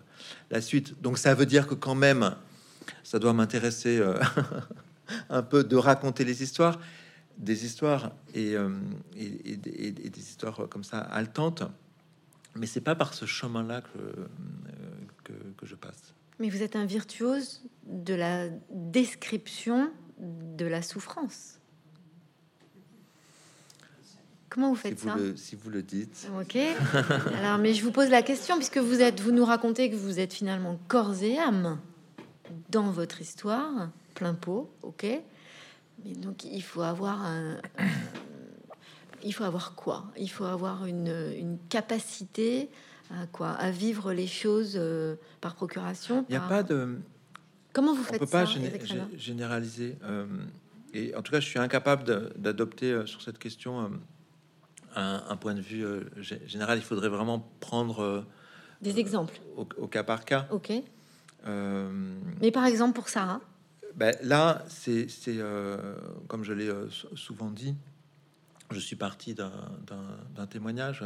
la 0.51 0.61
suite. 0.61 1.01
Donc, 1.01 1.17
ça 1.17 1.33
veut 1.33 1.47
dire 1.47 1.65
que 1.65 1.73
quand 1.73 1.95
même 1.95 2.35
ça 3.03 3.19
doit 3.19 3.33
m'intéresser 3.33 3.99
euh, 3.99 4.19
un 5.29 5.43
peu 5.43 5.63
de 5.63 5.75
raconter 5.75 6.23
les 6.23 6.43
histoires, 6.43 6.79
des 7.37 7.65
histoires 7.65 8.11
et, 8.33 8.55
euh, 8.55 8.69
des 9.15 10.19
histoires 10.19 10.67
comme 10.69 10.83
ça 10.83 10.99
haletantes. 10.99 11.63
Mais 12.55 12.65
c'est 12.65 12.81
pas 12.81 12.95
par 12.95 13.13
ce 13.13 13.25
chemin-là 13.25 13.81
que, 13.81 13.99
euh, 13.99 15.33
que, 15.57 15.65
je 15.65 15.75
passe. 15.75 16.13
Mais 16.39 16.49
vous 16.49 16.61
êtes 16.63 16.75
un 16.75 16.85
virtuose 16.85 17.61
de 17.85 18.13
la 18.13 18.49
description 18.69 19.91
de 20.19 20.65
la 20.65 20.81
souffrance. 20.81 21.59
Comment 24.49 24.69
vous 24.69 24.75
faites 24.75 24.99
ça 24.99 25.15
Si 25.37 25.55
vous 25.55 25.69
le 25.69 25.81
dites. 25.81 26.29
Ok. 26.39 26.57
Alors, 27.37 27.57
mais 27.57 27.73
je 27.73 27.83
vous 27.83 27.91
pose 27.91 28.09
la 28.09 28.21
question 28.21 28.57
puisque 28.57 28.79
vous 28.79 29.01
êtes, 29.01 29.21
vous 29.21 29.31
nous 29.31 29.45
racontez 29.45 29.89
que 29.89 29.95
vous 29.95 30.19
êtes 30.19 30.33
finalement 30.33 30.77
corps 30.89 31.23
et 31.23 31.39
âme 31.39 31.79
dans 32.69 32.91
votre 32.91 33.21
histoire, 33.21 33.89
plein 34.13 34.33
pot, 34.33 34.69
ok. 34.81 35.05
Mais 36.03 36.13
donc 36.15 36.43
il 36.43 36.63
faut 36.63 36.81
avoir 36.81 37.23
un, 37.23 37.57
il 39.24 39.34
faut 39.34 39.43
avoir 39.43 39.76
quoi? 39.76 40.05
Il 40.17 40.30
faut 40.30 40.45
avoir 40.45 40.86
une, 40.86 41.57
capacité 41.69 42.69
à 43.09 43.28
quoi? 43.28 43.51
À 43.51 43.72
vivre 43.72 44.13
les 44.13 44.28
choses 44.28 44.74
euh, 44.76 45.15
par 45.41 45.55
procuration. 45.55 46.26
Il 46.30 46.34
n'y 46.34 46.38
a 46.38 46.47
pas 46.47 46.63
de. 46.63 46.97
Comment 47.74 47.93
vous 47.93 48.03
faites 48.03 48.22
On 48.22 48.26
peut 48.26 48.32
pas 48.32 48.45
généraliser. 49.15 49.97
Euh, 50.03 50.26
et 50.93 51.15
en 51.15 51.22
tout 51.22 51.32
cas, 51.32 51.39
je 51.39 51.47
suis 51.47 51.59
incapable 51.59 52.32
d'adopter 52.36 52.91
euh, 52.91 53.05
sur 53.05 53.22
cette 53.22 53.38
question 53.38 53.91
un, 54.95 55.36
point 55.38 55.53
de 55.53 55.61
vue 55.61 55.86
général. 56.17 56.78
Il 56.78 56.84
faudrait 56.84 57.09
vraiment 57.09 57.47
prendre 57.59 58.26
des 58.82 58.99
exemples 58.99 59.39
au, 59.55 59.67
au, 59.78 59.88
cas 59.88 60.03
par 60.03 60.26
cas. 60.26 60.47
Ok. 60.51 60.74
Euh, 61.47 61.89
Mais 62.41 62.51
par 62.51 62.65
exemple 62.65 62.93
pour 62.93 63.09
Sarah? 63.09 63.41
ben 63.95 64.15
Là, 64.22 64.63
c'est 64.67 65.07
euh, 65.28 65.95
comme 66.28 66.43
je 66.43 66.53
l'ai 66.53 66.67
euh, 66.67 66.88
souvent 67.15 67.49
dit, 67.49 67.76
je 68.74 68.80
suis 68.80 68.95
parti 68.95 69.36
d'un 69.36 70.47
témoignage 70.47 71.03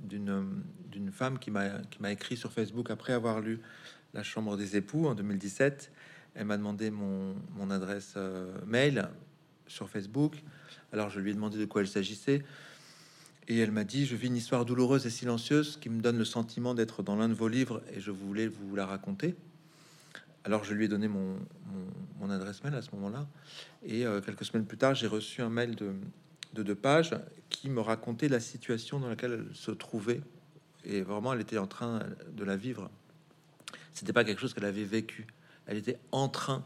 d'une 0.00 1.12
femme 1.12 1.38
qui 1.38 1.50
m'a 1.50 2.12
écrit 2.12 2.36
sur 2.36 2.52
Facebook 2.52 2.90
après 2.90 3.12
avoir 3.12 3.40
lu 3.40 3.60
La 4.14 4.22
Chambre 4.22 4.56
des 4.56 4.76
époux 4.76 5.06
en 5.06 5.14
2017. 5.14 5.92
Elle 6.34 6.46
m'a 6.46 6.56
demandé 6.56 6.90
mon, 6.90 7.70
adresse 7.70 8.14
mail 8.66 9.08
sur 9.66 9.88
Facebook. 9.90 10.42
Alors 10.92 11.10
je 11.10 11.20
lui 11.20 11.30
ai 11.30 11.34
demandé 11.34 11.58
de 11.58 11.64
quoi 11.64 11.82
il 11.82 11.88
s'agissait. 11.88 12.44
Et 13.48 13.58
elle 13.58 13.72
m'a 13.72 13.84
dit, 13.84 14.04
je 14.04 14.14
vis 14.14 14.26
une 14.26 14.36
histoire 14.36 14.66
douloureuse 14.66 15.06
et 15.06 15.10
silencieuse 15.10 15.78
qui 15.80 15.88
me 15.88 16.02
donne 16.02 16.18
le 16.18 16.26
sentiment 16.26 16.74
d'être 16.74 17.02
dans 17.02 17.16
l'un 17.16 17.30
de 17.30 17.34
vos 17.34 17.48
livres 17.48 17.82
et 17.94 18.00
je 18.00 18.10
voulais 18.10 18.46
vous 18.46 18.76
la 18.76 18.84
raconter. 18.84 19.36
Alors 20.44 20.64
je 20.64 20.74
lui 20.74 20.84
ai 20.84 20.88
donné 20.88 21.08
mon, 21.08 21.38
adresse 22.30 22.62
mail 22.62 22.74
à 22.74 22.82
ce 22.82 22.90
moment-là. 22.94 23.26
Et 23.84 24.04
euh, 24.04 24.20
quelques 24.20 24.44
semaines 24.44 24.66
plus 24.66 24.76
tard, 24.76 24.94
j'ai 24.94 25.06
reçu 25.06 25.40
un 25.40 25.48
mail 25.48 25.74
de, 25.76 25.94
deux 26.54 26.74
pages 26.74 27.14
qui 27.50 27.70
me 27.70 27.80
racontait 27.80 28.28
la 28.28 28.40
situation 28.40 29.00
dans 29.00 29.08
laquelle 29.08 29.46
elle 29.48 29.56
se 29.56 29.70
trouvait. 29.70 30.20
Et 30.84 31.02
vraiment, 31.02 31.32
elle 31.32 31.40
était 31.40 31.58
en 31.58 31.66
train 31.66 32.00
de 32.32 32.44
la 32.44 32.56
vivre. 32.56 32.90
C'était 33.92 34.12
pas 34.12 34.24
quelque 34.24 34.40
chose 34.40 34.54
qu'elle 34.54 34.64
avait 34.64 34.84
vécu. 34.84 35.26
Elle 35.66 35.76
était 35.76 35.98
en 36.12 36.28
train 36.28 36.64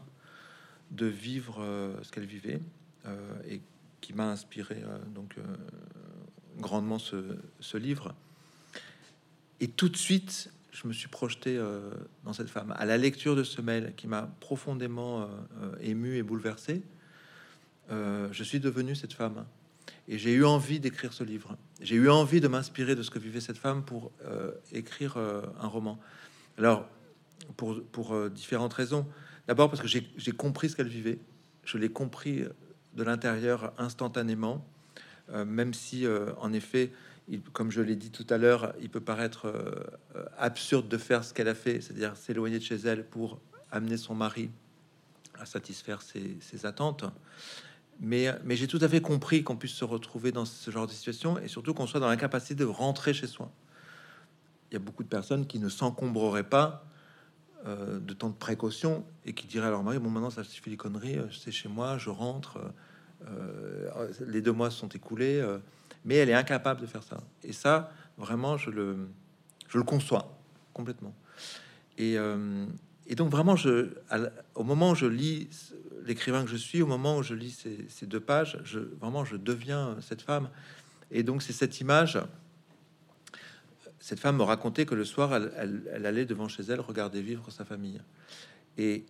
de 0.91 1.05
vivre 1.05 1.61
euh, 1.61 1.95
ce 2.03 2.11
qu'elle 2.11 2.25
vivait 2.25 2.61
euh, 3.05 3.17
et 3.49 3.61
qui 4.01 4.13
m'a 4.13 4.29
inspiré 4.29 4.83
donc 5.15 5.35
grandement 6.57 6.99
ce, 6.99 7.37
ce 7.61 7.77
livre. 7.77 8.13
Et 9.59 9.69
tout 9.69 9.87
de 9.87 9.95
suite, 9.95 10.51
je 10.73 10.87
me 10.87 10.93
suis 10.93 11.07
projeté 11.07 11.55
euh, 11.57 11.91
dans 12.23 12.33
cette 12.33 12.49
femme. 12.49 12.73
À 12.77 12.85
la 12.85 12.97
lecture 12.97 13.35
de 13.35 13.43
ce 13.43 13.61
mail 13.61 13.93
qui 13.95 14.07
m'a 14.07 14.29
profondément 14.39 15.21
euh, 15.21 15.25
euh, 15.61 15.75
ému 15.81 16.17
et 16.17 16.23
bouleversé, 16.23 16.83
je 17.89 18.43
suis 18.43 18.59
devenu 18.59 18.95
cette 18.95 19.13
femme. 19.13 19.45
Et 20.07 20.17
j'ai 20.17 20.33
eu 20.33 20.45
envie 20.45 20.79
d'écrire 20.79 21.13
ce 21.13 21.23
livre. 21.23 21.57
J'ai 21.81 21.95
eu 21.95 22.09
envie 22.09 22.41
de 22.41 22.47
m'inspirer 22.47 22.95
de 22.95 23.03
ce 23.03 23.11
que 23.11 23.19
vivait 23.19 23.41
cette 23.41 23.57
femme 23.57 23.83
pour 23.83 24.11
écrire 24.73 25.17
un 25.17 25.67
roman. 25.67 25.97
Alors, 26.57 26.89
pour, 27.55 27.81
pour 27.83 28.29
différentes 28.29 28.73
raisons. 28.73 29.07
D'abord 29.47 29.69
parce 29.69 29.81
que 29.81 29.87
j'ai 29.87 30.31
compris 30.33 30.69
ce 30.69 30.75
qu'elle 30.75 30.89
vivait. 30.89 31.19
Je 31.63 31.77
l'ai 31.77 31.89
compris 31.89 32.43
de 32.95 33.03
l'intérieur 33.03 33.73
instantanément, 33.77 34.65
même 35.33 35.73
si, 35.73 36.05
en 36.37 36.51
effet, 36.51 36.91
comme 37.53 37.71
je 37.71 37.81
l'ai 37.81 37.95
dit 37.95 38.11
tout 38.11 38.25
à 38.29 38.37
l'heure, 38.37 38.73
il 38.81 38.89
peut 38.89 39.01
paraître 39.01 39.47
euh, 39.47 39.83
absurde 40.37 40.87
de 40.87 40.97
faire 40.97 41.23
ce 41.23 41.33
qu'elle 41.33 41.47
a 41.47 41.55
fait, 41.55 41.81
c'est-à-dire 41.81 42.17
s'éloigner 42.17 42.59
de 42.59 42.63
chez 42.63 42.75
elle 42.75 43.05
pour 43.05 43.39
amener 43.71 43.97
son 43.97 44.15
mari 44.15 44.49
à 45.39 45.45
satisfaire 45.45 46.01
ses, 46.01 46.65
attentes. 46.65 47.05
Mais, 47.99 48.27
mais 48.43 48.55
j'ai 48.55 48.67
tout 48.67 48.79
à 48.81 48.89
fait 48.89 49.01
compris 49.01 49.43
qu'on 49.43 49.55
puisse 49.55 49.73
se 49.73 49.85
retrouver 49.85 50.31
dans 50.31 50.45
ce 50.45 50.71
genre 50.71 50.87
de 50.87 50.91
situation 50.91 51.37
et 51.39 51.47
surtout 51.47 51.73
qu'on 51.73 51.87
soit 51.87 51.99
dans 51.99 52.09
l'incapacité 52.09 52.55
de 52.55 52.65
rentrer 52.65 53.13
chez 53.13 53.27
soi. 53.27 53.51
Il 54.69 54.73
y 54.73 54.77
a 54.77 54.79
beaucoup 54.79 55.03
de 55.03 55.07
personnes 55.07 55.45
qui 55.45 55.59
ne 55.59 55.69
s'encombreraient 55.69 56.49
pas 56.49 56.85
euh, 57.65 57.99
de 57.99 58.13
tant 58.13 58.29
de 58.29 58.35
précautions 58.35 59.05
et 59.25 59.33
qui 59.33 59.47
diraient 59.47 59.67
à 59.67 59.71
leur 59.71 59.83
mari 59.83 59.99
Bon, 59.99 60.09
maintenant 60.09 60.31
ça 60.31 60.43
suffit 60.43 60.69
les 60.69 60.77
conneries, 60.77 61.17
euh, 61.17 61.27
c'est 61.31 61.51
chez 61.51 61.69
moi, 61.69 61.97
je 61.97 62.09
rentre, 62.09 62.59
les 64.27 64.41
deux 64.41 64.51
mois 64.51 64.69
sont 64.69 64.89
écoulés 64.89 65.41
mais 66.05 66.15
elle 66.15 66.29
est 66.29 66.33
incapable 66.33 66.81
de 66.81 66.85
faire 66.85 67.03
ça. 67.03 67.17
Et 67.43 67.53
ça, 67.53 67.91
vraiment, 68.17 68.57
je 68.57 68.69
le, 68.69 69.07
je 69.67 69.77
le 69.77 69.83
conçois 69.83 70.37
complètement. 70.73 71.13
Et, 71.97 72.17
euh, 72.17 72.65
donc, 73.15 73.29
vraiment, 73.29 73.55
au 74.55 74.63
moment 74.63 74.91
où 74.91 74.95
je 74.95 75.05
lis 75.05 75.49
l'écrivain 76.05 76.43
que 76.43 76.49
je 76.49 76.57
suis, 76.57 76.81
au 76.81 76.87
moment 76.87 77.17
où 77.17 77.23
je 77.23 77.33
lis 77.33 77.65
ces, 77.89 78.05
deux 78.05 78.19
pages, 78.19 78.59
je, 78.63 78.79
vraiment, 78.79 79.25
je 79.25 79.35
deviens 79.35 79.97
cette 80.01 80.21
femme. 80.21 80.49
Et 81.11 81.23
donc, 81.23 81.41
c'est 81.41 81.53
cette 81.53 81.79
image. 81.79 82.19
Cette 83.99 84.19
femme 84.19 84.37
me 84.37 84.43
racontait 84.43 84.85
que 84.85 84.95
le 84.95 85.05
soir, 85.05 85.33
elle, 85.33 86.05
allait 86.05 86.25
devant 86.25 86.47
chez 86.47 86.63
elle 86.63 86.81
regarder 86.81 87.21
vivre 87.21 87.49
sa 87.51 87.65
famille. 87.65 88.01
Et 88.77 89.05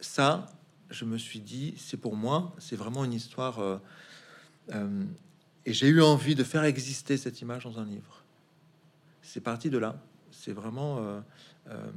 ça, 0.00 0.46
je 0.90 1.04
me 1.04 1.18
suis 1.18 1.40
dit, 1.40 1.74
c'est 1.76 1.96
pour 1.96 2.16
moi, 2.16 2.54
c'est 2.58 2.76
vraiment 2.76 3.04
une 3.04 3.12
histoire. 3.12 3.60
Euh, 3.60 3.78
euh, 4.72 5.04
et 5.64 5.72
j'ai 5.72 5.88
eu 5.88 6.02
envie 6.02 6.34
de 6.34 6.44
faire 6.44 6.64
exister 6.64 7.16
cette 7.16 7.40
image 7.40 7.64
dans 7.64 7.78
un 7.78 7.84
livre. 7.84 8.22
C'est 9.22 9.40
parti 9.40 9.70
de 9.70 9.78
là. 9.78 10.00
C'est 10.30 10.52
vraiment... 10.52 11.22
Euh, 11.68 11.90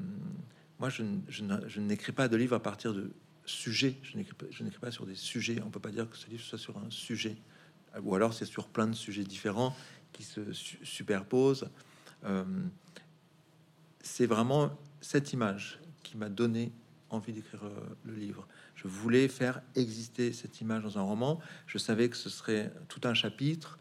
moi, 0.79 0.89
je, 0.89 1.03
je 1.27 1.79
n'écris 1.79 2.11
pas 2.11 2.27
de 2.27 2.37
livre 2.37 2.55
à 2.55 2.61
partir 2.61 2.93
de 2.93 3.11
sujets. 3.49 3.95
Je 4.03 4.17
n'écris 4.17 4.79
pas, 4.79 4.91
sur 4.91 5.05
des 5.05 5.15
sujets. 5.15 5.61
On 5.65 5.69
peut 5.69 5.79
pas 5.79 5.91
dire 5.91 6.09
que 6.09 6.17
ce 6.17 6.29
livre 6.29 6.43
soit 6.43 6.59
sur 6.59 6.77
un 6.77 6.89
sujet. 6.89 7.35
ou 8.03 8.15
alors 8.15 8.33
c'est 8.33 8.45
sur 8.45 8.67
plein 8.67 8.87
de 8.87 8.95
sujets 8.95 9.23
différents 9.23 9.75
qui 10.13 10.23
se 10.23 10.53
superposent. 10.53 11.69
Euh, 12.25 12.43
c'est 14.01 14.25
vraiment 14.25 14.77
cette 15.01 15.33
image 15.33 15.79
qui 16.03 16.17
m'a 16.17 16.29
donné 16.29 16.71
envie 17.09 17.33
d'écrire 17.33 17.65
euh, 17.65 17.79
le 18.05 18.13
livre. 18.13 18.47
Je 18.75 18.87
voulais 18.87 19.27
faire 19.27 19.61
exister 19.75 20.31
cette 20.31 20.61
image 20.61 20.83
dans 20.83 20.97
un 20.97 21.01
roman. 21.01 21.39
Je 21.67 21.77
savais 21.77 22.09
que 22.09 22.17
ce 22.17 22.29
serait 22.29 22.71
tout 22.87 23.01
un 23.03 23.13
chapitre. 23.13 23.79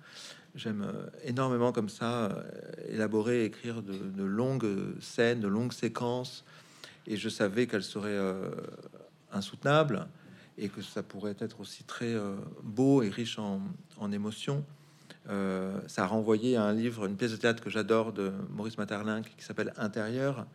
J'aime 0.55 0.83
euh, 0.83 1.07
énormément 1.25 1.73
comme 1.73 1.89
ça 1.89 2.45
élaborer, 2.89 3.45
écrire 3.45 3.83
de, 3.83 4.23
longues 4.23 4.99
scènes, 5.01 5.41
de 5.41 5.49
longues 5.49 5.73
séquences. 5.73 6.45
Et 7.07 7.16
je 7.16 7.29
savais 7.29 7.66
qu'elles 7.66 7.85
seraient 7.85 8.19
insoutenables 9.33 10.07
et 10.57 10.68
que 10.68 10.83
ça 10.83 11.03
pourrait 11.03 11.37
être 11.39 11.61
aussi 11.61 11.85
très 11.85 12.14
beau 12.62 13.03
et 13.03 13.09
riche 13.09 13.39
en, 13.39 14.12
émotions. 14.12 14.64
Euh, 15.29 15.79
ça 15.87 16.05
a 16.05 16.07
renvoyé 16.07 16.57
à 16.57 16.64
un 16.64 16.72
livre, 16.72 17.07
une 17.07 17.16
pièce 17.16 17.33
de 17.33 17.37
théâtre 17.37 17.62
que 17.62 17.70
j'adore 17.70 18.12
de 18.12 18.33
Maurice 18.51 18.79
Maeterlinck 18.79 19.35
qui 19.37 19.45
s'appelle 19.45 19.72
Intérieur. 19.76 20.47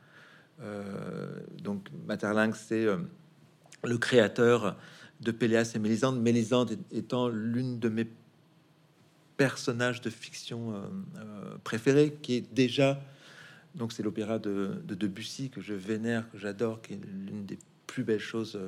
Euh, 0.62 1.40
donc 1.62 1.88
Maeterlinck, 2.08 2.56
c'est 2.56 2.86
euh, 2.86 2.98
le 3.84 3.98
créateur 3.98 4.76
de 5.22 5.32
Péléas 5.32 5.74
et 5.76 5.80
Mélisande. 5.80 6.20
Mélisande 6.20 6.78
étant 6.92 7.30
l'une 7.30 7.80
de 7.80 7.90
mes 7.90 8.08
personnages 9.38 10.02
de 10.02 10.10
fiction 10.10 10.74
préférés, 11.64 12.16
qui 12.22 12.36
est 12.36 12.54
déjà 12.54 13.02
donc 13.74 13.92
c'est 13.92 14.04
l'opéra 14.04 14.38
de, 14.38 14.82
de, 14.86 14.94
Debussy 14.94 15.50
que 15.50 15.60
je 15.60 15.74
vénère, 15.74 16.30
que 16.30 16.38
j'adore, 16.38 16.82
qui 16.84 16.94
est 16.94 17.00
l'une 17.04 17.46
des 17.46 17.58
plus 17.94 18.04
belles 18.04 18.20
choses 18.20 18.60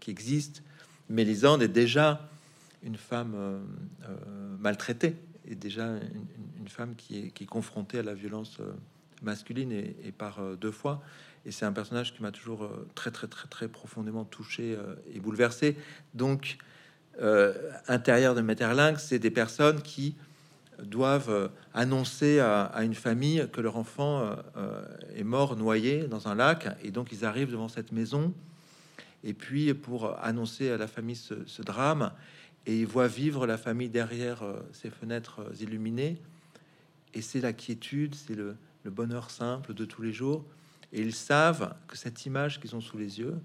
qui 0.00 0.10
existent. 0.10 0.62
Mélisande 1.10 1.62
est 1.62 1.68
déjà 1.68 2.28
une 2.82 2.96
femme 2.96 3.60
maltraitée 4.58 5.16
est 5.50 5.54
déjà 5.54 5.86
une, 6.58 6.68
femme 6.68 6.94
qui 6.96 7.32
est, 7.40 7.46
confrontée 7.46 7.98
à 7.98 8.02
la 8.02 8.14
violence 8.14 8.58
euh, 8.60 8.72
masculine 9.22 9.72
et, 9.72 10.12
par 10.16 10.38
euh, 10.38 10.54
deux 10.54 10.70
fois. 10.70 11.02
Et 11.44 11.50
c'est 11.50 11.64
un 11.64 11.72
personnage 11.72 12.14
qui 12.14 12.22
m'a 12.22 12.30
toujours 12.30 12.64
euh, 12.64 12.88
très, 12.94 13.10
très, 13.10 13.26
très, 13.26 13.48
très 13.48 13.68
profondément 13.68 14.24
touché 14.24 14.78
et 15.12 15.20
bouleversé. 15.20 15.76
Donc, 16.14 16.58
intérieur 17.88 18.34
de 18.34 18.40
Metterling, 18.40 18.96
c'est 18.96 19.18
des 19.18 19.30
personnes 19.30 19.82
qui 19.82 20.14
doivent 20.82 21.50
annoncer 21.74 22.40
à, 22.40 22.82
une 22.82 22.94
famille 22.94 23.46
que 23.52 23.60
leur 23.60 23.76
enfant 23.76 24.36
est 25.14 25.24
mort 25.24 25.56
noyé 25.56 26.04
dans 26.04 26.28
un 26.28 26.34
lac. 26.34 26.68
Et 26.82 26.90
donc, 26.90 27.12
ils 27.12 27.26
arrivent 27.26 27.50
devant 27.50 27.68
cette 27.68 27.92
maison. 27.92 28.32
Et 29.24 29.34
puis, 29.34 29.72
pour 29.74 30.18
annoncer 30.22 30.70
à 30.70 30.76
la 30.76 30.86
famille 30.86 31.16
ce, 31.16 31.62
drame, 31.62 32.12
et 32.66 32.80
ils 32.80 32.86
voient 32.86 33.08
vivre 33.08 33.46
la 33.46 33.56
famille 33.56 33.88
derrière 33.88 34.42
euh, 34.42 34.60
ces 34.72 34.90
fenêtres 34.90 35.40
euh, 35.40 35.54
illuminées. 35.60 36.20
Et 37.14 37.22
c'est 37.22 37.40
la 37.40 37.52
quiétude, 37.52 38.14
c'est 38.14 38.34
le, 38.34 38.56
bonheur 38.84 39.30
simple 39.30 39.74
de 39.74 39.84
tous 39.84 40.02
les 40.02 40.12
jours. 40.12 40.44
Et 40.92 41.00
ils 41.00 41.14
savent 41.14 41.74
que 41.86 41.96
cette 41.96 42.26
image 42.26 42.60
qu'ils 42.60 42.74
ont 42.76 42.80
sous 42.80 42.98
les 42.98 43.18
yeux, 43.18 43.38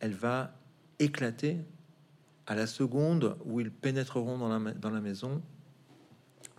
elle 0.00 0.12
va 0.12 0.52
éclater 0.98 1.58
à 2.46 2.54
la 2.54 2.66
seconde 2.66 3.36
où 3.44 3.60
ils 3.60 3.70
pénétreront 3.70 4.38
dans 4.38 4.48
la, 4.48 4.72
dans 4.72 4.90
la 4.90 5.00
maison 5.00 5.42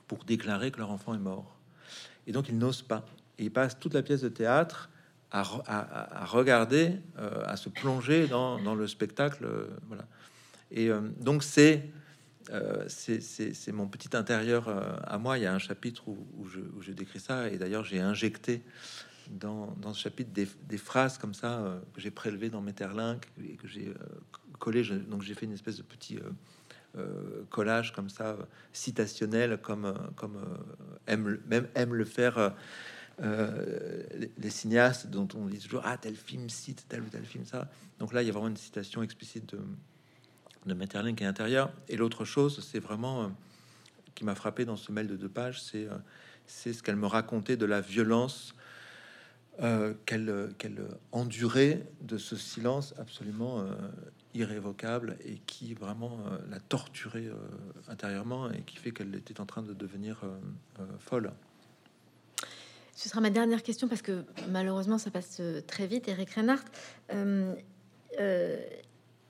pour 0.07 0.23
déclarer 0.23 0.71
que 0.71 0.79
leur 0.79 0.91
enfant 0.91 1.13
est 1.13 1.19
mort. 1.19 1.57
Et 2.27 2.31
donc 2.31 2.49
ils 2.49 2.57
n'osent 2.57 2.81
pas. 2.81 3.05
Et 3.37 3.45
ils 3.45 3.51
passent 3.51 3.79
toute 3.79 3.93
la 3.93 4.03
pièce 4.03 4.21
de 4.21 4.29
théâtre 4.29 4.89
à, 5.31 6.25
regarder, 6.25 6.93
euh, 7.19 7.43
à 7.45 7.55
se 7.55 7.69
plonger 7.69 8.27
dans, 8.27 8.75
le 8.75 8.87
spectacle. 8.87 9.47
voilà. 9.87 10.05
Et 10.71 10.89
euh, 10.89 11.01
donc 11.19 11.43
euh, 12.51 12.85
c'est 12.87 13.21
c'est 13.21 13.71
mon 13.71 13.87
petit 13.87 14.15
intérieur 14.15 14.67
euh, 14.67 14.81
à 15.03 15.17
moi. 15.17 15.37
Il 15.37 15.43
y 15.43 15.47
a 15.47 15.53
un 15.53 15.59
chapitre 15.59 16.07
où, 16.07 16.45
je, 16.81 16.91
décris 16.91 17.19
ça, 17.19 17.49
et 17.49 17.57
d'ailleurs 17.57 17.83
j'ai 17.83 17.99
injecté 17.99 18.61
dans, 19.29 19.75
dans, 19.79 19.93
ce 19.93 20.01
chapitre 20.01 20.31
des, 20.33 20.77
phrases 20.77 21.17
comme 21.17 21.35
ça 21.35 21.79
que 21.93 22.01
j'ai 22.01 22.09
prélevées 22.09 22.49
dans 22.49 22.61
mes 22.61 22.73
et 23.43 23.55
que 23.55 23.67
j'ai 23.67 23.93
collé. 24.57 24.83
donc 24.83 25.21
j'ai 25.21 25.35
fait 25.35 25.45
une 25.45 25.53
espèce 25.53 25.77
de 25.77 25.83
petit 25.83 26.17
collage 27.49 27.93
comme 27.93 28.09
ça, 28.09 28.37
citationnel, 28.73 29.59
comme, 29.61 29.93
comme 30.15 30.39
aime, 31.05 31.39
même 31.45 31.67
aime 31.75 31.93
le 31.93 32.05
faire 32.05 32.55
les, 33.21 34.31
les, 34.37 34.49
cinéastes 34.49 35.07
dont 35.07 35.27
on 35.35 35.47
dit 35.47 35.59
toujours 35.59 35.81
Ah, 35.83 35.97
tel 35.97 36.15
film 36.15 36.49
cite 36.49 36.85
tel 36.87 37.01
ou 37.01 37.09
tel 37.09 37.25
film, 37.25 37.45
ça. 37.45 37.69
Donc 37.99 38.13
là, 38.13 38.23
il 38.23 38.27
y 38.27 38.29
a 38.29 38.31
vraiment 38.33 38.47
une 38.47 38.57
citation 38.57 39.03
explicite 39.03 39.53
de, 39.53 39.59
de 40.65 40.73
Metterlink 40.73 41.21
et 41.21 41.25
intérieur. 41.25 41.71
Et 41.87 41.97
l'autre 41.97 42.25
chose, 42.25 42.65
c'est 42.65 42.79
vraiment 42.79 43.23
euh, 43.23 43.27
qui 44.15 44.23
m'a 44.23 44.35
frappé 44.35 44.65
dans 44.65 44.75
ce 44.75 44.91
mail 44.91 45.07
de 45.07 45.15
deux 45.15 45.29
pages, 45.29 45.61
c'est 45.61 45.85
euh, 45.85 45.97
c'est 46.45 46.73
ce 46.73 46.81
qu'elle 46.81 46.95
me 46.95 47.05
racontait 47.05 47.57
de 47.57 47.65
la 47.65 47.79
violence 47.79 48.55
euh, 49.61 49.93
qu'elle 50.05 50.51
qu'elle 50.57 50.83
endurait 51.11 51.85
de 52.01 52.17
ce 52.17 52.35
silence 52.35 52.95
absolument 52.97 53.65
irrévocable 54.33 55.17
et 55.23 55.35
qui 55.45 55.75
vraiment 55.75 56.17
la 56.49 56.59
torturait 56.59 57.29
intérieurement 57.87 58.49
et 58.49 58.61
qui 58.61 58.77
fait 58.77 58.89
qu'elle 58.89 59.13
était 59.13 59.39
en 59.39 59.45
train 59.45 59.61
de 59.61 59.73
devenir 59.73 60.23
folle. 60.97 61.31
Ce 62.99 63.07
sera 63.07 63.21
ma 63.21 63.29
dernière 63.29 63.63
question 63.63 63.87
parce 63.87 64.01
que 64.01 64.25
malheureusement 64.49 64.97
ça 64.97 65.09
passe 65.09 65.41
très 65.67 65.87
vite. 65.87 66.09
Eric 66.09 66.31
Reinhardt, 66.31 66.65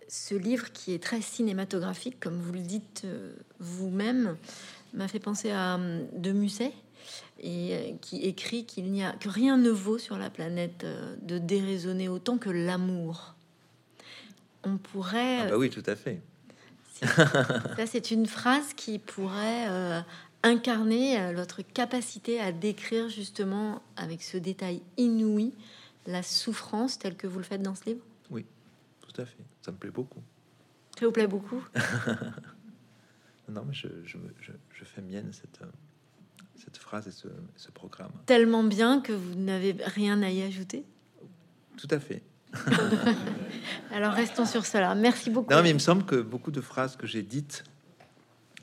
ce 0.10 0.36
livre 0.36 0.72
qui 0.72 0.94
est 0.94 1.02
très 1.02 1.22
cinématographique, 1.22 2.20
comme 2.20 2.40
vous 2.40 2.52
le 2.52 2.60
dites 2.60 3.04
euh, 3.06 3.34
vous-même, 3.60 4.36
m'a 4.94 5.08
fait 5.08 5.20
penser 5.20 5.52
à 5.52 5.76
euh, 5.76 6.04
de 6.14 6.32
Musset 6.32 6.74
et 7.40 7.76
euh, 7.76 7.92
qui 8.02 8.24
écrit 8.24 8.66
qu'il 8.66 8.92
n'y 8.92 9.04
a 9.04 9.14
que 9.14 9.30
rien 9.30 9.58
ne 9.58 9.70
vaut 9.70 10.00
sur 10.00 10.18
la 10.18 10.30
planète 10.30 10.86
de 11.22 11.38
déraisonner 11.38 12.10
autant 12.10 12.38
que 12.38 12.50
l'amour. 12.50 13.36
On 14.64 14.78
pourrait. 14.78 15.42
Ah 15.42 15.50
bah 15.52 15.58
oui, 15.58 15.70
tout 15.70 15.84
à 15.86 15.96
fait. 15.96 16.20
Ça, 17.02 17.86
c'est 17.86 18.12
une 18.12 18.26
phrase 18.26 18.74
qui 18.76 19.00
pourrait 19.00 20.04
incarner 20.44 21.34
notre 21.34 21.62
capacité 21.62 22.40
à 22.40 22.52
décrire 22.52 23.10
justement 23.10 23.82
avec 23.98 24.24
ce 24.24 24.38
détail 24.38 24.82
inouï 24.98 25.54
la 26.08 26.24
souffrance 26.24 26.98
telle 26.98 27.16
que 27.16 27.28
vous 27.28 27.40
le 27.40 27.44
faites 27.44 27.62
dans 27.62 27.76
ce 27.76 27.86
livre? 27.86 28.02
Oui, 28.30 28.46
tout 29.02 29.22
à 29.22 29.26
fait 29.26 29.44
ça 29.62 29.72
me 29.72 29.78
plaît 29.78 29.92
beaucoup. 29.92 30.22
Ça 31.00 31.06
vous 31.06 31.12
plaît 31.12 31.28
beaucoup? 31.28 31.64
Non, 33.50 33.64
mais 33.66 33.74
je, 33.74 33.88
je, 34.06 34.18
je, 34.72 34.84
fais 34.84 35.02
mienne 35.02 35.32
cette, 35.34 35.60
cette 36.56 36.78
phrase 36.78 37.08
et 37.08 37.12
ce, 37.12 37.28
ce, 37.56 37.72
programme. 37.72 38.12
Tellement 38.28 38.62
bien 38.62 39.02
que 39.02 39.12
vous 39.12 39.34
n'avez 39.34 39.76
rien 39.86 40.22
à 40.22 40.30
y 40.30 40.44
ajouter? 40.44 40.86
Tout 41.76 41.88
à 41.90 42.00
fait. 42.00 42.22
Alors 43.92 44.14
restons 44.14 44.46
sur 44.46 44.68
cela. 44.68 44.94
Merci 44.94 45.32
beaucoup. 45.32 45.52
Non, 45.52 45.64
mais 45.64 45.72
il 45.72 45.74
me 45.74 45.80
semble 45.80 46.06
que 46.06 46.22
beaucoup 46.22 46.52
de 46.52 46.62
phrases 46.62 46.96
que 46.96 47.08
j'ai 47.08 47.24
dites 47.24 47.64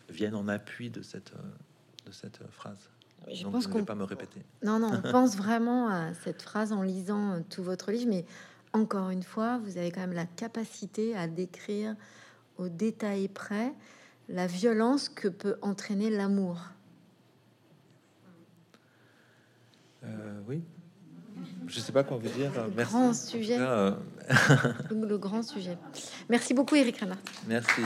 viennent 0.08 0.36
en 0.36 0.46
appui 0.46 0.88
de 0.88 1.02
cette, 1.02 1.32
de 2.06 2.12
cette 2.12 2.38
phrase. 2.50 2.88
Je 3.32 3.42
Donc, 3.42 3.52
pense 3.52 3.64
je 3.64 3.68
ne 3.68 3.74
vais 3.74 3.82
pas 3.84 3.94
me 3.94 4.04
répéter. 4.04 4.40
Non, 4.62 4.78
non, 4.78 4.92
on 4.92 5.02
pense 5.12 5.36
vraiment 5.36 5.88
à 5.88 6.14
cette 6.14 6.42
phrase 6.42 6.72
en 6.72 6.82
lisant 6.82 7.42
tout 7.50 7.62
votre 7.62 7.90
livre, 7.90 8.08
mais 8.08 8.24
encore 8.72 9.10
une 9.10 9.22
fois, 9.22 9.58
vous 9.58 9.78
avez 9.78 9.90
quand 9.90 10.00
même 10.00 10.12
la 10.12 10.26
capacité 10.26 11.16
à 11.16 11.26
décrire 11.26 11.96
au 12.58 12.68
détail 12.68 13.28
près 13.28 13.72
la 14.28 14.46
violence 14.46 15.08
que 15.08 15.28
peut 15.28 15.56
entraîner 15.62 16.10
l'amour. 16.10 16.58
Euh, 20.04 20.40
oui. 20.48 20.62
Je 21.66 21.80
sais 21.80 21.92
pas 21.92 22.04
quoi 22.04 22.16
vous 22.16 22.28
dire. 22.28 22.50
Le 22.76 22.84
grand 22.84 23.12
sujet. 23.12 23.56
Euh, 23.58 23.92
le 24.90 25.18
grand 25.18 25.42
sujet. 25.42 25.76
Merci 26.28 26.54
beaucoup, 26.54 26.76
Eric 26.76 26.98
Renard. 26.98 27.18
Merci. 27.46 27.82